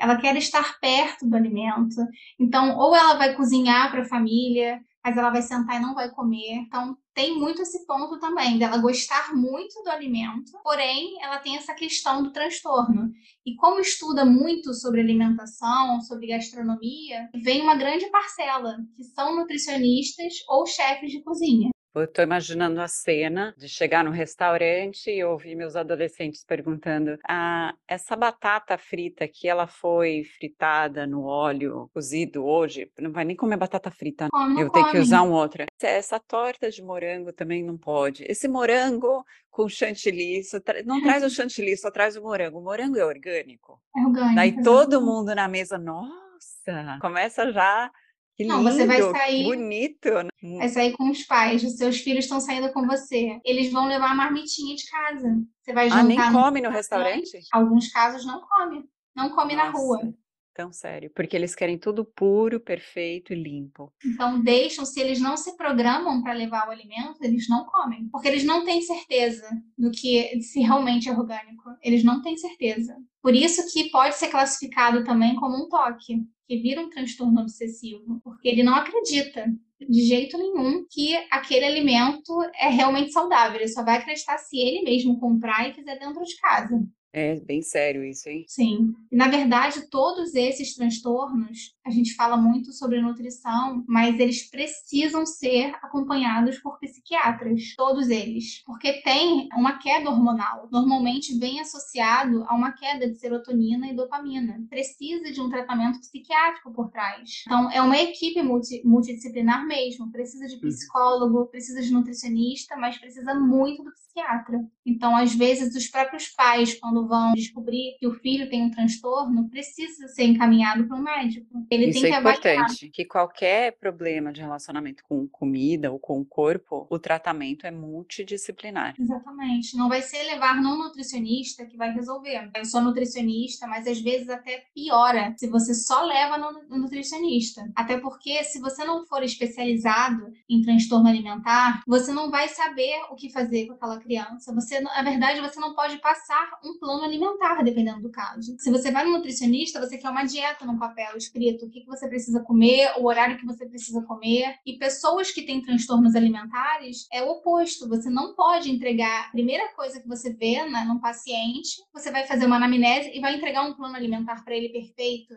ela 0.02 0.16
quer 0.16 0.36
estar 0.36 0.80
perto 0.80 1.28
do 1.28 1.36
alimento. 1.36 1.94
Então, 2.38 2.76
ou 2.76 2.94
ela 2.96 3.14
vai 3.14 3.36
cozinhar 3.36 3.88
para 3.88 4.02
a 4.02 4.08
família, 4.08 4.80
mas 5.04 5.16
ela 5.16 5.30
vai 5.30 5.42
sentar 5.42 5.76
e 5.76 5.82
não 5.82 5.94
vai 5.94 6.10
comer. 6.10 6.54
Então, 6.66 6.96
tem 7.14 7.38
muito 7.38 7.60
esse 7.62 7.84
ponto 7.86 8.18
também, 8.18 8.58
dela 8.58 8.78
gostar 8.78 9.34
muito 9.34 9.82
do 9.82 9.90
alimento, 9.90 10.52
porém, 10.62 11.22
ela 11.22 11.38
tem 11.38 11.56
essa 11.56 11.74
questão 11.74 12.22
do 12.22 12.32
transtorno. 12.32 13.10
E 13.44 13.54
como 13.56 13.80
estuda 13.80 14.24
muito 14.24 14.72
sobre 14.74 15.00
alimentação, 15.00 16.00
sobre 16.00 16.28
gastronomia, 16.28 17.28
vem 17.34 17.62
uma 17.62 17.74
grande 17.76 18.08
parcela 18.10 18.76
que 18.96 19.04
são 19.04 19.36
nutricionistas 19.36 20.34
ou 20.48 20.66
chefes 20.66 21.10
de 21.10 21.22
cozinha. 21.22 21.71
Eu 21.94 22.04
estou 22.04 22.24
imaginando 22.24 22.80
a 22.80 22.88
cena 22.88 23.54
de 23.58 23.68
chegar 23.68 24.02
no 24.02 24.10
restaurante 24.10 25.10
e 25.10 25.22
ouvir 25.22 25.54
meus 25.54 25.76
adolescentes 25.76 26.42
perguntando: 26.42 27.18
ah, 27.28 27.74
essa 27.86 28.16
batata 28.16 28.78
frita 28.78 29.28
que 29.28 29.46
ela 29.46 29.66
foi 29.66 30.24
fritada 30.24 31.06
no 31.06 31.24
óleo 31.24 31.90
cozido 31.92 32.44
hoje, 32.46 32.90
não 32.98 33.12
vai 33.12 33.26
nem 33.26 33.36
comer 33.36 33.58
batata 33.58 33.90
frita, 33.90 34.28
oh, 34.32 34.58
eu 34.58 34.70
tenho 34.70 34.90
que 34.90 34.98
usar 34.98 35.22
um 35.22 35.32
outra. 35.32 35.66
Essa 35.82 36.18
torta 36.18 36.70
de 36.70 36.82
morango 36.82 37.30
também 37.30 37.62
não 37.62 37.76
pode. 37.76 38.24
Esse 38.26 38.48
morango 38.48 39.22
com 39.50 39.68
chantilly, 39.68 40.40
não 40.86 41.02
traz 41.02 41.22
o 41.22 41.28
chantilly, 41.28 41.76
só 41.76 41.90
traz 41.90 42.16
o 42.16 42.22
morango. 42.22 42.58
O 42.58 42.62
morango 42.62 42.96
é 42.96 43.04
orgânico. 43.04 43.78
É 43.94 44.00
orgânico. 44.00 44.34
Daí 44.34 44.62
todo 44.62 45.02
mundo 45.02 45.34
na 45.34 45.46
mesa, 45.46 45.76
nossa, 45.76 46.98
começa 47.02 47.52
já 47.52 47.90
que 48.36 48.44
não, 48.44 48.62
você 48.62 48.86
vai 48.86 49.02
sair. 49.02 49.44
Bonito, 49.44 50.10
né? 50.10 50.58
Vai 50.58 50.68
sair 50.68 50.92
com 50.92 51.10
os 51.10 51.22
pais, 51.24 51.62
os 51.62 51.76
seus 51.76 51.98
filhos 51.98 52.24
estão 52.24 52.40
saindo 52.40 52.72
com 52.72 52.86
você. 52.86 53.40
Eles 53.44 53.70
vão 53.70 53.86
levar 53.86 54.10
a 54.10 54.14
marmitinha 54.14 54.74
de 54.74 54.88
casa. 54.90 55.42
Você 55.62 55.72
vai 55.72 55.88
jantar. 55.88 56.00
Ah, 56.00 56.08
nem 56.08 56.32
come 56.32 56.60
no, 56.60 56.68
no 56.68 56.74
restaurante? 56.74 57.38
Alguns 57.52 57.88
casos 57.90 58.26
não 58.26 58.40
come. 58.40 58.84
Não 59.14 59.30
come 59.30 59.54
Nossa. 59.54 59.70
na 59.70 59.78
rua. 59.78 60.14
Tão 60.54 60.70
sério, 60.70 61.10
porque 61.14 61.34
eles 61.34 61.54
querem 61.54 61.78
tudo 61.78 62.04
puro, 62.04 62.60
perfeito 62.60 63.32
e 63.32 63.36
limpo. 63.36 63.90
Então 64.04 64.42
deixam, 64.42 64.84
se 64.84 65.00
eles 65.00 65.18
não 65.18 65.34
se 65.34 65.56
programam 65.56 66.22
para 66.22 66.34
levar 66.34 66.68
o 66.68 66.70
alimento, 66.70 67.22
eles 67.22 67.48
não 67.48 67.64
comem, 67.64 68.06
porque 68.10 68.28
eles 68.28 68.44
não 68.44 68.62
têm 68.62 68.82
certeza 68.82 69.48
do 69.78 69.90
que 69.90 70.42
se 70.42 70.60
realmente 70.60 71.08
é 71.08 71.12
orgânico. 71.12 71.70
Eles 71.82 72.04
não 72.04 72.20
têm 72.20 72.36
certeza. 72.36 72.94
Por 73.22 73.34
isso 73.34 73.72
que 73.72 73.88
pode 73.90 74.16
ser 74.16 74.28
classificado 74.28 75.04
também 75.04 75.36
como 75.36 75.56
um 75.56 75.68
toque, 75.68 76.22
que 76.46 76.58
vira 76.58 76.82
um 76.82 76.90
transtorno 76.90 77.40
obsessivo, 77.40 78.20
porque 78.22 78.46
ele 78.46 78.62
não 78.62 78.74
acredita 78.74 79.46
de 79.80 80.02
jeito 80.02 80.36
nenhum 80.36 80.84
que 80.90 81.16
aquele 81.30 81.64
alimento 81.64 82.30
é 82.54 82.68
realmente 82.68 83.10
saudável. 83.12 83.58
Ele 83.58 83.68
só 83.68 83.82
vai 83.82 83.96
acreditar 83.96 84.36
se 84.38 84.58
ele 84.58 84.82
mesmo 84.82 85.18
comprar 85.18 85.68
e 85.68 85.72
fizer 85.72 85.98
dentro 85.98 86.22
de 86.22 86.36
casa. 86.36 86.78
É 87.12 87.38
bem 87.40 87.60
sério 87.60 88.04
isso, 88.04 88.28
hein? 88.28 88.44
Sim. 88.48 88.94
E, 89.10 89.16
na 89.16 89.28
verdade, 89.28 89.88
todos 89.90 90.34
esses 90.34 90.74
transtornos, 90.74 91.74
a 91.84 91.90
gente 91.90 92.14
fala 92.14 92.36
muito 92.36 92.72
sobre 92.72 93.00
nutrição, 93.00 93.84
mas 93.88 94.18
eles 94.18 94.48
precisam 94.48 95.26
ser 95.26 95.74
acompanhados 95.82 96.58
por 96.58 96.78
psiquiatras, 96.78 97.74
todos 97.76 98.08
eles, 98.08 98.62
porque 98.64 99.02
tem 99.02 99.48
uma 99.56 99.78
queda 99.78 100.10
hormonal. 100.10 100.68
Normalmente 100.70 101.38
vem 101.38 101.60
associado 101.60 102.44
a 102.46 102.54
uma 102.54 102.72
queda 102.72 103.08
de 103.08 103.18
serotonina 103.18 103.88
e 103.88 103.96
dopamina. 103.96 104.64
Precisa 104.68 105.32
de 105.32 105.40
um 105.40 105.48
tratamento 105.48 105.98
psiquiátrico 106.00 106.72
por 106.72 106.90
trás. 106.90 107.42
Então, 107.46 107.70
é 107.70 107.82
uma 107.82 107.98
equipe 107.98 108.42
multi, 108.42 108.82
multidisciplinar 108.84 109.66
mesmo. 109.66 110.10
Precisa 110.10 110.46
de 110.46 110.54
uhum. 110.54 110.60
psicólogo, 110.60 111.46
precisa 111.46 111.82
de 111.82 111.92
nutricionista, 111.92 112.76
mas 112.76 112.98
precisa 112.98 113.34
muito 113.34 113.82
do 113.82 113.92
psiquiatra. 113.92 114.60
Então, 114.86 115.16
às 115.16 115.34
vezes, 115.34 115.74
os 115.74 115.88
próprios 115.88 116.28
pais, 116.28 116.78
quando 116.78 117.08
vão 117.08 117.32
descobrir 117.32 117.96
que 117.98 118.06
o 118.06 118.14
filho 118.14 118.48
tem 118.48 118.62
um 118.62 118.70
transtorno, 118.70 119.48
precisa 119.48 120.08
ser 120.08 120.24
encaminhado 120.24 120.86
para 120.86 120.96
um 120.96 121.02
médico. 121.02 121.66
Ele 121.72 121.86
Isso 121.86 122.04
é 122.04 122.10
importante, 122.10 122.90
que 122.90 123.04
qualquer 123.04 123.72
problema 123.72 124.32
de 124.32 124.40
relacionamento 124.40 125.02
com 125.08 125.26
comida 125.26 125.90
ou 125.90 125.98
com 125.98 126.20
o 126.20 126.24
corpo, 126.24 126.86
o 126.90 126.98
tratamento 126.98 127.66
é 127.66 127.70
multidisciplinar. 127.70 128.94
Exatamente. 128.98 129.76
Não 129.76 129.88
vai 129.88 130.02
ser 130.02 130.22
levar 130.24 130.60
num 130.60 130.76
nutricionista 130.76 131.64
que 131.64 131.76
vai 131.76 131.92
resolver. 131.92 132.50
Eu 132.54 132.64
sou 132.66 132.82
nutricionista, 132.82 133.66
mas 133.66 133.86
às 133.86 134.00
vezes 134.00 134.28
até 134.28 134.64
piora 134.74 135.34
se 135.38 135.48
você 135.48 135.74
só 135.74 136.04
leva 136.04 136.36
no 136.36 136.78
nutricionista. 136.78 137.62
Até 137.74 137.98
porque 137.98 138.44
se 138.44 138.60
você 138.60 138.84
não 138.84 139.06
for 139.06 139.22
especializado 139.22 140.30
em 140.48 140.60
transtorno 140.60 141.08
alimentar, 141.08 141.82
você 141.86 142.12
não 142.12 142.30
vai 142.30 142.48
saber 142.48 143.00
o 143.10 143.14
que 143.14 143.30
fazer 143.30 143.66
com 143.66 143.72
aquela 143.72 143.98
criança. 143.98 144.54
Você, 144.54 144.80
na 144.80 145.02
verdade, 145.02 145.40
você 145.40 145.58
não 145.58 145.74
pode 145.74 145.98
passar 145.98 146.58
um 146.62 146.78
plano 146.78 147.02
alimentar, 147.02 147.62
dependendo 147.62 148.02
do 148.02 148.10
caso. 148.10 148.56
Se 148.58 148.70
você 148.70 148.90
vai 148.90 149.04
no 149.04 149.12
nutricionista, 149.12 149.80
você 149.80 149.96
quer 149.96 150.10
uma 150.10 150.24
dieta 150.24 150.66
no 150.66 150.78
papel 150.78 151.16
escrito, 151.16 151.61
o 151.64 151.70
que, 151.70 151.80
que 151.80 151.86
você 151.86 152.08
precisa 152.08 152.42
comer, 152.42 152.92
o 152.98 153.06
horário 153.06 153.38
que 153.38 153.46
você 153.46 153.66
precisa 153.66 154.02
comer. 154.02 154.56
E 154.66 154.78
pessoas 154.78 155.30
que 155.30 155.42
têm 155.42 155.62
transtornos 155.62 156.14
alimentares 156.14 157.06
é 157.12 157.22
o 157.22 157.30
oposto. 157.30 157.88
Você 157.88 158.10
não 158.10 158.34
pode 158.34 158.70
entregar 158.70 159.26
a 159.26 159.30
primeira 159.30 159.72
coisa 159.74 160.00
que 160.00 160.08
você 160.08 160.32
vê 160.32 160.64
né, 160.64 160.84
num 160.86 160.98
paciente, 160.98 161.82
você 161.92 162.10
vai 162.10 162.26
fazer 162.26 162.46
uma 162.46 162.56
anamnese 162.56 163.10
e 163.14 163.20
vai 163.20 163.36
entregar 163.36 163.62
um 163.62 163.74
plano 163.74 163.96
alimentar 163.96 164.44
para 164.44 164.56
ele 164.56 164.68
perfeito 164.68 165.34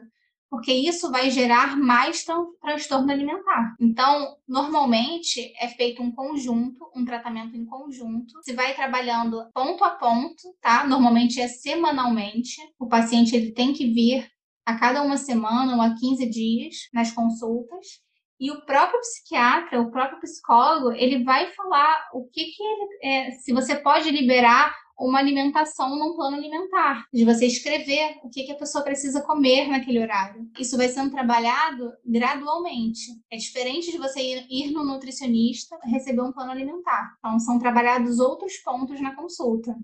porque 0.49 0.71
isso 0.71 1.11
vai 1.11 1.29
gerar 1.29 1.75
mais 1.75 2.23
transtorno 2.61 3.11
alimentar. 3.11 3.75
Então, 3.79 4.37
normalmente 4.47 5.53
é 5.59 5.67
feito 5.67 6.01
um 6.01 6.11
conjunto, 6.11 6.89
um 6.95 7.03
tratamento 7.03 7.55
em 7.57 7.65
conjunto. 7.65 8.33
Se 8.43 8.53
vai 8.53 8.73
trabalhando 8.73 9.45
ponto 9.53 9.83
a 9.83 9.89
ponto, 9.89 10.55
tá? 10.61 10.87
Normalmente 10.87 11.41
é 11.41 11.47
semanalmente. 11.47 12.55
O 12.79 12.87
paciente 12.87 13.35
ele 13.35 13.51
tem 13.51 13.73
que 13.73 13.91
vir 13.91 14.29
a 14.65 14.75
cada 14.77 15.01
uma 15.01 15.17
semana 15.17 15.75
ou 15.75 15.81
a 15.81 15.93
15 15.93 16.25
dias 16.29 16.75
nas 16.93 17.11
consultas. 17.11 18.03
E 18.39 18.51
o 18.51 18.65
próprio 18.65 18.99
psiquiatra, 18.99 19.81
o 19.81 19.91
próprio 19.91 20.19
psicólogo, 20.19 20.91
ele 20.91 21.23
vai 21.23 21.51
falar 21.53 22.09
o 22.13 22.25
que 22.25 22.45
que 22.45 22.63
ele, 22.63 22.99
é, 23.01 23.31
se 23.31 23.53
você 23.53 23.75
pode 23.75 24.09
liberar 24.11 24.75
uma 24.97 25.19
alimentação 25.19 25.97
num 25.97 26.15
plano 26.15 26.37
alimentar, 26.37 27.05
de 27.13 27.25
você 27.25 27.45
escrever 27.45 28.17
o 28.23 28.29
que, 28.29 28.43
que 28.43 28.51
a 28.51 28.57
pessoa 28.57 28.83
precisa 28.83 29.21
comer 29.21 29.67
naquele 29.67 29.99
horário. 29.99 30.49
Isso 30.57 30.77
vai 30.77 30.87
sendo 30.87 31.11
trabalhado 31.11 31.91
gradualmente. 32.05 33.01
É 33.29 33.35
diferente 33.35 33.91
de 33.91 33.97
você 33.97 34.21
ir, 34.21 34.47
ir 34.49 34.71
no 34.71 34.85
nutricionista 34.85 35.77
receber 35.83 36.21
um 36.21 36.31
plano 36.31 36.51
alimentar. 36.51 37.15
Então, 37.19 37.39
são 37.39 37.59
trabalhados 37.59 38.19
outros 38.19 38.57
pontos 38.57 39.01
na 39.01 39.15
consulta. 39.15 39.75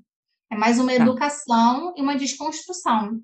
É 0.49 0.55
mais 0.55 0.79
uma 0.79 0.93
tá. 0.93 1.01
educação 1.01 1.93
e 1.95 2.01
uma 2.01 2.15
desconstrução. 2.15 3.21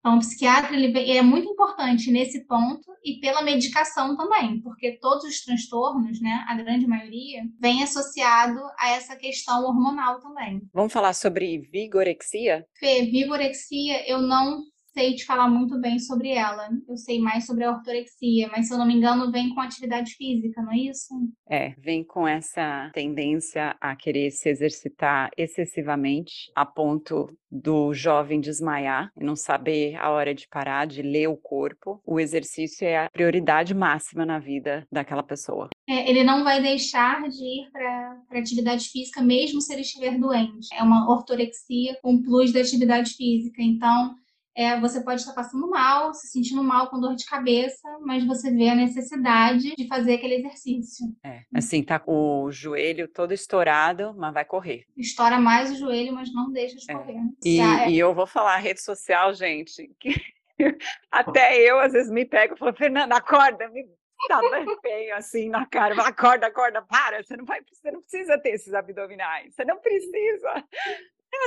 Então, 0.00 0.16
o 0.16 0.20
psiquiatra 0.20 0.76
ele, 0.76 0.96
é 1.10 1.22
muito 1.22 1.48
importante 1.48 2.10
nesse 2.10 2.46
ponto 2.46 2.92
e 3.04 3.18
pela 3.20 3.42
medicação 3.42 4.16
também, 4.16 4.60
porque 4.60 4.98
todos 5.00 5.24
os 5.24 5.40
transtornos, 5.40 6.20
né, 6.20 6.44
a 6.48 6.54
grande 6.54 6.86
maioria, 6.86 7.42
vem 7.60 7.82
associado 7.82 8.60
a 8.78 8.90
essa 8.90 9.16
questão 9.16 9.64
hormonal 9.64 10.20
também. 10.20 10.62
Vamos 10.72 10.92
falar 10.92 11.12
sobre 11.12 11.58
vigorexia? 11.72 12.64
Fê, 12.78 13.02
vigorexia 13.02 14.08
eu 14.08 14.20
não 14.20 14.62
sei 14.96 15.14
te 15.14 15.26
falar 15.26 15.46
muito 15.46 15.78
bem 15.78 15.98
sobre 15.98 16.30
ela. 16.30 16.70
Eu 16.88 16.96
sei 16.96 17.20
mais 17.20 17.44
sobre 17.44 17.64
a 17.64 17.70
ortorexia, 17.70 18.48
mas 18.48 18.66
se 18.66 18.72
eu 18.72 18.78
não 18.78 18.86
me 18.86 18.94
engano, 18.94 19.30
vem 19.30 19.54
com 19.54 19.60
atividade 19.60 20.14
física, 20.14 20.62
não 20.62 20.72
é 20.72 20.78
isso? 20.78 21.14
É, 21.50 21.74
vem 21.76 22.02
com 22.02 22.26
essa 22.26 22.90
tendência 22.94 23.76
a 23.78 23.94
querer 23.94 24.30
se 24.30 24.48
exercitar 24.48 25.28
excessivamente, 25.36 26.50
a 26.54 26.64
ponto 26.64 27.28
do 27.50 27.92
jovem 27.92 28.40
desmaiar 28.40 29.10
e 29.20 29.22
não 29.22 29.36
saber 29.36 29.96
a 29.96 30.10
hora 30.10 30.34
de 30.34 30.48
parar, 30.48 30.86
de 30.86 31.02
ler 31.02 31.28
o 31.28 31.36
corpo. 31.36 32.00
O 32.04 32.18
exercício 32.18 32.86
é 32.86 33.04
a 33.04 33.10
prioridade 33.10 33.74
máxima 33.74 34.24
na 34.24 34.38
vida 34.38 34.86
daquela 34.90 35.22
pessoa. 35.22 35.68
É, 35.86 36.08
ele 36.08 36.24
não 36.24 36.42
vai 36.42 36.60
deixar 36.62 37.28
de 37.28 37.44
ir 37.44 37.70
para 37.70 38.16
atividade 38.32 38.88
física, 38.88 39.22
mesmo 39.22 39.60
se 39.60 39.72
ele 39.74 39.82
estiver 39.82 40.18
doente. 40.18 40.68
É 40.72 40.82
uma 40.82 41.10
ortorexia 41.10 41.98
com 42.02 42.22
plus 42.22 42.50
da 42.50 42.60
atividade 42.60 43.14
física. 43.14 43.62
Então, 43.62 44.14
é, 44.56 44.80
você 44.80 45.02
pode 45.02 45.20
estar 45.20 45.34
passando 45.34 45.68
mal, 45.68 46.14
se 46.14 46.28
sentindo 46.28 46.62
mal 46.62 46.88
com 46.88 47.00
dor 47.00 47.14
de 47.14 47.26
cabeça, 47.26 47.88
mas 48.00 48.24
você 48.26 48.50
vê 48.50 48.70
a 48.70 48.74
necessidade 48.74 49.74
de 49.76 49.86
fazer 49.86 50.14
aquele 50.14 50.36
exercício. 50.36 51.06
É, 51.24 51.42
assim, 51.54 51.82
tá 51.82 51.98
com 51.98 52.44
o 52.44 52.50
joelho 52.50 53.06
todo 53.06 53.32
estourado, 53.32 54.14
mas 54.16 54.32
vai 54.32 54.44
correr. 54.44 54.84
Estoura 54.96 55.38
mais 55.38 55.70
o 55.70 55.76
joelho, 55.76 56.14
mas 56.14 56.32
não 56.32 56.50
deixa 56.50 56.76
de 56.76 56.90
é. 56.90 56.94
correr. 56.94 57.20
E, 57.44 57.60
é... 57.60 57.90
e, 57.90 57.98
eu 57.98 58.14
vou 58.14 58.26
falar, 58.26 58.56
rede 58.56 58.80
social, 58.80 59.34
gente, 59.34 59.90
que 60.00 60.14
Até 61.10 61.58
eu, 61.58 61.78
às 61.78 61.92
vezes, 61.92 62.10
me 62.10 62.24
pego 62.24 62.54
e 62.54 62.58
falo, 62.58 62.74
Fernanda, 62.74 63.16
acorda, 63.16 63.68
me 63.68 63.86
dá 64.28 64.40
feio 64.80 65.14
assim 65.14 65.48
na 65.48 65.66
cara. 65.66 65.94
Acorda, 66.02 66.46
acorda, 66.46 66.82
para, 66.82 67.22
você 67.22 67.36
não, 67.36 67.44
vai, 67.44 67.60
você 67.70 67.90
não 67.90 68.00
precisa 68.00 68.38
ter 68.38 68.50
esses 68.50 68.72
abdominais, 68.72 69.54
você 69.54 69.64
não 69.64 69.78
precisa. 69.78 70.64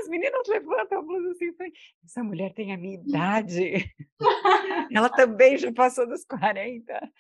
As 0.02 0.08
meninas 0.08 0.48
levantam 0.48 1.00
a 1.00 1.02
blusa 1.02 1.32
assim, 1.32 1.52
essa 2.06 2.24
mulher 2.24 2.54
tem 2.54 2.74
a 2.74 2.78
minha 2.78 2.96
idade. 2.96 3.94
Ela 4.94 5.10
também 5.10 5.58
já 5.58 5.72
passou 5.74 6.08
dos 6.08 6.24
40. 6.26 7.12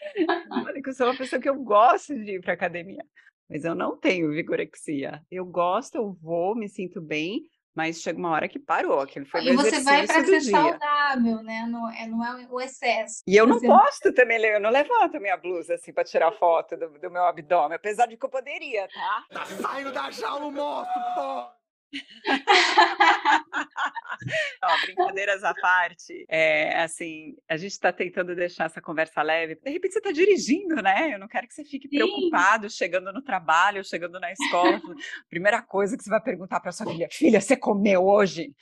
Olha 0.49 0.82
que 0.82 0.89
eu 0.89 0.93
sou 0.93 1.07
uma 1.07 1.18
pessoa 1.18 1.41
que 1.41 1.49
eu 1.49 1.55
gosto 1.55 2.16
de 2.16 2.36
ir 2.36 2.41
para 2.41 2.53
academia, 2.53 3.03
mas 3.49 3.66
eu 3.66 3.76
não 3.76 3.97
tenho 3.97 4.32
vigorexia. 4.32 5.22
Eu 5.30 5.45
gosto, 5.45 5.95
eu 5.95 6.14
vou, 6.22 6.55
me 6.55 6.70
sinto 6.70 7.01
bem, 7.01 7.43
mas 7.76 8.01
chega 8.01 8.18
uma 8.18 8.32
hora 8.32 8.47
que 8.47 8.60
parou, 8.60 8.99
aquele 8.99 9.26
foi 9.26 9.41
E 9.43 9.55
você 9.55 9.82
vai 9.82 10.05
para 10.05 10.26
ser 10.26 10.39
dia. 10.39 10.51
saudável, 10.51 11.43
né? 11.43 11.66
Não 11.68 11.89
é, 11.89 12.07
não 12.07 12.26
é 12.26 12.47
o 12.49 12.60
excesso. 12.60 13.22
E 13.28 13.36
eu 13.36 13.45
não 13.45 13.60
posto 13.60 14.14
também, 14.14 14.38
eu 14.43 14.60
não 14.60 14.70
levanto 14.70 15.18
a 15.18 15.20
minha 15.20 15.38
blusa 15.38 15.76
assim 15.76 15.93
para 15.93 16.03
tirar 16.03 16.32
foto 16.34 16.78
do, 16.78 16.89
do, 16.99 17.12
meu 17.12 17.24
abdômen, 17.24 17.76
apesar 17.76 18.05
de 18.07 18.18
que 18.18 18.26
eu 18.26 18.30
poderia, 18.30 18.88
tá? 18.88 19.26
Tá 19.32 19.45
saindo 19.45 19.91
da 19.91 20.10
jaula 20.12 20.45
o 20.45 20.51
monstro, 20.51 21.01
pô! 21.16 21.59
Não, 24.62 24.82
brincadeiras 24.82 25.44
à 25.44 25.54
parte, 25.54 26.26
é, 26.28 26.82
assim, 26.82 27.36
a 27.48 27.58
gente 27.58 27.72
está 27.72 27.92
tentando 27.92 28.36
deixar 28.36 28.66
essa 28.66 28.82
conversa 28.82 29.22
leve. 29.22 29.56
De 29.56 29.72
repente 29.72 29.94
você 29.94 30.00
está 30.00 30.12
dirigindo, 30.12 30.76
né? 30.82 31.14
Eu 31.14 31.20
não 31.20 31.28
quero 31.28 31.48
que 31.48 31.54
você 31.54 31.64
fique 31.64 31.88
Sim. 31.88 31.96
preocupado 31.96 32.70
chegando 32.70 33.12
no 33.14 33.22
trabalho, 33.22 33.84
chegando 33.84 34.20
na 34.20 34.32
escola. 34.32 34.82
primeira 35.30 35.62
coisa 35.62 35.98
que 35.98 36.04
você 36.04 36.10
vai 36.10 36.22
perguntar 36.22 36.60
para 36.60 36.72
sua 36.72 36.86
filha: 36.86 37.08
Filha, 37.12 37.42
você 37.42 37.56
comeu 37.56 38.06
hoje? 38.06 38.54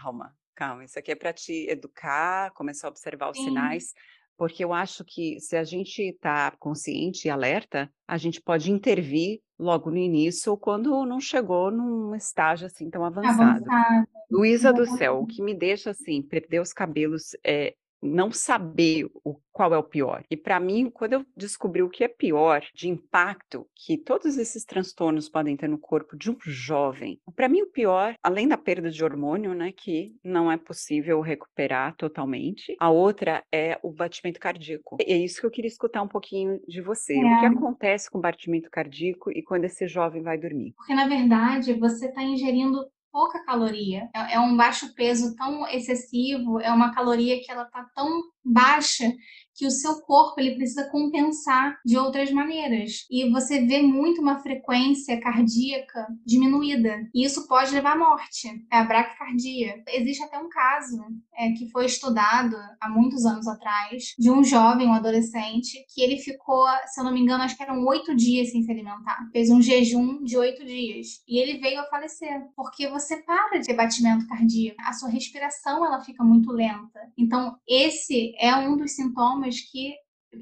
Calma, 0.00 0.34
calma. 0.54 0.84
Isso 0.84 0.98
aqui 0.98 1.12
é 1.12 1.16
para 1.16 1.32
te 1.32 1.68
educar, 1.68 2.50
começar 2.52 2.88
a 2.88 2.90
observar 2.90 3.30
os 3.30 3.36
Sim. 3.36 3.44
sinais 3.44 3.94
porque 4.40 4.64
eu 4.64 4.72
acho 4.72 5.04
que 5.04 5.38
se 5.38 5.54
a 5.54 5.62
gente 5.62 6.00
está 6.00 6.50
consciente 6.52 7.28
e 7.28 7.30
alerta, 7.30 7.92
a 8.08 8.16
gente 8.16 8.40
pode 8.40 8.72
intervir 8.72 9.42
logo 9.58 9.90
no 9.90 9.98
início 9.98 10.50
ou 10.50 10.56
quando 10.56 11.04
não 11.04 11.20
chegou 11.20 11.70
num 11.70 12.14
estágio 12.14 12.66
assim 12.66 12.88
tão 12.88 13.04
avançado. 13.04 13.62
avançado. 13.70 14.08
Luísa 14.30 14.72
do 14.72 14.86
céu, 14.96 15.20
o 15.20 15.26
que 15.26 15.42
me 15.42 15.54
deixa 15.54 15.90
assim, 15.90 16.22
perder 16.22 16.62
os 16.62 16.72
cabelos 16.72 17.36
é 17.44 17.74
não 18.02 18.32
saber 18.32 19.08
o, 19.24 19.36
qual 19.52 19.74
é 19.74 19.78
o 19.78 19.82
pior. 19.82 20.24
E 20.30 20.36
para 20.36 20.58
mim, 20.58 20.90
quando 20.90 21.14
eu 21.14 21.26
descobri 21.36 21.82
o 21.82 21.90
que 21.90 22.04
é 22.04 22.08
pior 22.08 22.62
de 22.74 22.88
impacto 22.88 23.66
que 23.74 23.98
todos 23.98 24.38
esses 24.38 24.64
transtornos 24.64 25.28
podem 25.28 25.56
ter 25.56 25.68
no 25.68 25.78
corpo 25.78 26.16
de 26.16 26.30
um 26.30 26.36
jovem, 26.40 27.20
para 27.34 27.48
mim 27.48 27.62
o 27.62 27.70
pior, 27.70 28.14
além 28.22 28.48
da 28.48 28.56
perda 28.56 28.90
de 28.90 29.04
hormônio, 29.04 29.54
né, 29.54 29.72
que 29.72 30.14
não 30.24 30.50
é 30.50 30.56
possível 30.56 31.20
recuperar 31.20 31.94
totalmente, 31.96 32.74
a 32.78 32.90
outra 32.90 33.44
é 33.52 33.78
o 33.82 33.92
batimento 33.92 34.40
cardíaco. 34.40 34.96
E 35.00 35.12
é 35.12 35.16
isso 35.16 35.40
que 35.40 35.46
eu 35.46 35.50
queria 35.50 35.68
escutar 35.68 36.02
um 36.02 36.08
pouquinho 36.08 36.60
de 36.66 36.80
você. 36.80 37.14
É. 37.14 37.18
O 37.18 37.40
que 37.40 37.46
é. 37.46 37.48
acontece 37.48 38.10
com 38.10 38.18
o 38.18 38.22
batimento 38.22 38.70
cardíaco 38.70 39.30
e 39.30 39.42
quando 39.42 39.64
esse 39.64 39.86
jovem 39.86 40.22
vai 40.22 40.38
dormir? 40.38 40.72
Porque 40.76 40.94
na 40.94 41.06
verdade 41.06 41.74
você 41.74 42.06
está 42.06 42.22
ingerindo 42.22 42.86
pouca 43.12 43.44
caloria. 43.44 44.08
É, 44.14 44.34
é 44.34 44.40
um 44.40 44.56
baixo 44.56 44.94
peso 44.94 45.34
tão 45.36 45.66
excessivo, 45.68 46.60
é 46.60 46.70
uma 46.72 46.94
caloria 46.94 47.40
que 47.42 47.50
ela 47.50 47.64
tá 47.64 47.86
tão 47.94 48.22
baixa 48.44 49.12
que 49.60 49.66
o 49.66 49.70
seu 49.70 50.00
corpo 50.00 50.40
ele 50.40 50.54
precisa 50.54 50.88
compensar 50.88 51.78
de 51.84 51.98
outras 51.98 52.30
maneiras. 52.30 53.04
E 53.10 53.28
você 53.28 53.60
vê 53.66 53.82
muito 53.82 54.22
uma 54.22 54.38
frequência 54.38 55.20
cardíaca 55.20 56.06
diminuída. 56.24 57.06
E 57.14 57.26
isso 57.26 57.46
pode 57.46 57.70
levar 57.74 57.92
à 57.92 57.98
morte, 57.98 58.48
é 58.72 58.78
a 58.78 58.84
braquicardia. 58.84 59.82
Existe 59.88 60.22
até 60.22 60.38
um 60.38 60.48
caso 60.48 61.04
é, 61.36 61.50
que 61.52 61.68
foi 61.70 61.84
estudado 61.84 62.56
há 62.80 62.88
muitos 62.88 63.26
anos 63.26 63.46
atrás 63.46 64.14
de 64.18 64.30
um 64.30 64.42
jovem, 64.42 64.88
um 64.88 64.94
adolescente, 64.94 65.84
que 65.94 66.00
ele 66.00 66.16
ficou, 66.16 66.66
se 66.86 66.98
eu 66.98 67.04
não 67.04 67.12
me 67.12 67.20
engano, 67.20 67.42
acho 67.42 67.54
que 67.54 67.62
eram 67.62 67.84
oito 67.84 68.16
dias 68.16 68.50
sem 68.50 68.62
se 68.62 68.72
alimentar. 68.72 69.28
Fez 69.30 69.50
um 69.50 69.60
jejum 69.60 70.24
de 70.24 70.38
oito 70.38 70.64
dias. 70.64 71.22
E 71.28 71.38
ele 71.38 71.58
veio 71.58 71.80
a 71.80 71.84
falecer. 71.84 72.46
Porque 72.56 72.88
você 72.88 73.18
para 73.18 73.58
de 73.58 73.66
ter 73.66 73.74
batimento 73.74 74.26
cardíaco. 74.26 74.80
A 74.80 74.94
sua 74.94 75.10
respiração 75.10 75.84
ela 75.84 76.00
fica 76.00 76.24
muito 76.24 76.50
lenta. 76.50 76.98
Então, 77.18 77.56
esse 77.68 78.34
é 78.38 78.56
um 78.56 78.74
dos 78.74 78.92
sintomas 78.92 79.49
que 79.58 79.94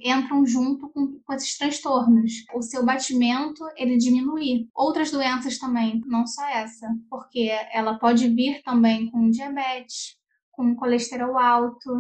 entram 0.05 0.45
junto 0.45 0.91
com, 0.91 1.19
com, 1.21 1.33
esses 1.33 1.57
transtornos. 1.57 2.45
O 2.55 2.61
seu 2.61 2.85
batimento, 2.85 3.65
ele 3.77 3.97
diminui. 3.97 4.69
Outras 4.75 5.11
doenças 5.11 5.59
também, 5.59 6.03
não 6.07 6.27
só 6.27 6.47
essa, 6.49 6.87
porque 7.09 7.51
ela 7.73 7.99
pode 7.99 8.29
vir 8.29 8.63
também 8.63 9.11
com 9.11 9.31
diabetes, 9.31 10.17
com 10.51 10.75
colesterol 10.75 11.39
alto, 11.39 11.91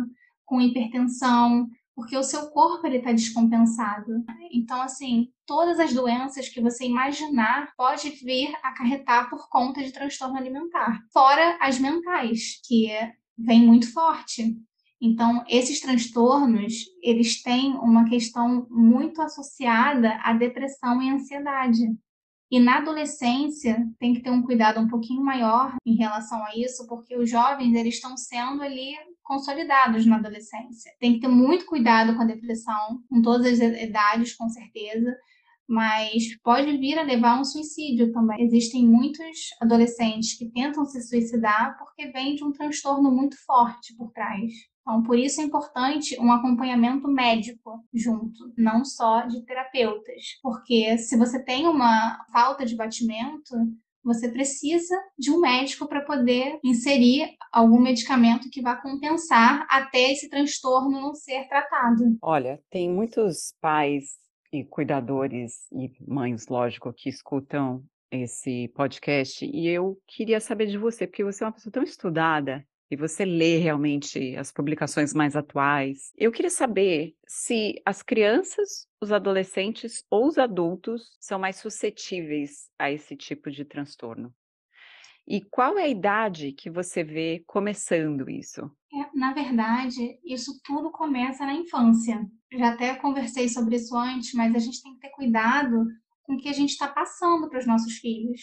com 0.45 0.61
hipertensão, 0.61 1.69
porque 1.95 2.17
o 2.17 2.23
seu 2.23 2.51
corpo 2.51 2.87
ele 2.87 2.99
está 2.99 3.11
descompensado. 3.11 4.25
Então, 4.53 4.81
assim, 4.81 5.33
todas 5.45 5.81
as 5.81 5.93
doenças 5.93 6.49
que 6.49 6.61
você 6.61 6.87
imaginar 6.87 7.73
pode 7.77 8.11
vir 8.11 8.55
acarretar 8.63 9.29
por 9.29 9.49
conta 9.49 9.83
de 9.83 9.93
transtorno 9.93 10.37
alimentar. 10.37 11.01
Fora 11.13 11.59
as 11.61 11.79
mentais, 11.79 12.61
que 12.65 12.89
vem 13.37 13.67
muito 13.67 13.93
forte. 13.93 14.57
Então, 15.01 15.45
esses 15.49 15.81
transtornos, 15.81 16.75
eles 17.03 17.43
têm 17.43 17.75
uma 17.77 18.09
questão 18.09 18.67
muito 18.69 19.23
associada 19.23 20.19
à 20.23 20.33
depressão 20.33 21.01
e 21.01 21.09
ansiedade. 21.09 21.87
E 22.51 22.59
na 22.59 22.79
adolescência 22.79 23.87
tem 23.99 24.15
que 24.15 24.23
ter 24.23 24.31
um 24.31 24.43
cuidado 24.43 24.81
um 24.81 24.89
pouquinho 24.89 25.23
maior 25.23 25.77
em 25.85 25.97
relação 25.97 26.43
a 26.45 26.57
isso, 26.57 26.87
porque 26.89 27.17
os 27.17 27.31
jovens 27.31 27.75
eles 27.75 27.97
estão 27.97 28.17
sendo 28.17 28.63
ali 28.63 28.95
consolidados 29.23 30.07
na 30.07 30.17
adolescência. 30.17 30.91
Tem 30.99 31.15
que 31.15 31.21
ter 31.21 31.29
muito 31.29 31.67
cuidado 31.67 32.17
com 32.17 32.23
a 32.23 32.27
depressão, 32.27 33.03
com 33.09 33.21
todas 33.21 33.61
as 33.61 33.83
idades, 33.83 34.35
com 34.35 34.49
certeza, 34.49 35.15
mas 35.69 36.35
pode 36.43 36.79
vir 36.79 36.99
a 36.99 37.03
levar 37.03 37.37
a 37.37 37.41
um 37.41 37.45
suicídio 37.45 38.11
também. 38.13 38.43
Existem 38.43 38.87
muitos 38.87 39.51
adolescentes 39.61 40.39
que 40.39 40.51
tentam 40.51 40.87
se 40.87 41.03
suicidar 41.03 41.77
porque 41.79 42.11
vem 42.11 42.35
de 42.35 42.43
um 42.43 42.51
transtorno 42.51 43.11
muito 43.11 43.37
forte 43.45 43.95
por 43.95 44.11
trás. 44.13 44.51
Então, 44.89 45.03
por 45.03 45.19
isso 45.19 45.43
é 45.43 45.45
importante 45.45 46.19
um 46.19 46.33
acompanhamento 46.33 47.07
médico 47.09 47.85
junto, 47.93 48.51
não 48.57 48.87
só 48.87 49.27
de 49.27 49.45
terapeutas, 49.45 50.39
porque 50.43 50.97
se 50.97 51.15
você 51.15 51.45
tem 51.45 51.67
uma 51.67 52.25
falta 52.33 52.65
de 52.65 52.75
batimento, 52.75 53.55
você 54.03 54.31
precisa 54.31 54.99
de 55.19 55.31
um 55.31 55.41
médico 55.41 55.87
para 55.87 56.01
poder 56.01 56.59
inserir 56.65 57.37
algum 57.53 57.79
medicamento 57.79 58.49
que 58.51 58.63
vá 58.63 58.77
compensar 58.77 59.67
até 59.69 60.11
esse 60.11 60.27
transtorno 60.31 61.03
não 61.03 61.15
ser 61.15 61.47
tratado. 61.49 62.17
Olha, 62.23 62.59
tem 62.71 62.91
muitos 62.91 63.55
pais 63.61 64.17
e 64.51 64.65
cuidadores 64.65 65.67
e 65.71 65.93
mães, 66.11 66.49
lógico, 66.49 66.95
que 66.95 67.11
escutam 67.11 67.85
esse 68.11 68.69
podcast 68.69 69.45
e 69.45 69.69
eu 69.69 69.99
queria 70.07 70.41
saber 70.41 70.65
de 70.69 70.79
você, 70.79 71.07
porque 71.07 71.23
você 71.23 71.45
é 71.45 71.47
uma 71.47 71.53
pessoa 71.53 71.71
tão 71.71 71.83
estudada 71.83 72.65
e 72.91 72.97
você 72.97 73.25
lê 73.25 73.59
realmente 73.59 74.35
as 74.37 74.51
publicações 74.51 75.13
mais 75.13 75.37
atuais. 75.37 76.13
Eu 76.17 76.33
queria 76.33 76.51
saber 76.51 77.15
se 77.27 77.81
as 77.85 78.03
crianças, 78.03 78.87
os 79.01 79.13
adolescentes 79.13 80.05
ou 80.11 80.27
os 80.27 80.39
adultos 80.39 81.17
são 81.21 81.39
mais 81.39 81.57
suscetíveis 81.57 82.71
a 82.79 82.91
esse 82.91 83.17
tipo 83.17 83.51
de 83.51 83.65
transtorno. 83.65 84.33
E 85.27 85.43
qual 85.43 85.79
é 85.79 85.83
a 85.83 85.89
idade 85.89 86.53
que 86.53 86.71
você 86.71 87.05
vê 87.05 87.45
começando 87.47 88.31
isso? 88.31 88.63
É, 88.91 89.19
na 89.19 89.35
verdade, 89.35 90.19
isso 90.25 90.59
tudo 90.65 90.91
começa 90.91 91.45
na 91.45 91.53
infância. 91.53 92.27
Já 92.51 92.71
até 92.71 92.95
conversei 92.95 93.47
sobre 93.47 93.77
isso 93.77 93.95
antes, 93.95 94.33
mas 94.33 94.55
a 94.55 94.59
gente 94.59 94.83
tem 94.83 94.95
que 94.95 95.01
ter 95.01 95.11
cuidado 95.11 95.85
com 96.23 96.35
o 96.35 96.39
que 96.39 96.49
a 96.49 96.53
gente 96.55 96.71
está 96.71 96.89
passando 96.89 97.47
para 97.51 97.59
os 97.59 97.67
nossos 97.67 97.99
filhos 97.99 98.41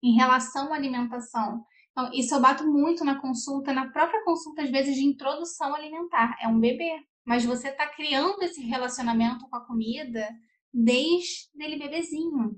em 0.00 0.14
relação 0.14 0.72
à 0.72 0.76
alimentação. 0.76 1.64
Então, 1.98 2.12
isso 2.12 2.32
eu 2.32 2.40
bato 2.40 2.64
muito 2.64 3.04
na 3.04 3.20
consulta, 3.20 3.72
na 3.72 3.90
própria 3.90 4.22
consulta, 4.24 4.62
às 4.62 4.70
vezes, 4.70 4.94
de 4.94 5.04
introdução 5.04 5.74
alimentar. 5.74 6.38
É 6.40 6.46
um 6.46 6.60
bebê, 6.60 7.02
mas 7.26 7.44
você 7.44 7.70
está 7.70 7.88
criando 7.88 8.40
esse 8.40 8.60
relacionamento 8.60 9.48
com 9.48 9.56
a 9.56 9.66
comida 9.66 10.24
desde 10.72 11.48
ele 11.58 11.76
bebezinho. 11.76 12.56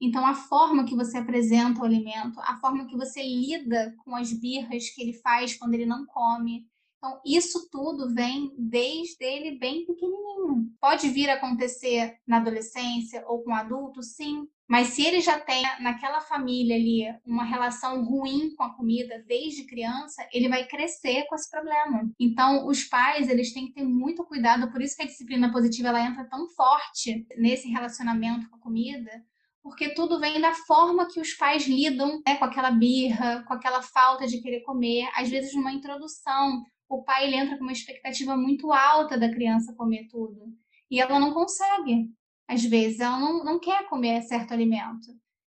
Então, 0.00 0.26
a 0.26 0.34
forma 0.34 0.84
que 0.84 0.96
você 0.96 1.18
apresenta 1.18 1.80
o 1.80 1.84
alimento, 1.84 2.40
a 2.40 2.56
forma 2.56 2.84
que 2.88 2.96
você 2.96 3.22
lida 3.22 3.94
com 4.04 4.16
as 4.16 4.32
birras 4.32 4.90
que 4.90 5.00
ele 5.00 5.12
faz 5.12 5.56
quando 5.56 5.74
ele 5.74 5.86
não 5.86 6.04
come. 6.04 6.66
Então, 7.04 7.20
isso 7.26 7.68
tudo 7.68 8.14
vem 8.14 8.54
desde 8.56 9.24
ele 9.24 9.58
bem 9.58 9.84
pequenininho. 9.84 10.70
Pode 10.80 11.08
vir 11.08 11.28
a 11.28 11.34
acontecer 11.34 12.14
na 12.24 12.36
adolescência 12.36 13.24
ou 13.26 13.42
com 13.42 13.52
adulto, 13.52 14.00
sim, 14.04 14.46
mas 14.68 14.90
se 14.90 15.04
ele 15.04 15.20
já 15.20 15.36
tem 15.36 15.64
naquela 15.80 16.20
família 16.20 16.76
ali 16.76 17.02
uma 17.26 17.42
relação 17.42 18.04
ruim 18.04 18.54
com 18.54 18.62
a 18.62 18.72
comida 18.76 19.20
desde 19.26 19.66
criança, 19.66 20.24
ele 20.32 20.48
vai 20.48 20.64
crescer 20.64 21.26
com 21.26 21.34
esse 21.34 21.50
problema. 21.50 22.08
Então, 22.20 22.68
os 22.68 22.84
pais, 22.84 23.28
eles 23.28 23.52
têm 23.52 23.66
que 23.66 23.74
ter 23.74 23.84
muito 23.84 24.24
cuidado, 24.24 24.70
por 24.70 24.80
isso 24.80 24.94
que 24.96 25.02
a 25.02 25.06
disciplina 25.06 25.50
positiva 25.50 25.88
ela 25.88 26.06
entra 26.06 26.28
tão 26.28 26.48
forte 26.50 27.26
nesse 27.36 27.68
relacionamento 27.68 28.48
com 28.48 28.54
a 28.54 28.60
comida, 28.60 29.10
porque 29.60 29.92
tudo 29.92 30.20
vem 30.20 30.40
da 30.40 30.54
forma 30.54 31.08
que 31.08 31.20
os 31.20 31.34
pais 31.34 31.66
lidam 31.66 32.22
né, 32.24 32.36
com 32.36 32.44
aquela 32.44 32.70
birra, 32.70 33.42
com 33.46 33.54
aquela 33.54 33.82
falta 33.82 34.24
de 34.24 34.40
querer 34.40 34.60
comer, 34.60 35.08
às 35.16 35.28
vezes 35.28 35.52
numa 35.52 35.72
introdução, 35.72 36.62
o 36.96 37.02
pai 37.02 37.26
ele 37.26 37.36
entra 37.36 37.56
com 37.56 37.64
uma 37.64 37.72
expectativa 37.72 38.36
muito 38.36 38.72
alta 38.72 39.18
da 39.18 39.30
criança 39.30 39.74
comer 39.74 40.08
tudo. 40.08 40.52
E 40.90 41.00
ela 41.00 41.18
não 41.18 41.32
consegue. 41.32 42.10
Às 42.46 42.62
vezes, 42.64 43.00
ela 43.00 43.18
não, 43.18 43.44
não 43.44 43.58
quer 43.58 43.88
comer 43.88 44.22
certo 44.22 44.52
alimento. 44.52 45.08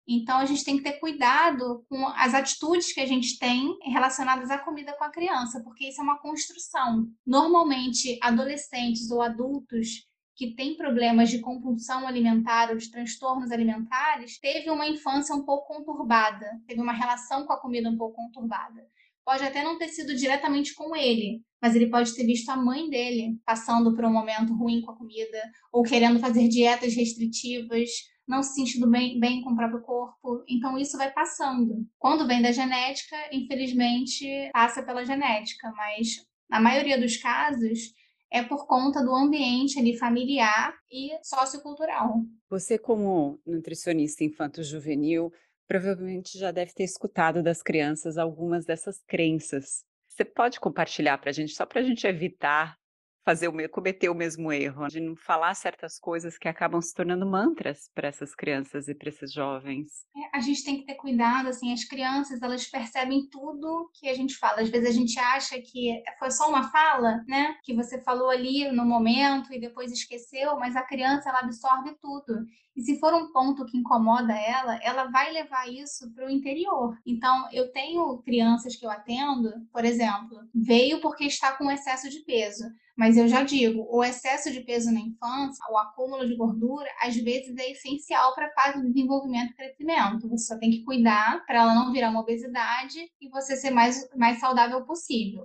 Então, 0.06 0.38
a 0.38 0.44
gente 0.44 0.64
tem 0.64 0.76
que 0.76 0.82
ter 0.82 1.00
cuidado 1.00 1.84
com 1.88 2.06
as 2.08 2.34
atitudes 2.34 2.92
que 2.92 3.00
a 3.00 3.06
gente 3.06 3.38
tem 3.38 3.76
relacionadas 3.84 4.50
à 4.50 4.58
comida 4.58 4.92
com 4.92 5.04
a 5.04 5.10
criança, 5.10 5.62
porque 5.62 5.88
isso 5.88 6.00
é 6.00 6.04
uma 6.04 6.18
construção. 6.18 7.08
Normalmente, 7.26 8.18
adolescentes 8.22 9.10
ou 9.10 9.22
adultos 9.22 10.06
que 10.36 10.54
têm 10.54 10.76
problemas 10.76 11.30
de 11.30 11.40
compulsão 11.40 12.06
alimentar 12.06 12.70
ou 12.70 12.76
de 12.76 12.90
transtornos 12.90 13.50
alimentares, 13.50 14.38
teve 14.38 14.70
uma 14.70 14.86
infância 14.86 15.34
um 15.34 15.44
pouco 15.44 15.74
conturbada, 15.74 16.60
teve 16.66 16.80
uma 16.80 16.92
relação 16.92 17.46
com 17.46 17.52
a 17.52 17.60
comida 17.60 17.88
um 17.88 17.96
pouco 17.96 18.16
conturbada. 18.16 18.86
Pode 19.24 19.42
até 19.42 19.62
não 19.64 19.78
ter 19.78 19.88
sido 19.88 20.14
diretamente 20.14 20.74
com 20.74 20.94
ele, 20.94 21.42
mas 21.60 21.74
ele 21.74 21.88
pode 21.88 22.14
ter 22.14 22.26
visto 22.26 22.48
a 22.50 22.56
mãe 22.56 22.90
dele 22.90 23.38
passando 23.44 23.94
por 23.94 24.04
um 24.04 24.12
momento 24.12 24.54
ruim 24.54 24.82
com 24.82 24.90
a 24.90 24.96
comida, 24.96 25.40
ou 25.72 25.82
querendo 25.82 26.20
fazer 26.20 26.46
dietas 26.48 26.94
restritivas, 26.94 27.88
não 28.26 28.42
se 28.42 28.54
sentindo 28.54 28.90
bem, 28.90 29.18
bem 29.18 29.42
com 29.42 29.52
o 29.52 29.56
próprio 29.56 29.82
corpo. 29.82 30.44
Então, 30.48 30.78
isso 30.78 30.96
vai 30.96 31.10
passando. 31.12 31.86
Quando 31.98 32.26
vem 32.26 32.42
da 32.42 32.52
genética, 32.52 33.16
infelizmente, 33.32 34.26
passa 34.52 34.82
pela 34.82 35.04
genética, 35.04 35.72
mas 35.76 36.08
na 36.48 36.60
maioria 36.60 37.00
dos 37.00 37.16
casos, 37.16 37.94
é 38.30 38.42
por 38.42 38.66
conta 38.66 39.02
do 39.02 39.14
ambiente 39.14 39.78
ali 39.78 39.96
familiar 39.96 40.74
e 40.90 41.10
sociocultural. 41.22 42.22
Você, 42.50 42.76
como 42.76 43.38
nutricionista 43.46 44.24
infanto-juvenil, 44.24 45.32
provavelmente 45.66 46.38
já 46.38 46.50
deve 46.50 46.72
ter 46.72 46.84
escutado 46.84 47.42
das 47.42 47.62
crianças 47.62 48.18
algumas 48.18 48.64
dessas 48.64 49.00
crenças. 49.06 49.84
Você 50.08 50.24
pode 50.24 50.60
compartilhar 50.60 51.18
para 51.18 51.30
a 51.30 51.32
gente, 51.32 51.54
só 51.54 51.66
para 51.66 51.80
a 51.80 51.82
gente 51.82 52.06
evitar 52.06 52.76
fazer 53.24 53.48
o 53.48 53.68
cometer 53.70 54.10
o 54.10 54.14
mesmo 54.14 54.52
erro, 54.52 54.86
de 54.88 55.00
não 55.00 55.16
falar 55.16 55.54
certas 55.54 55.98
coisas 55.98 56.36
que 56.36 56.46
acabam 56.46 56.80
se 56.80 56.94
tornando 56.94 57.26
mantras 57.26 57.90
para 57.94 58.08
essas 58.08 58.34
crianças 58.34 58.86
e 58.86 58.94
para 58.94 59.08
esses 59.08 59.32
jovens. 59.32 60.06
É, 60.14 60.36
a 60.36 60.40
gente 60.40 60.62
tem 60.62 60.76
que 60.76 60.84
ter 60.84 60.94
cuidado, 60.94 61.48
assim, 61.48 61.72
as 61.72 61.84
crianças, 61.84 62.42
elas 62.42 62.66
percebem 62.66 63.26
tudo 63.30 63.90
que 63.94 64.08
a 64.08 64.14
gente 64.14 64.36
fala. 64.36 64.60
Às 64.60 64.68
vezes 64.68 64.88
a 64.88 64.92
gente 64.92 65.18
acha 65.18 65.58
que 65.60 66.02
foi 66.18 66.30
só 66.30 66.48
uma 66.48 66.70
fala, 66.70 67.24
né, 67.26 67.56
que 67.62 67.74
você 67.74 68.00
falou 68.02 68.28
ali 68.28 68.70
no 68.70 68.84
momento 68.84 69.52
e 69.52 69.60
depois 69.60 69.90
esqueceu, 69.90 70.58
mas 70.58 70.76
a 70.76 70.82
criança 70.82 71.30
ela 71.30 71.40
absorve 71.40 71.96
tudo. 72.00 72.46
E 72.76 72.82
se 72.82 72.98
for 72.98 73.14
um 73.14 73.32
ponto 73.32 73.64
que 73.64 73.78
incomoda 73.78 74.34
ela, 74.34 74.78
ela 74.82 75.04
vai 75.04 75.32
levar 75.32 75.70
isso 75.70 76.12
para 76.12 76.26
o 76.26 76.30
interior. 76.30 76.98
Então, 77.06 77.48
eu 77.52 77.70
tenho 77.70 78.18
crianças 78.18 78.74
que 78.74 78.84
eu 78.84 78.90
atendo, 78.90 79.52
por 79.72 79.84
exemplo, 79.84 80.38
veio 80.52 81.00
porque 81.00 81.24
está 81.24 81.52
com 81.52 81.70
excesso 81.70 82.10
de 82.10 82.20
peso. 82.20 82.64
Mas 82.96 83.16
eu 83.16 83.26
já 83.26 83.42
digo, 83.42 83.86
o 83.90 84.04
excesso 84.04 84.52
de 84.52 84.60
peso 84.60 84.92
na 84.92 85.00
infância, 85.00 85.64
o 85.68 85.76
acúmulo 85.76 86.28
de 86.28 86.36
gordura, 86.36 86.88
às 87.00 87.16
vezes 87.16 87.56
é 87.56 87.72
essencial 87.72 88.34
para 88.34 88.46
a 88.46 88.52
fase 88.52 88.80
de 88.80 88.92
desenvolvimento 88.92 89.50
e 89.50 89.56
crescimento. 89.56 90.28
Você 90.28 90.46
só 90.46 90.58
tem 90.58 90.70
que 90.70 90.84
cuidar 90.84 91.44
para 91.44 91.62
ela 91.62 91.74
não 91.74 91.92
virar 91.92 92.10
uma 92.10 92.20
obesidade 92.20 93.00
e 93.20 93.28
você 93.30 93.56
ser 93.56 93.70
mais, 93.70 94.08
mais 94.16 94.38
saudável 94.38 94.84
possível. 94.86 95.44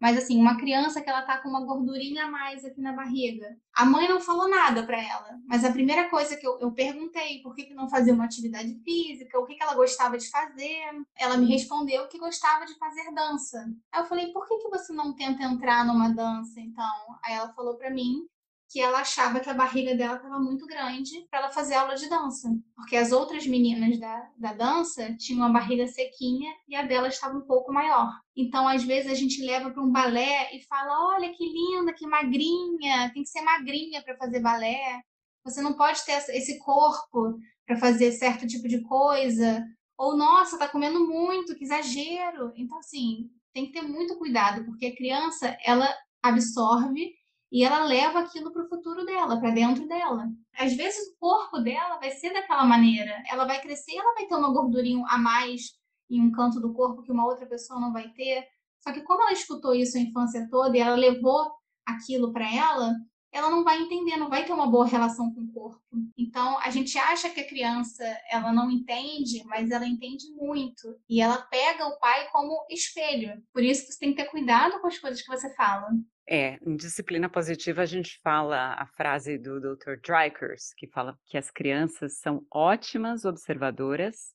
Mas 0.00 0.16
assim, 0.16 0.40
uma 0.40 0.56
criança 0.56 1.00
que 1.02 1.10
ela 1.10 1.22
tá 1.22 1.38
com 1.38 1.48
uma 1.48 1.64
gordurinha 1.64 2.24
a 2.24 2.30
mais 2.30 2.64
aqui 2.64 2.80
na 2.80 2.92
barriga. 2.92 3.56
A 3.74 3.84
mãe 3.84 4.08
não 4.08 4.20
falou 4.20 4.48
nada 4.48 4.82
para 4.84 5.00
ela, 5.00 5.38
mas 5.46 5.64
a 5.64 5.72
primeira 5.72 6.08
coisa 6.08 6.36
que 6.36 6.46
eu, 6.46 6.58
eu 6.58 6.72
perguntei, 6.72 7.42
por 7.42 7.54
que, 7.54 7.64
que 7.64 7.74
não 7.74 7.88
fazia 7.88 8.14
uma 8.14 8.24
atividade 8.24 8.74
física, 8.82 9.38
o 9.38 9.44
que, 9.44 9.54
que 9.54 9.62
ela 9.62 9.74
gostava 9.74 10.16
de 10.16 10.28
fazer, 10.30 10.80
ela 11.18 11.36
me 11.36 11.46
respondeu 11.46 12.08
que 12.08 12.18
gostava 12.18 12.64
de 12.64 12.76
fazer 12.78 13.12
dança. 13.12 13.62
Aí 13.92 14.00
eu 14.00 14.06
falei, 14.06 14.32
por 14.32 14.46
que, 14.48 14.56
que 14.58 14.70
você 14.70 14.92
não 14.92 15.14
tenta 15.14 15.42
entrar 15.42 15.84
numa 15.84 16.08
dança, 16.08 16.58
então? 16.60 17.18
Aí 17.22 17.34
ela 17.34 17.52
falou 17.52 17.76
para 17.76 17.90
mim 17.90 18.26
que 18.70 18.80
ela 18.80 19.00
achava 19.00 19.40
que 19.40 19.50
a 19.50 19.54
barriga 19.54 19.96
dela 19.96 20.14
estava 20.14 20.38
muito 20.38 20.64
grande 20.64 21.26
para 21.28 21.40
ela 21.40 21.50
fazer 21.50 21.74
aula 21.74 21.96
de 21.96 22.08
dança, 22.08 22.48
porque 22.76 22.96
as 22.96 23.10
outras 23.10 23.44
meninas 23.44 23.98
da, 23.98 24.30
da 24.38 24.52
dança 24.52 25.12
tinham 25.16 25.44
a 25.44 25.50
barriga 25.50 25.88
sequinha 25.88 26.54
e 26.68 26.76
a 26.76 26.82
dela 26.82 27.08
estava 27.08 27.36
um 27.36 27.40
pouco 27.40 27.72
maior. 27.72 28.08
Então, 28.36 28.68
às 28.68 28.84
vezes, 28.84 29.10
a 29.10 29.14
gente 29.14 29.44
leva 29.44 29.70
para 29.70 29.82
um 29.82 29.90
balé 29.90 30.54
e 30.54 30.62
fala: 30.66 31.14
olha 31.16 31.32
que 31.32 31.44
linda, 31.44 31.92
que 31.92 32.06
magrinha, 32.06 33.10
tem 33.12 33.24
que 33.24 33.28
ser 33.28 33.40
magrinha 33.40 34.02
para 34.04 34.16
fazer 34.16 34.38
balé. 34.38 35.02
Você 35.44 35.60
não 35.60 35.72
pode 35.72 36.04
ter 36.04 36.12
esse 36.12 36.56
corpo 36.60 37.38
para 37.66 37.76
fazer 37.76 38.12
certo 38.12 38.46
tipo 38.46 38.68
de 38.68 38.80
coisa. 38.82 39.64
Ou, 39.98 40.16
nossa, 40.16 40.58
tá 40.58 40.68
comendo 40.68 41.06
muito, 41.08 41.56
que 41.56 41.64
exagero. 41.64 42.52
Então, 42.54 42.78
assim, 42.78 43.28
tem 43.52 43.66
que 43.66 43.72
ter 43.72 43.82
muito 43.82 44.16
cuidado, 44.16 44.64
porque 44.64 44.86
a 44.86 44.96
criança, 44.96 45.56
ela 45.64 45.92
absorve 46.22 47.19
e 47.50 47.64
ela 47.64 47.84
leva 47.84 48.20
aquilo 48.20 48.52
para 48.52 48.64
o 48.64 48.68
futuro 48.68 49.04
dela, 49.04 49.38
para 49.40 49.50
dentro 49.50 49.86
dela. 49.88 50.28
Às 50.56 50.74
vezes 50.74 51.08
o 51.08 51.18
corpo 51.18 51.58
dela 51.58 51.98
vai 51.98 52.10
ser 52.12 52.32
daquela 52.32 52.64
maneira. 52.64 53.22
Ela 53.28 53.44
vai 53.44 53.60
crescer, 53.60 53.96
ela 53.96 54.14
vai 54.14 54.26
ter 54.26 54.34
uma 54.34 54.52
gordurinha 54.52 55.04
a 55.08 55.18
mais 55.18 55.72
em 56.08 56.20
um 56.20 56.30
canto 56.30 56.60
do 56.60 56.72
corpo 56.72 57.02
que 57.02 57.12
uma 57.12 57.26
outra 57.26 57.46
pessoa 57.46 57.80
não 57.80 57.92
vai 57.92 58.08
ter. 58.10 58.46
Só 58.78 58.92
que 58.92 59.02
como 59.02 59.22
ela 59.22 59.32
escutou 59.32 59.74
isso 59.74 59.98
a 59.98 60.00
infância 60.00 60.48
toda 60.50 60.76
e 60.76 60.80
ela 60.80 60.96
levou 60.96 61.50
aquilo 61.84 62.32
para 62.32 62.48
ela, 62.52 62.94
ela 63.32 63.50
não 63.50 63.62
vai 63.62 63.80
entender, 63.80 64.16
não 64.16 64.28
vai 64.28 64.44
ter 64.44 64.52
uma 64.52 64.70
boa 64.70 64.86
relação 64.86 65.32
com 65.32 65.42
o 65.42 65.52
corpo. 65.52 65.80
Então, 66.18 66.58
a 66.58 66.70
gente 66.70 66.98
acha 66.98 67.30
que 67.30 67.40
a 67.40 67.48
criança, 67.48 68.04
ela 68.30 68.52
não 68.52 68.70
entende, 68.70 69.42
mas 69.44 69.70
ela 69.70 69.86
entende 69.86 70.24
muito. 70.34 70.96
E 71.08 71.20
ela 71.20 71.38
pega 71.42 71.86
o 71.86 71.98
pai 71.98 72.28
como 72.30 72.66
espelho. 72.68 73.40
Por 73.52 73.62
isso 73.62 73.86
você 73.86 73.98
tem 73.98 74.14
que 74.14 74.22
ter 74.22 74.28
cuidado 74.30 74.80
com 74.80 74.86
as 74.88 74.98
coisas 74.98 75.22
que 75.22 75.28
você 75.28 75.54
fala. 75.54 75.88
É, 76.28 76.58
em 76.64 76.76
disciplina 76.76 77.28
positiva 77.28 77.82
a 77.82 77.86
gente 77.86 78.20
fala 78.22 78.74
a 78.74 78.86
frase 78.86 79.36
do 79.36 79.60
Dr. 79.60 79.96
Drykers, 80.02 80.72
que 80.76 80.86
fala 80.86 81.18
que 81.26 81.36
as 81.36 81.50
crianças 81.50 82.18
são 82.18 82.46
ótimas 82.52 83.24
observadoras, 83.24 84.34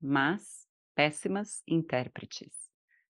mas 0.00 0.66
péssimas 0.94 1.62
intérpretes. 1.66 2.62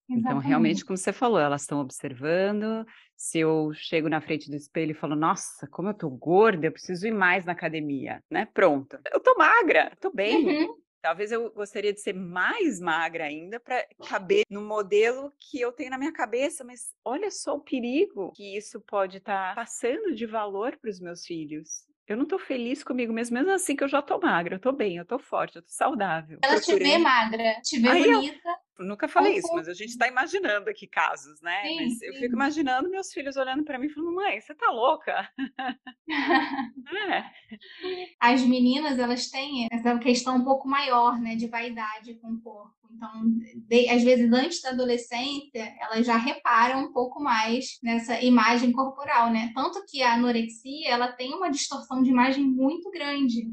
Exatamente. 0.08 0.20
Então, 0.20 0.38
realmente, 0.38 0.84
como 0.84 0.96
você 0.96 1.12
falou, 1.12 1.38
elas 1.38 1.62
estão 1.62 1.80
observando. 1.80 2.84
Se 3.16 3.38
eu 3.38 3.72
chego 3.74 4.08
na 4.08 4.20
frente 4.20 4.50
do 4.50 4.56
espelho 4.56 4.92
e 4.92 4.94
falo, 4.94 5.14
nossa, 5.16 5.66
como 5.68 5.88
eu 5.88 5.94
tô 5.94 6.10
gorda, 6.10 6.66
eu 6.66 6.72
preciso 6.72 7.06
ir 7.06 7.12
mais 7.12 7.44
na 7.44 7.52
academia, 7.52 8.22
né? 8.30 8.46
Pronto. 8.52 8.98
Eu 9.12 9.20
tô 9.20 9.34
magra, 9.36 9.92
tô 10.00 10.12
bem. 10.12 10.46
Uhum. 10.46 10.81
Talvez 11.02 11.32
eu 11.32 11.50
gostaria 11.50 11.92
de 11.92 12.00
ser 12.00 12.14
mais 12.14 12.80
magra 12.80 13.24
ainda 13.24 13.58
para 13.58 13.84
caber 14.08 14.44
no 14.48 14.62
modelo 14.62 15.32
que 15.38 15.60
eu 15.60 15.72
tenho 15.72 15.90
na 15.90 15.98
minha 15.98 16.12
cabeça, 16.12 16.62
mas 16.62 16.94
olha 17.04 17.28
só 17.28 17.56
o 17.56 17.60
perigo 17.60 18.30
que 18.36 18.56
isso 18.56 18.80
pode 18.80 19.18
estar 19.18 19.48
tá 19.48 19.54
passando 19.56 20.14
de 20.14 20.26
valor 20.26 20.78
para 20.80 20.88
os 20.88 21.00
meus 21.00 21.26
filhos. 21.26 21.84
Eu 22.06 22.16
não 22.16 22.24
estou 22.24 22.38
feliz 22.38 22.84
comigo 22.84 23.12
mesmo, 23.12 23.34
mesmo 23.34 23.50
assim 23.50 23.74
que 23.74 23.82
eu 23.82 23.88
já 23.88 23.98
estou 23.98 24.20
magra, 24.20 24.54
eu 24.54 24.58
estou 24.58 24.72
bem, 24.72 24.96
eu 24.96 25.02
estou 25.02 25.18
forte, 25.18 25.56
eu 25.56 25.60
estou 25.60 25.74
saudável. 25.74 26.38
Ela 26.42 26.56
Procurei... 26.56 26.78
te 26.78 26.84
vê 26.84 26.98
magra, 26.98 27.60
te 27.62 27.80
vê 27.80 27.88
Aí 27.88 28.12
bonita. 28.12 28.48
Eu 28.48 28.54
nunca 28.78 29.08
falei 29.08 29.36
isso, 29.36 29.52
mas 29.54 29.68
a 29.68 29.74
gente 29.74 29.90
está 29.90 30.08
imaginando 30.08 30.70
aqui 30.70 30.86
casos, 30.86 31.40
né? 31.40 31.62
Sim, 31.62 31.76
mas 31.76 31.98
sim. 31.98 32.06
eu 32.06 32.14
fico 32.14 32.34
imaginando 32.34 32.90
meus 32.90 33.12
filhos 33.12 33.36
olhando 33.36 33.64
para 33.64 33.78
mim 33.78 33.86
e 33.86 33.90
falando, 33.90 34.14
mãe, 34.14 34.40
você 34.40 34.54
tá 34.54 34.70
louca? 34.70 35.28
é. 37.08 37.24
As 38.20 38.42
meninas, 38.42 38.98
elas 38.98 39.28
têm 39.28 39.68
essa 39.70 39.98
questão 39.98 40.36
um 40.36 40.44
pouco 40.44 40.68
maior, 40.68 41.20
né, 41.20 41.36
de 41.36 41.46
vaidade 41.46 42.14
com 42.14 42.32
o 42.32 42.40
corpo. 42.40 42.82
Então, 42.94 43.10
de, 43.68 43.88
às 43.88 44.02
vezes, 44.02 44.30
antes 44.32 44.60
da 44.60 44.70
adolescência, 44.70 45.74
elas 45.80 46.06
já 46.06 46.16
reparam 46.16 46.84
um 46.84 46.92
pouco 46.92 47.22
mais 47.22 47.78
nessa 47.82 48.20
imagem 48.22 48.70
corporal, 48.70 49.30
né? 49.30 49.50
Tanto 49.54 49.84
que 49.88 50.02
a 50.02 50.14
anorexia, 50.14 50.90
ela 50.90 51.10
tem 51.10 51.32
uma 51.34 51.50
distorção 51.50 52.02
de 52.02 52.10
imagem 52.10 52.44
muito 52.44 52.90
grande 52.90 53.50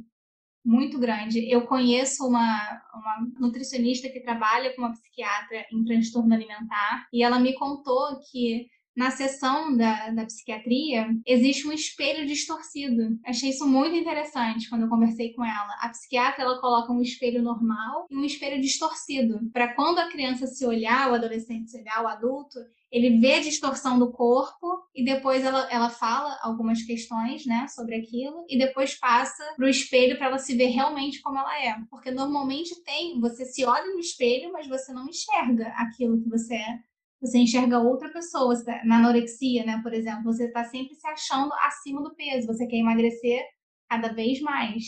muito 0.64 1.00
grande. 1.00 1.50
Eu 1.50 1.66
conheço 1.66 2.28
uma, 2.28 2.82
uma 2.94 3.32
nutricionista 3.40 4.10
que 4.10 4.22
trabalha 4.22 4.74
com 4.76 4.82
uma 4.82 4.92
psiquiatra 4.92 5.66
em 5.72 5.84
transtorno 5.84 6.34
alimentar 6.34 7.08
e 7.14 7.24
ela 7.24 7.40
me 7.40 7.54
contou 7.54 8.20
que 8.32 8.68
na 9.00 9.12
sessão 9.12 9.78
da, 9.78 10.10
da 10.10 10.26
psiquiatria, 10.26 11.08
existe 11.26 11.66
um 11.66 11.72
espelho 11.72 12.26
distorcido. 12.26 13.18
Achei 13.26 13.50
isso 13.50 13.66
muito 13.66 13.96
interessante 13.96 14.70
quando 14.70 14.82
eu 14.82 14.90
conversei 14.90 15.32
com 15.32 15.46
ela. 15.46 15.74
A 15.80 15.88
psiquiatra 15.88 16.44
ela 16.44 16.60
coloca 16.60 16.92
um 16.92 17.02
espelho 17.02 17.42
normal 17.42 18.08
e 18.10 18.18
um 18.18 18.26
espelho 18.26 18.60
distorcido, 18.60 19.40
para 19.54 19.74
quando 19.74 20.00
a 20.00 20.10
criança 20.10 20.48
se 20.48 20.66
olhar, 20.66 21.10
o 21.10 21.16
adolescente 21.16 21.72
se 21.72 21.80
olhar, 21.80 22.04
o 22.04 22.08
adulto, 22.08 22.60
ele 22.92 23.20
vê 23.20 23.36
a 23.36 23.42
distorção 23.42 24.00
do 24.00 24.12
corpo 24.12 24.68
e 24.96 25.04
depois 25.04 25.44
ela, 25.44 25.72
ela 25.72 25.90
fala 25.90 26.38
algumas 26.42 26.82
questões, 26.82 27.46
né, 27.46 27.68
sobre 27.68 27.96
aquilo 27.96 28.46
e 28.50 28.58
depois 28.58 28.96
passa 28.96 29.44
para 29.56 29.66
o 29.66 29.70
espelho 29.70 30.18
para 30.18 30.28
ela 30.28 30.40
se 30.40 30.56
ver 30.56 30.68
realmente 30.68 31.22
como 31.22 31.38
ela 31.38 31.64
é. 31.64 31.76
Porque 31.90 32.10
normalmente 32.10 32.84
tem, 32.84 33.20
você 33.20 33.46
se 33.46 33.64
olha 33.64 33.94
no 33.94 34.00
espelho, 34.00 34.52
mas 34.52 34.68
você 34.68 34.92
não 34.92 35.08
enxerga 35.08 35.68
aquilo 35.78 36.22
que 36.22 36.30
você 36.30 36.56
é. 36.56 36.80
Você 37.22 37.38
enxerga 37.38 37.80
outra 37.80 38.10
pessoa. 38.10 38.56
Tá, 38.64 38.82
na 38.86 38.98
anorexia, 38.98 39.66
né, 39.66 39.80
por 39.84 39.94
exemplo, 39.94 40.24
você 40.24 40.46
está 40.46 40.64
sempre 40.64 40.96
se 40.96 41.08
achando 41.08 41.54
acima 41.66 42.02
do 42.02 42.16
peso. 42.16 42.48
Você 42.48 42.66
quer 42.66 42.78
emagrecer 42.78 43.44
cada 43.88 44.12
vez 44.14 44.42
mais. 44.42 44.84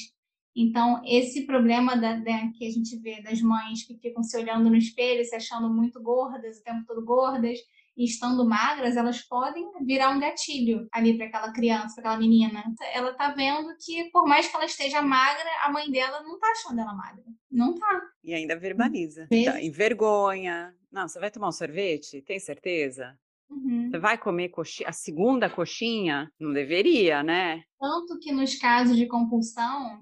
Então, 0.55 1.01
esse 1.05 1.45
problema 1.45 1.95
da, 1.95 2.17
da, 2.17 2.47
que 2.57 2.65
a 2.65 2.71
gente 2.71 2.97
vê 2.99 3.21
das 3.21 3.41
mães 3.41 3.85
que 3.85 3.97
ficam 3.97 4.21
se 4.21 4.37
olhando 4.37 4.69
no 4.69 4.75
espelho, 4.75 5.23
se 5.23 5.35
achando 5.35 5.69
muito 5.69 6.01
gordas, 6.01 6.57
o 6.57 6.63
tempo 6.63 6.85
todo 6.85 7.05
gordas, 7.05 7.57
e 8.01 8.05
estando 8.05 8.43
magras, 8.43 8.97
elas 8.97 9.21
podem 9.21 9.69
virar 9.85 10.09
um 10.09 10.19
gatilho 10.19 10.87
ali 10.91 11.15
para 11.15 11.27
aquela 11.27 11.53
criança, 11.53 12.01
para 12.01 12.13
aquela 12.13 12.17
menina. 12.17 12.63
Ela 12.93 13.13
tá 13.13 13.29
vendo 13.31 13.75
que, 13.79 14.09
por 14.09 14.25
mais 14.27 14.47
que 14.47 14.55
ela 14.55 14.65
esteja 14.65 15.03
magra, 15.03 15.47
a 15.63 15.71
mãe 15.71 15.89
dela 15.91 16.23
não 16.23 16.39
tá 16.39 16.47
achando 16.47 16.81
ela 16.81 16.95
magra. 16.95 17.23
Não 17.51 17.75
tá. 17.75 18.01
E 18.23 18.33
ainda 18.33 18.57
verbaliza. 18.57 19.27
Tá, 19.45 19.61
envergonha. 19.61 20.73
Não, 20.91 21.07
você 21.07 21.19
vai 21.19 21.29
tomar 21.29 21.49
um 21.49 21.51
sorvete? 21.51 22.23
Tem 22.23 22.39
certeza? 22.39 23.15
Uhum. 23.47 23.91
Você 23.91 23.99
vai 23.99 24.17
comer 24.17 24.49
coxinha, 24.49 24.89
a 24.89 24.93
segunda 24.93 25.47
coxinha? 25.47 26.31
Não 26.39 26.51
deveria, 26.51 27.21
né? 27.21 27.61
Tanto 27.79 28.17
que 28.19 28.31
nos 28.31 28.55
casos 28.55 28.97
de 28.97 29.05
compulsão, 29.05 29.99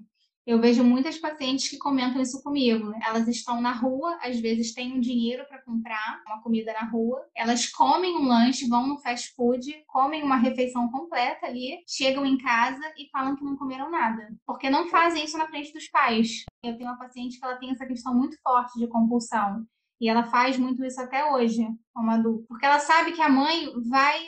eu 0.50 0.60
vejo 0.60 0.82
muitas 0.82 1.16
pacientes 1.16 1.68
que 1.68 1.78
comentam 1.78 2.20
isso 2.20 2.42
comigo. 2.42 2.92
Elas 3.06 3.28
estão 3.28 3.60
na 3.60 3.72
rua, 3.72 4.18
às 4.20 4.40
vezes 4.40 4.74
têm 4.74 4.92
um 4.92 4.98
dinheiro 4.98 5.46
para 5.46 5.62
comprar 5.62 6.20
uma 6.26 6.42
comida 6.42 6.72
na 6.72 6.90
rua, 6.90 7.24
elas 7.36 7.70
comem 7.70 8.16
um 8.16 8.26
lanche, 8.26 8.68
vão 8.68 8.84
no 8.88 8.98
fast 8.98 9.32
food, 9.36 9.72
comem 9.86 10.24
uma 10.24 10.34
refeição 10.34 10.90
completa 10.90 11.46
ali, 11.46 11.78
chegam 11.86 12.26
em 12.26 12.36
casa 12.36 12.82
e 12.98 13.08
falam 13.12 13.36
que 13.36 13.44
não 13.44 13.56
comeram 13.56 13.88
nada, 13.92 14.28
porque 14.44 14.68
não 14.68 14.88
fazem 14.88 15.24
isso 15.24 15.38
na 15.38 15.46
frente 15.46 15.72
dos 15.72 15.88
pais. 15.88 16.44
Eu 16.64 16.76
tenho 16.76 16.90
uma 16.90 16.98
paciente 16.98 17.38
que 17.38 17.44
ela 17.44 17.56
tem 17.56 17.70
essa 17.70 17.86
questão 17.86 18.12
muito 18.12 18.36
forte 18.42 18.76
de 18.76 18.88
compulsão. 18.88 19.64
E 20.00 20.08
ela 20.08 20.24
faz 20.24 20.58
muito 20.58 20.84
isso 20.84 21.00
até 21.00 21.30
hoje, 21.30 21.64
como 21.94 22.10
adulta. 22.10 22.46
Porque 22.48 22.66
ela 22.66 22.80
sabe 22.80 23.12
que 23.12 23.22
a 23.22 23.28
mãe 23.28 23.68
vai 23.88 24.18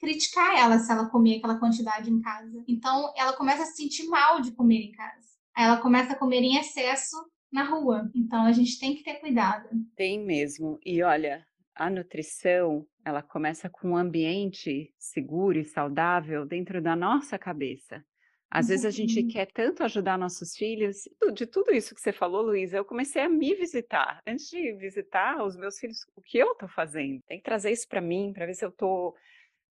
criticar 0.00 0.56
ela 0.56 0.78
se 0.78 0.90
ela 0.90 1.08
comer 1.08 1.38
aquela 1.38 1.58
quantidade 1.58 2.10
em 2.10 2.20
casa. 2.20 2.64
Então, 2.66 3.12
ela 3.16 3.34
começa 3.34 3.62
a 3.62 3.66
se 3.66 3.76
sentir 3.76 4.08
mal 4.08 4.40
de 4.40 4.52
comer 4.52 4.86
em 4.86 4.92
casa. 4.92 5.27
Ela 5.58 5.80
começa 5.80 6.12
a 6.12 6.16
comer 6.16 6.40
em 6.40 6.56
excesso 6.56 7.16
na 7.52 7.64
rua. 7.64 8.08
Então, 8.14 8.44
a 8.44 8.52
gente 8.52 8.78
tem 8.78 8.94
que 8.94 9.02
ter 9.02 9.14
cuidado. 9.14 9.68
Tem 9.96 10.24
mesmo. 10.24 10.78
E 10.84 11.02
olha, 11.02 11.44
a 11.74 11.90
nutrição, 11.90 12.86
ela 13.04 13.22
começa 13.22 13.68
com 13.68 13.90
um 13.90 13.96
ambiente 13.96 14.94
seguro 14.96 15.58
e 15.58 15.64
saudável 15.64 16.46
dentro 16.46 16.80
da 16.80 16.94
nossa 16.94 17.36
cabeça. 17.36 18.04
Às 18.48 18.66
uhum. 18.66 18.68
vezes 18.70 18.86
a 18.86 18.90
gente 18.90 19.20
uhum. 19.20 19.28
quer 19.28 19.46
tanto 19.46 19.82
ajudar 19.82 20.16
nossos 20.16 20.54
filhos. 20.54 21.08
De 21.34 21.44
tudo 21.44 21.72
isso 21.72 21.92
que 21.94 22.00
você 22.00 22.12
falou, 22.12 22.42
Luísa, 22.42 22.76
eu 22.76 22.84
comecei 22.84 23.22
a 23.22 23.28
me 23.28 23.52
visitar. 23.54 24.20
Antes 24.26 24.48
de 24.48 24.72
visitar 24.74 25.44
os 25.44 25.56
meus 25.56 25.76
filhos, 25.78 25.98
o 26.16 26.22
que 26.22 26.38
eu 26.38 26.52
estou 26.52 26.68
fazendo? 26.68 27.20
Tem 27.26 27.38
que 27.38 27.44
trazer 27.44 27.72
isso 27.72 27.88
para 27.88 28.00
mim, 28.00 28.32
para 28.32 28.46
ver 28.46 28.54
se 28.54 28.64
eu 28.64 28.70
estou, 28.70 29.14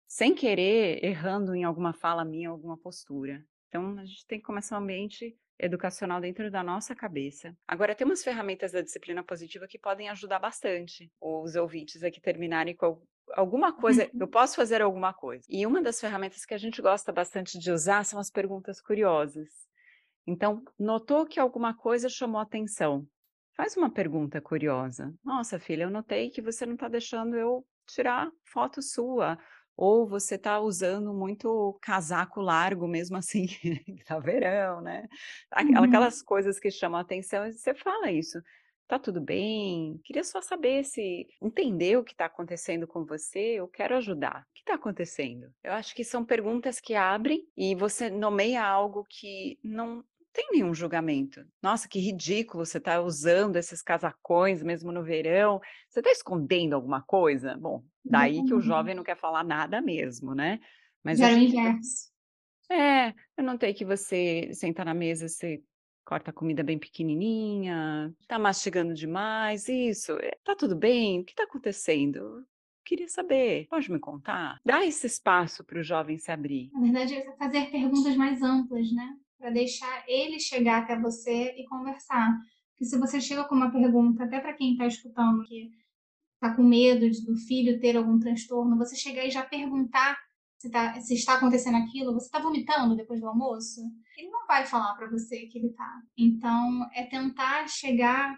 sem 0.05 0.35
querer, 0.35 1.03
errando 1.03 1.55
em 1.55 1.63
alguma 1.63 1.93
fala 1.93 2.25
minha, 2.25 2.49
alguma 2.49 2.77
postura. 2.77 3.41
Então, 3.67 3.97
a 3.97 4.05
gente 4.05 4.25
tem 4.27 4.39
que 4.39 4.45
começar 4.45 4.77
um 4.79 4.83
ambiente 4.83 5.35
educacional 5.59 6.21
dentro 6.21 6.49
da 6.51 6.63
nossa 6.63 6.95
cabeça. 6.95 7.55
Agora, 7.67 7.95
tem 7.95 8.05
umas 8.05 8.23
ferramentas 8.23 8.71
da 8.71 8.81
disciplina 8.81 9.23
positiva 9.23 9.67
que 9.67 9.79
podem 9.79 10.09
ajudar 10.09 10.39
bastante 10.39 11.11
os 11.19 11.55
ouvintes 11.55 12.03
a 12.03 12.11
que 12.11 12.21
terminarem 12.21 12.75
com 12.75 13.01
alguma 13.33 13.73
coisa, 13.73 14.09
eu 14.13 14.27
posso 14.27 14.55
fazer 14.55 14.81
alguma 14.81 15.13
coisa. 15.13 15.45
E 15.49 15.65
uma 15.65 15.81
das 15.81 15.99
ferramentas 15.99 16.45
que 16.45 16.53
a 16.53 16.57
gente 16.57 16.81
gosta 16.81 17.11
bastante 17.11 17.59
de 17.59 17.71
usar 17.71 18.03
são 18.05 18.19
as 18.19 18.29
perguntas 18.29 18.79
curiosas. 18.81 19.49
Então, 20.25 20.63
notou 20.77 21.25
que 21.25 21.39
alguma 21.39 21.73
coisa 21.75 22.09
chamou 22.09 22.41
atenção? 22.41 23.07
Faz 23.55 23.75
uma 23.75 23.89
pergunta 23.89 24.39
curiosa. 24.39 25.13
Nossa, 25.23 25.57
filha, 25.57 25.83
eu 25.83 25.89
notei 25.89 26.29
que 26.29 26.41
você 26.41 26.65
não 26.65 26.73
está 26.75 26.87
deixando 26.87 27.35
eu 27.35 27.65
tirar 27.87 28.29
foto 28.45 28.81
sua. 28.81 29.37
Ou 29.77 30.07
você 30.07 30.35
está 30.35 30.59
usando 30.59 31.13
muito 31.13 31.77
casaco 31.81 32.41
largo, 32.41 32.87
mesmo 32.87 33.15
assim, 33.15 33.45
tá 34.05 34.19
verão, 34.19 34.81
né? 34.81 35.07
Uhum. 35.55 35.83
Aquelas 35.83 36.21
coisas 36.21 36.59
que 36.59 36.71
chamam 36.71 36.99
atenção, 36.99 37.49
você 37.51 37.75
fala 37.75 38.11
isso 38.11 38.41
tá 38.87 38.97
tudo 38.97 39.19
bem? 39.19 39.99
Queria 40.03 40.23
só 40.23 40.41
saber 40.41 40.83
se 40.85 41.27
entender 41.41 41.97
o 41.97 42.03
que 42.03 42.13
está 42.13 42.25
acontecendo 42.25 42.87
com 42.87 43.03
você, 43.03 43.59
eu 43.59 43.67
quero 43.67 43.95
ajudar. 43.97 44.47
O 44.49 44.53
que 44.53 44.61
está 44.61 44.75
acontecendo? 44.75 45.51
Eu 45.63 45.73
acho 45.73 45.93
que 45.93 46.03
são 46.03 46.23
perguntas 46.23 46.79
que 46.79 46.95
abrem 46.95 47.45
e 47.55 47.75
você 47.75 48.09
nomeia 48.09 48.63
algo 48.63 49.05
que 49.09 49.59
não 49.63 50.03
tem 50.37 50.49
nenhum 50.51 50.71
julgamento. 50.71 51.43
Nossa, 51.63 51.89
que 51.89 51.97
ridículo 51.97 52.63
você 52.63 52.77
está 52.77 53.01
usando 53.01 53.55
esses 53.55 53.81
casacões 53.81 54.61
mesmo 54.61 54.91
no 54.91 55.03
verão. 55.03 55.59
Você 55.89 55.99
está 55.99 56.11
escondendo 56.11 56.75
alguma 56.75 57.01
coisa? 57.01 57.57
Bom, 57.57 57.83
daí 58.05 58.43
que 58.45 58.53
o 58.53 58.61
jovem 58.61 58.93
não 58.93 59.03
quer 59.03 59.17
falar 59.17 59.43
nada 59.43 59.81
mesmo, 59.81 60.35
né? 60.35 60.59
Mas 61.03 61.17
Já 61.17 61.31
inverso. 61.31 62.11
É, 62.69 63.15
eu 63.35 63.43
notei 63.43 63.73
que 63.73 63.83
você 63.83 64.51
senta 64.53 64.85
na 64.85 64.93
mesa, 64.93 65.27
você 65.27 65.63
corta 66.05 66.29
a 66.29 66.33
comida 66.33 66.63
bem 66.63 66.77
pequenininha, 66.77 68.13
tá 68.27 68.37
mastigando 68.37 68.93
demais, 68.93 69.67
isso, 69.67 70.11
eh, 70.19 70.37
tá 70.43 70.55
tudo 70.55 70.75
bem? 70.75 71.21
O 71.21 71.25
que 71.25 71.33
tá 71.33 71.43
acontecendo? 71.43 72.45
Queria 72.85 73.07
saber, 73.07 73.65
pode 73.69 73.91
me 73.91 73.99
contar? 73.99 74.59
Dá 74.63 74.85
esse 74.85 75.07
espaço 75.07 75.63
para 75.63 75.79
o 75.79 75.83
jovem 75.83 76.19
se 76.19 76.31
abrir. 76.31 76.69
Na 76.73 76.81
verdade, 76.81 77.15
é 77.15 77.35
fazer 77.37 77.71
perguntas 77.71 78.15
mais 78.15 78.43
amplas, 78.43 78.91
né? 78.91 79.17
Para 79.37 79.51
deixar 79.51 80.03
ele 80.07 80.39
chegar 80.39 80.83
até 80.83 80.99
você 80.99 81.55
e 81.57 81.65
conversar. 81.65 82.37
Porque 82.71 82.85
se 82.85 82.97
você 82.97 83.19
chega 83.21 83.43
com 83.43 83.55
uma 83.55 83.71
pergunta, 83.71 84.23
até 84.23 84.39
para 84.39 84.53
quem 84.53 84.73
está 84.73 84.85
escutando, 84.85 85.43
que 85.43 85.71
está 86.35 86.55
com 86.55 86.63
medo 86.63 87.09
de, 87.09 87.25
do 87.25 87.35
filho 87.35 87.79
ter 87.79 87.97
algum 87.97 88.19
transtorno, 88.19 88.77
você 88.77 88.95
chegar 88.95 89.25
e 89.25 89.31
já 89.31 89.43
perguntar 89.43 90.17
se, 90.57 90.71
tá, 90.71 90.99
se 90.99 91.13
está 91.13 91.35
acontecendo 91.35 91.77
aquilo, 91.77 92.13
você 92.13 92.25
está 92.25 92.39
vomitando 92.39 92.95
depois 92.95 93.19
do 93.19 93.27
almoço, 93.27 93.81
ele 94.17 94.29
não 94.29 94.45
vai 94.47 94.65
falar 94.65 94.95
para 94.95 95.09
você 95.09 95.45
que 95.47 95.59
ele 95.59 95.67
está. 95.67 96.01
Então, 96.17 96.87
é 96.93 97.03
tentar 97.03 97.67
chegar 97.67 98.35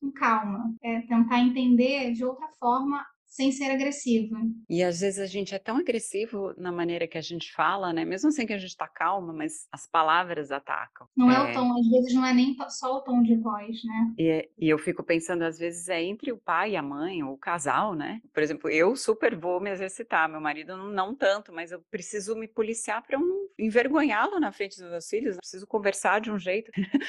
com 0.00 0.12
calma, 0.12 0.74
é 0.82 1.00
tentar 1.02 1.38
entender 1.40 2.12
de 2.12 2.24
outra 2.24 2.48
forma 2.58 3.04
sem 3.32 3.50
ser 3.50 3.70
agressiva. 3.70 4.36
E 4.68 4.82
às 4.82 5.00
vezes 5.00 5.18
a 5.18 5.24
gente 5.24 5.54
é 5.54 5.58
tão 5.58 5.78
agressivo 5.78 6.52
na 6.58 6.70
maneira 6.70 7.08
que 7.08 7.16
a 7.16 7.22
gente 7.22 7.50
fala, 7.54 7.90
né? 7.90 8.04
Mesmo 8.04 8.28
assim 8.28 8.44
que 8.44 8.52
a 8.52 8.58
gente 8.58 8.68
está 8.68 8.86
calma, 8.86 9.32
mas 9.32 9.66
as 9.72 9.86
palavras 9.86 10.52
atacam. 10.52 11.08
Não 11.16 11.30
é... 11.30 11.36
é... 11.36 11.50
o 11.50 11.54
tom, 11.54 11.72
às 11.72 11.88
vezes 11.88 12.14
não 12.14 12.26
é 12.26 12.34
nem 12.34 12.54
só 12.68 12.98
o 12.98 13.00
tom 13.00 13.22
de 13.22 13.34
voz, 13.36 13.82
né? 13.84 14.14
E, 14.18 14.50
e 14.58 14.68
eu 14.68 14.78
fico 14.78 15.02
pensando, 15.02 15.44
às 15.44 15.58
vezes 15.58 15.88
é 15.88 16.02
entre 16.02 16.30
o 16.30 16.36
pai 16.36 16.72
e 16.72 16.76
a 16.76 16.82
mãe, 16.82 17.22
ou 17.22 17.32
o 17.32 17.38
casal, 17.38 17.94
né? 17.94 18.20
Por 18.34 18.42
exemplo, 18.42 18.68
eu 18.68 18.94
super 18.94 19.34
vou 19.34 19.58
me 19.60 19.70
exercitar, 19.70 20.28
meu 20.28 20.40
marido 20.40 20.76
não, 20.76 20.90
não 20.90 21.14
tanto, 21.14 21.54
mas 21.54 21.72
eu 21.72 21.80
preciso 21.90 22.36
me 22.36 22.46
policiar 22.46 23.02
para 23.02 23.18
não 23.18 23.48
envergonhá-lo 23.58 24.38
na 24.38 24.52
frente 24.52 24.78
dos 24.78 24.90
meus 24.90 25.08
filhos, 25.08 25.36
eu 25.36 25.40
preciso 25.40 25.66
conversar 25.66 26.20
de 26.20 26.30
um 26.30 26.38
jeito. 26.38 26.70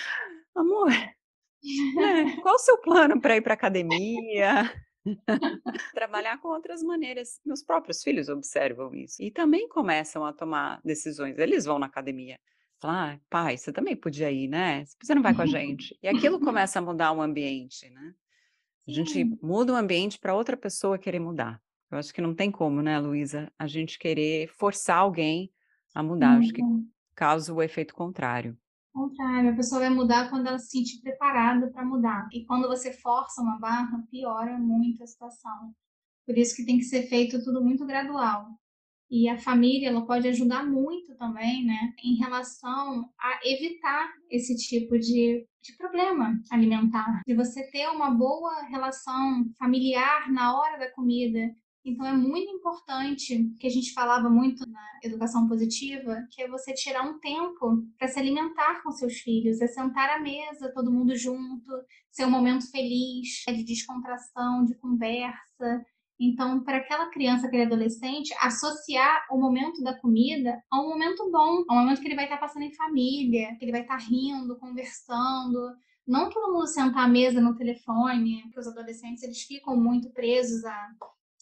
Amor, 0.55 0.89
é, 0.93 2.41
qual 2.41 2.55
o 2.55 2.59
seu 2.59 2.77
plano 2.77 3.19
para 3.19 3.35
ir 3.35 3.41
para 3.41 3.55
academia? 3.55 4.71
Trabalhar 5.93 6.39
com 6.39 6.49
outras 6.49 6.81
maneiras. 6.81 7.39
Meus 7.45 7.63
próprios 7.63 8.01
filhos 8.03 8.29
observam 8.29 8.93
isso 8.93 9.21
e 9.21 9.31
também 9.31 9.67
começam 9.67 10.25
a 10.25 10.33
tomar 10.33 10.81
decisões. 10.83 11.37
Eles 11.37 11.65
vão 11.65 11.79
na 11.79 11.85
academia. 11.85 12.39
Falar, 12.79 13.13
ah, 13.13 13.19
pai, 13.29 13.57
você 13.57 13.71
também 13.71 13.95
podia 13.95 14.31
ir, 14.31 14.47
né? 14.47 14.83
Você 15.01 15.15
não 15.15 15.21
vai 15.21 15.33
com 15.33 15.41
a 15.41 15.45
gente. 15.45 15.97
E 16.03 16.07
aquilo 16.07 16.39
começa 16.39 16.79
a 16.79 16.81
mudar 16.81 17.13
o 17.13 17.21
ambiente, 17.21 17.89
né? 17.89 18.13
A 18.85 18.91
gente 18.91 19.23
muda 19.41 19.71
o 19.71 19.75
ambiente 19.75 20.19
para 20.19 20.35
outra 20.35 20.57
pessoa 20.57 20.97
querer 20.97 21.19
mudar. 21.19 21.61
Eu 21.89 21.97
acho 21.97 22.13
que 22.13 22.21
não 22.21 22.35
tem 22.35 22.51
como, 22.51 22.81
né, 22.81 22.99
Luísa, 22.99 23.51
a 23.57 23.67
gente 23.67 23.97
querer 23.97 24.49
forçar 24.49 24.97
alguém 24.97 25.49
a 25.93 26.03
mudar. 26.03 26.39
Acho 26.39 26.51
que 26.51 26.61
causa 27.15 27.53
o 27.53 27.61
efeito 27.61 27.93
contrário 27.93 28.57
contrário, 28.93 29.51
a 29.51 29.55
pessoa 29.55 29.81
vai 29.81 29.89
mudar 29.89 30.29
quando 30.29 30.47
ela 30.47 30.59
se 30.59 30.69
sentir 30.69 31.01
preparada 31.01 31.69
para 31.71 31.83
mudar. 31.83 32.27
E 32.31 32.45
quando 32.45 32.67
você 32.67 32.93
força 32.93 33.41
uma 33.41 33.57
barra, 33.59 34.03
piora 34.09 34.57
muito 34.57 35.03
a 35.03 35.07
situação. 35.07 35.73
Por 36.25 36.37
isso 36.37 36.55
que 36.55 36.65
tem 36.65 36.77
que 36.77 36.85
ser 36.85 37.03
feito 37.03 37.43
tudo 37.43 37.63
muito 37.63 37.85
gradual. 37.85 38.47
E 39.11 39.29
a 39.29 39.37
família 39.37 39.89
ela 39.89 40.05
pode 40.05 40.27
ajudar 40.27 40.65
muito 40.65 41.15
também, 41.15 41.63
né, 41.65 41.93
em 42.03 42.15
relação 42.15 43.07
a 43.19 43.39
evitar 43.43 44.11
esse 44.29 44.55
tipo 44.55 44.97
de, 44.97 45.45
de 45.61 45.77
problema 45.77 46.39
alimentar. 46.49 47.21
De 47.27 47.35
você 47.35 47.69
ter 47.69 47.87
uma 47.89 48.09
boa 48.09 48.63
relação 48.63 49.45
familiar 49.59 50.31
na 50.31 50.57
hora 50.57 50.77
da 50.79 50.91
comida, 50.91 51.39
então 51.85 52.05
é 52.05 52.13
muito 52.13 52.49
importante, 52.49 53.53
que 53.59 53.67
a 53.67 53.69
gente 53.69 53.93
falava 53.93 54.29
muito 54.29 54.65
na 54.69 54.81
educação 55.03 55.47
positiva, 55.47 56.25
que 56.31 56.41
é 56.41 56.47
você 56.47 56.73
tirar 56.73 57.03
um 57.03 57.19
tempo 57.19 57.83
para 57.97 58.07
se 58.07 58.17
alimentar 58.19 58.81
com 58.81 58.91
seus 58.91 59.15
filhos, 59.15 59.61
é 59.61 59.67
sentar 59.67 60.09
à 60.09 60.19
mesa, 60.19 60.71
todo 60.73 60.91
mundo 60.91 61.15
junto, 61.15 61.69
ser 62.09 62.25
um 62.25 62.31
momento 62.31 62.69
feliz, 62.71 63.43
de 63.45 63.63
descontração, 63.63 64.63
de 64.63 64.75
conversa. 64.75 65.85
Então, 66.17 66.63
para 66.63 66.77
aquela 66.77 67.07
criança, 67.07 67.47
aquele 67.47 67.63
adolescente, 67.63 68.33
associar 68.39 69.25
o 69.29 69.37
momento 69.37 69.83
da 69.83 69.93
comida 69.99 70.63
a 70.71 70.79
um 70.79 70.87
momento 70.87 71.29
bom, 71.29 71.65
a 71.67 71.73
um 71.73 71.79
momento 71.81 71.99
que 71.99 72.07
ele 72.07 72.15
vai 72.15 72.25
estar 72.25 72.37
passando 72.37 72.63
em 72.63 72.73
família, 72.73 73.55
que 73.57 73.65
ele 73.65 73.73
vai 73.73 73.81
estar 73.81 73.97
rindo, 73.97 74.57
conversando, 74.57 75.75
não 76.07 76.29
todo 76.29 76.53
mundo 76.53 76.67
sentar 76.67 77.05
à 77.05 77.07
mesa 77.07 77.41
no 77.41 77.55
telefone, 77.55 78.41
porque 78.43 78.59
os 78.59 78.67
adolescentes 78.67 79.23
eles 79.23 79.41
ficam 79.41 79.75
muito 79.75 80.09
presos 80.11 80.63
a 80.63 80.89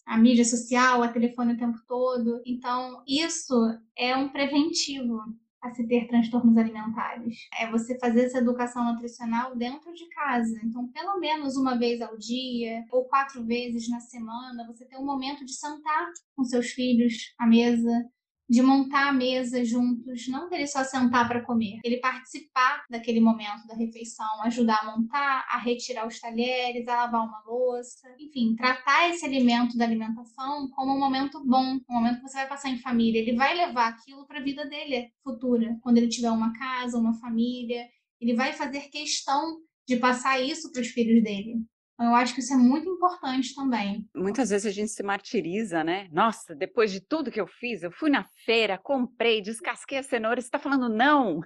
a 0.06 0.18
mídia 0.18 0.44
social, 0.44 1.02
a 1.02 1.08
telefone 1.08 1.54
o 1.54 1.58
tempo 1.58 1.78
todo. 1.86 2.42
Então, 2.44 3.02
isso 3.06 3.54
é 3.96 4.16
um 4.16 4.28
preventivo 4.28 5.20
a 5.62 5.70
se 5.70 5.86
ter 5.86 6.08
transtornos 6.08 6.56
alimentares. 6.56 7.48
É 7.58 7.70
você 7.70 7.96
fazer 7.98 8.24
essa 8.24 8.38
educação 8.38 8.84
nutricional 8.84 9.54
dentro 9.54 9.94
de 9.94 10.08
casa. 10.08 10.60
Então, 10.64 10.88
pelo 10.88 11.20
menos 11.20 11.56
uma 11.56 11.78
vez 11.78 12.02
ao 12.02 12.18
dia 12.18 12.84
ou 12.90 13.04
quatro 13.04 13.44
vezes 13.44 13.88
na 13.88 14.00
semana, 14.00 14.66
você 14.66 14.84
ter 14.84 14.96
um 14.96 15.06
momento 15.06 15.44
de 15.44 15.54
sentar 15.54 16.08
com 16.34 16.42
seus 16.42 16.72
filhos 16.72 17.32
à 17.38 17.46
mesa, 17.46 18.04
de 18.52 18.60
montar 18.60 19.08
a 19.08 19.12
mesa 19.14 19.64
juntos, 19.64 20.28
não 20.28 20.46
querer 20.46 20.66
só 20.66 20.84
sentar 20.84 21.26
para 21.26 21.42
comer, 21.42 21.80
ele 21.82 21.96
participar 21.96 22.84
daquele 22.90 23.18
momento 23.18 23.66
da 23.66 23.74
refeição, 23.74 24.42
ajudar 24.42 24.80
a 24.82 24.94
montar, 24.94 25.46
a 25.48 25.56
retirar 25.56 26.06
os 26.06 26.20
talheres, 26.20 26.86
a 26.86 26.96
lavar 26.96 27.26
uma 27.26 27.42
louça, 27.46 28.14
enfim, 28.20 28.54
tratar 28.54 29.08
esse 29.08 29.24
alimento 29.24 29.78
da 29.78 29.86
alimentação 29.86 30.68
como 30.72 30.94
um 30.94 31.00
momento 31.00 31.42
bom, 31.46 31.78
um 31.88 31.94
momento 31.94 32.16
que 32.16 32.28
você 32.28 32.36
vai 32.36 32.48
passar 32.48 32.68
em 32.68 32.76
família. 32.76 33.20
Ele 33.20 33.34
vai 33.34 33.54
levar 33.54 33.88
aquilo 33.88 34.26
para 34.26 34.38
a 34.38 34.42
vida 34.42 34.66
dele 34.66 35.10
futura, 35.24 35.78
quando 35.80 35.96
ele 35.96 36.08
tiver 36.08 36.30
uma 36.30 36.52
casa, 36.52 36.98
uma 36.98 37.14
família, 37.14 37.88
ele 38.20 38.34
vai 38.34 38.52
fazer 38.52 38.90
questão 38.90 39.62
de 39.88 39.96
passar 39.96 40.38
isso 40.42 40.70
para 40.70 40.82
os 40.82 40.88
filhos 40.88 41.22
dele. 41.22 41.64
Eu 42.02 42.14
acho 42.14 42.34
que 42.34 42.40
isso 42.40 42.52
é 42.52 42.56
muito 42.56 42.88
importante 42.88 43.54
também. 43.54 44.08
Muitas 44.14 44.50
vezes 44.50 44.66
a 44.66 44.70
gente 44.70 44.90
se 44.90 45.02
martiriza, 45.02 45.84
né? 45.84 46.08
Nossa, 46.10 46.54
depois 46.54 46.90
de 46.90 47.00
tudo 47.00 47.30
que 47.30 47.40
eu 47.40 47.46
fiz, 47.46 47.82
eu 47.82 47.92
fui 47.92 48.10
na 48.10 48.24
feira, 48.44 48.76
comprei, 48.76 49.40
descasquei 49.40 49.98
a 49.98 50.02
cenoura, 50.02 50.40
você 50.40 50.48
está 50.48 50.58
falando 50.58 50.88
não? 50.88 51.40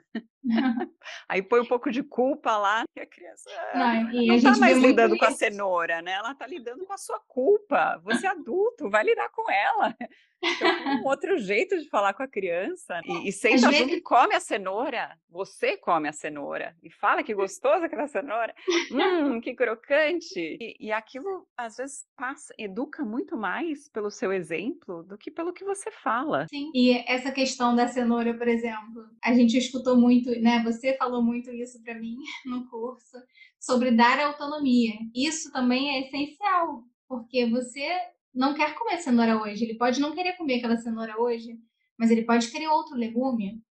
Aí 1.28 1.42
põe 1.42 1.61
um 1.61 1.66
pouco 1.66 1.90
de 1.90 2.03
culpa 2.03 2.57
lá, 2.57 2.84
e 2.97 3.01
a 3.01 3.07
criança 3.07 3.51
não, 3.74 4.12
e 4.12 4.26
não 4.26 4.34
está 4.36 4.57
mais 4.59 4.78
lidando 4.78 5.16
com 5.16 5.24
a 5.24 5.30
cenoura, 5.30 6.03
né? 6.03 6.12
Ela 6.12 6.32
está 6.32 6.47
lidando 6.47 6.86
com 6.86 6.92
a 6.92 6.99
sua 6.99 7.20
culpa. 7.26 8.01
Você 8.05 8.26
é 8.26 8.30
adulto, 8.30 8.88
vai 8.88 9.05
lidar 9.05 9.28
com 9.30 9.51
ela. 9.51 9.94
Então, 10.42 10.68
um 11.03 11.07
outro 11.07 11.38
jeito 11.38 11.78
de 11.78 11.88
falar 11.88 12.12
com 12.12 12.22
a 12.22 12.28
criança. 12.28 13.01
E, 13.05 13.28
e 13.28 13.32
senta 13.32 13.59
junto 13.59 13.72
vezes... 13.72 13.92
e 13.94 14.01
come 14.03 14.34
a 14.34 14.40
cenoura. 14.40 15.16
Você 15.30 15.76
come 15.76 16.09
a 16.09 16.12
cenoura. 16.12 16.76
E 16.82 16.90
fala 16.90 17.22
que 17.22 17.34
gostosa 17.34 17.86
aquela 17.86 18.07
cenoura. 18.07 18.55
Hum, 18.90 19.40
que 19.40 19.55
crocante. 19.55 20.38
E, 20.61 20.76
e 20.78 20.92
aquilo, 20.92 21.47
às 21.57 21.76
vezes, 21.76 22.07
passa, 22.16 22.55
educa 22.59 23.05
muito 23.05 23.36
mais 23.36 23.88
pelo 23.88 24.11
seu 24.11 24.32
exemplo 24.32 25.03
do 25.03 25.16
que 25.16 25.30
pelo 25.30 25.53
que 25.53 25.64
você 25.64 25.90
fala. 25.90 26.47
Sim. 26.49 26.70
E 26.74 27.03
essa 27.07 27.32
questão 27.32 27.74
da 27.74 27.88
cenoura, 27.88 28.34
por 28.34 28.47
exemplo, 28.47 29.09
a 29.22 29.32
gente 29.32 29.57
escutou 29.57 29.97
muito, 29.97 30.30
né? 30.41 30.62
Você 30.64 30.97
falou 30.97 31.22
muito 31.22 31.51
isso 31.51 31.82
para 31.82 31.99
mim 31.99 32.16
no 32.47 32.68
curso, 32.68 33.16
sobre 33.59 33.91
dar 33.91 34.18
autonomia. 34.20 34.95
Isso 35.14 35.51
também 35.53 35.91
é 35.91 36.07
essencial, 36.07 36.84
porque 37.09 37.47
você 37.47 37.87
não 38.34 38.55
quer 38.55 38.74
comer 38.74 38.99
cenoura 38.99 39.41
hoje. 39.41 39.64
Ele 39.64 39.76
pode 39.76 40.01
não 40.01 40.14
querer 40.14 40.34
comer 40.34 40.59
aquela 40.59 40.76
cenoura 40.76 41.20
hoje, 41.20 41.59
mas 41.99 42.11
ele 42.11 42.24
pode 42.24 42.51
querer 42.51 42.68
outro 42.68 42.97
legume. 42.97 43.62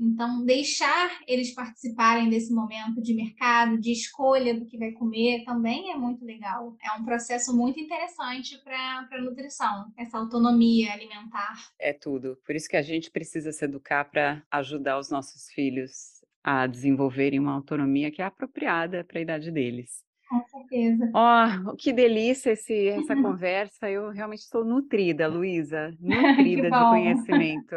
Então, 0.00 0.44
deixar 0.44 1.20
eles 1.28 1.54
participarem 1.54 2.28
desse 2.28 2.52
momento 2.52 3.00
de 3.00 3.14
mercado, 3.14 3.78
de 3.78 3.92
escolha 3.92 4.52
do 4.52 4.66
que 4.66 4.76
vai 4.76 4.90
comer, 4.90 5.44
também 5.44 5.92
é 5.92 5.96
muito 5.96 6.24
legal. 6.24 6.76
É 6.82 6.98
um 6.98 7.04
processo 7.04 7.56
muito 7.56 7.78
interessante 7.78 8.58
para 8.64 9.06
a 9.12 9.20
nutrição, 9.20 9.92
essa 9.96 10.18
autonomia 10.18 10.92
alimentar. 10.92 11.54
É 11.78 11.92
tudo. 11.92 12.36
Por 12.44 12.56
isso 12.56 12.68
que 12.68 12.76
a 12.76 12.82
gente 12.82 13.10
precisa 13.12 13.52
se 13.52 13.64
educar 13.64 14.04
para 14.04 14.42
ajudar 14.50 14.98
os 14.98 15.08
nossos 15.08 15.48
filhos 15.52 16.11
a 16.42 16.66
desenvolverem 16.66 17.38
uma 17.38 17.52
autonomia 17.52 18.10
que 18.10 18.22
é 18.22 18.24
apropriada 18.24 19.04
para 19.04 19.18
a 19.18 19.22
idade 19.22 19.50
deles. 19.50 20.04
Com 20.28 20.42
certeza. 20.46 21.10
Ó, 21.14 21.46
oh, 21.66 21.76
que 21.76 21.92
delícia 21.92 22.52
esse, 22.52 22.88
essa 22.88 23.14
conversa. 23.20 23.90
Eu 23.90 24.10
realmente 24.10 24.40
estou 24.40 24.64
nutrida, 24.64 25.28
Luísa, 25.28 25.94
nutrida 26.00 26.70
de 26.70 26.70
conhecimento. 26.70 27.76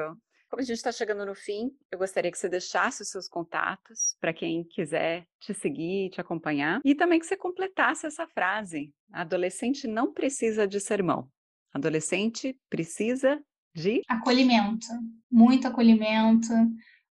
Como 0.50 0.62
a 0.62 0.66
gente 0.66 0.78
está 0.78 0.92
chegando 0.92 1.26
no 1.26 1.36
fim, 1.36 1.70
eu 1.92 2.00
gostaria 2.00 2.32
que 2.32 2.38
você 2.38 2.48
deixasse 2.48 3.02
os 3.02 3.10
seus 3.10 3.28
contatos 3.28 4.16
para 4.22 4.32
quem 4.32 4.64
quiser 4.64 5.26
te 5.42 5.54
seguir, 5.54 6.10
te 6.12 6.22
acompanhar, 6.22 6.80
e 6.86 6.96
também 6.96 7.20
que 7.20 7.26
você 7.26 7.36
completasse 7.36 8.06
essa 8.08 8.26
frase: 8.28 8.94
adolescente 9.12 9.86
não 9.86 10.14
precisa 10.14 10.66
de 10.66 10.80
sermão. 10.80 11.28
Adolescente 11.74 12.58
precisa 12.70 13.38
de 13.74 14.02
acolhimento, 14.08 14.88
muito 15.30 15.68
acolhimento, 15.68 16.54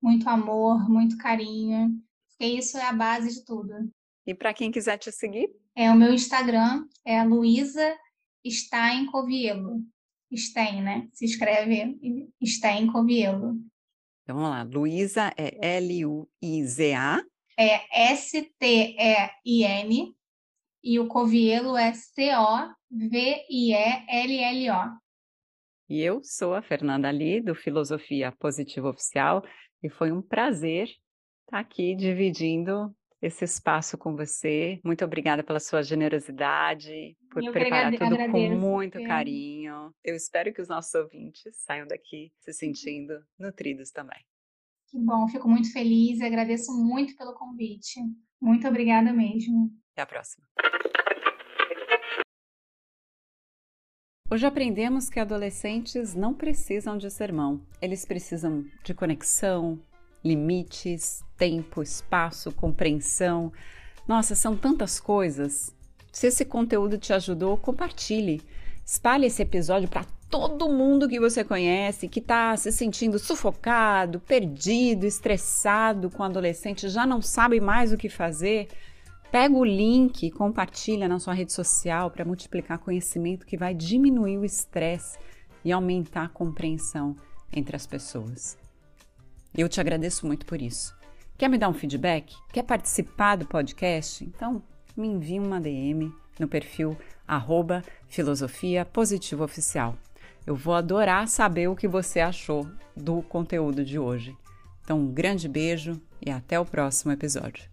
muito 0.03 0.29
amor, 0.29 0.89
muito 0.89 1.19
carinho, 1.19 1.91
porque 2.29 2.47
isso 2.47 2.79
é 2.79 2.85
a 2.85 2.93
base 2.93 3.35
de 3.35 3.45
tudo. 3.45 3.91
E 4.27 4.35
para 4.35 4.55
quem 4.55 4.71
quiser 4.71 4.99
te 4.99 5.11
seguir? 5.11 5.51
É 5.75 5.91
o 5.91 5.97
meu 5.97 6.13
Instagram, 6.13 6.87
é 7.05 7.19
a 7.19 7.25
Luísa 7.25 7.97
Stein 8.47 9.07
Covielo. 9.07 9.83
Stein, 10.35 10.83
né? 10.83 11.09
Se 11.13 11.25
escreve 11.25 11.99
Stein 12.45 12.87
Covielo. 12.87 13.59
Então 14.23 14.37
vamos 14.37 14.51
lá, 14.51 14.63
Luísa 14.63 15.33
é 15.37 15.77
L-U-I-Z-A. 15.79 17.21
É 17.59 18.13
S-T-E-I-N 18.13 20.15
e 20.83 20.99
o 20.99 21.09
Covielo 21.09 21.77
é 21.77 21.93
C-O-V-I-E-L-L-O. 21.93 22.71
E 25.89 26.01
eu 26.01 26.23
sou 26.23 26.55
a 26.55 26.63
Fernanda 26.63 27.09
Ali, 27.09 27.41
do 27.41 27.55
Filosofia 27.55 28.33
Positiva 28.39 28.89
Oficial, 28.89 29.45
e 29.83 29.89
foi 29.89 30.13
um 30.13 30.23
prazer 30.23 30.89
estar 31.47 31.59
aqui 31.59 31.95
dividindo 31.95 32.95
esse 33.21 33.45
espaço 33.45 33.99
com 33.99 34.17
você. 34.17 34.81
Muito 34.85 35.05
obrigada 35.05 35.43
pela 35.43 35.61
sua 35.61 35.83
generosidade, 35.83 37.17
por 37.31 37.45
Eu 37.45 37.53
preparar 37.53 37.93
tudo 37.93 38.05
agradeço, 38.05 38.33
com 38.33 38.49
muito 38.57 38.99
é. 38.99 39.07
carinho. 39.07 39.95
Eu 40.03 40.17
espero 40.17 40.53
que 40.53 40.63
os 40.63 40.69
nossos 40.69 40.95
ouvintes 40.95 41.43
saiam 41.59 41.87
daqui 41.87 42.33
se 42.39 42.53
sentindo 42.53 43.23
nutridos 43.39 43.91
também. 43.91 44.19
Que 44.89 44.99
bom, 44.99 45.29
fico 45.29 45.49
muito 45.49 45.73
feliz 45.73 46.19
e 46.19 46.25
agradeço 46.25 46.73
muito 46.73 47.17
pelo 47.17 47.35
convite. 47.35 48.01
Muito 48.41 48.67
obrigada 48.67 49.13
mesmo. 49.13 49.71
Até 49.93 50.03
a 50.03 50.07
próxima. 50.07 50.47
Hoje 54.33 54.47
aprendemos 54.47 55.11
que 55.11 55.19
adolescentes 55.19 56.15
não 56.15 56.33
precisam 56.33 56.97
de 56.97 57.11
sermão, 57.11 57.61
eles 57.83 58.05
precisam 58.05 58.65
de 58.85 58.95
conexão, 58.95 59.77
limites, 60.25 61.25
tempo, 61.37 61.83
espaço, 61.83 62.53
compreensão. 62.53 63.53
Nossa, 64.07 64.37
são 64.37 64.57
tantas 64.57 65.01
coisas. 65.01 65.75
Se 66.13 66.29
esse 66.29 66.45
conteúdo 66.45 66.97
te 66.97 67.13
ajudou, 67.13 67.57
compartilhe. 67.57 68.41
Espalhe 68.87 69.27
esse 69.27 69.43
episódio 69.43 69.89
para 69.89 70.07
todo 70.31 70.69
mundo 70.69 71.09
que 71.09 71.19
você 71.19 71.43
conhece 71.43 72.07
que 72.07 72.21
está 72.21 72.57
se 72.57 72.71
sentindo 72.71 73.19
sufocado, 73.19 74.21
perdido, 74.21 75.07
estressado 75.07 76.09
com 76.09 76.23
adolescente, 76.23 76.89
já 76.89 77.05
não 77.05 77.21
sabe 77.21 77.59
mais 77.59 77.93
o 77.93 77.97
que 77.97 78.09
fazer. 78.09 78.69
Pega 79.31 79.55
o 79.55 79.65
link 79.65 80.27
e 80.27 80.31
compartilha 80.31 81.07
na 81.07 81.21
sua 81.21 81.35
rede 81.35 81.53
social 81.53 82.11
para 82.11 82.25
multiplicar 82.25 82.79
conhecimento 82.79 83.47
que 83.47 83.57
vai 83.57 83.73
diminuir 83.73 84.39
o 84.39 84.45
estresse 84.45 85.19
e 85.65 85.71
aumentar 85.71 86.25
a 86.25 86.29
compreensão 86.29 87.15
entre 87.53 87.77
as 87.77 87.87
pessoas. 87.87 88.59
Eu 89.57 89.69
te 89.69 89.81
agradeço 89.81 90.27
muito 90.27 90.45
por 90.45 90.61
isso. 90.61 90.97
Quer 91.39 91.49
me 91.49 91.59
dar 91.59 91.69
um 91.69 91.75
feedback? 91.75 92.35
Quer 92.53 92.65
participar 92.65 93.37
do 93.37 93.47
podcast? 93.47 94.25
Então 94.25 94.61
me 94.97 95.07
envie 95.07 95.39
uma 95.39 95.61
DM 95.61 96.13
no 96.39 96.49
perfil 96.49 96.97
arroba 97.27 97.85
filosofia 98.09 98.85
positiva 98.85 99.45
oficial. 99.45 99.97
Eu 100.45 100.57
vou 100.57 100.75
adorar 100.75 101.29
saber 101.29 101.69
o 101.69 101.77
que 101.77 101.87
você 101.87 102.19
achou 102.19 102.67
do 102.97 103.23
conteúdo 103.23 103.85
de 103.85 103.99
hoje. 103.99 104.37
Então, 104.83 104.99
um 104.99 105.13
grande 105.13 105.49
beijo 105.49 106.01
e 106.21 106.31
até 106.31 106.59
o 106.59 106.65
próximo 106.65 107.13
episódio. 107.13 107.71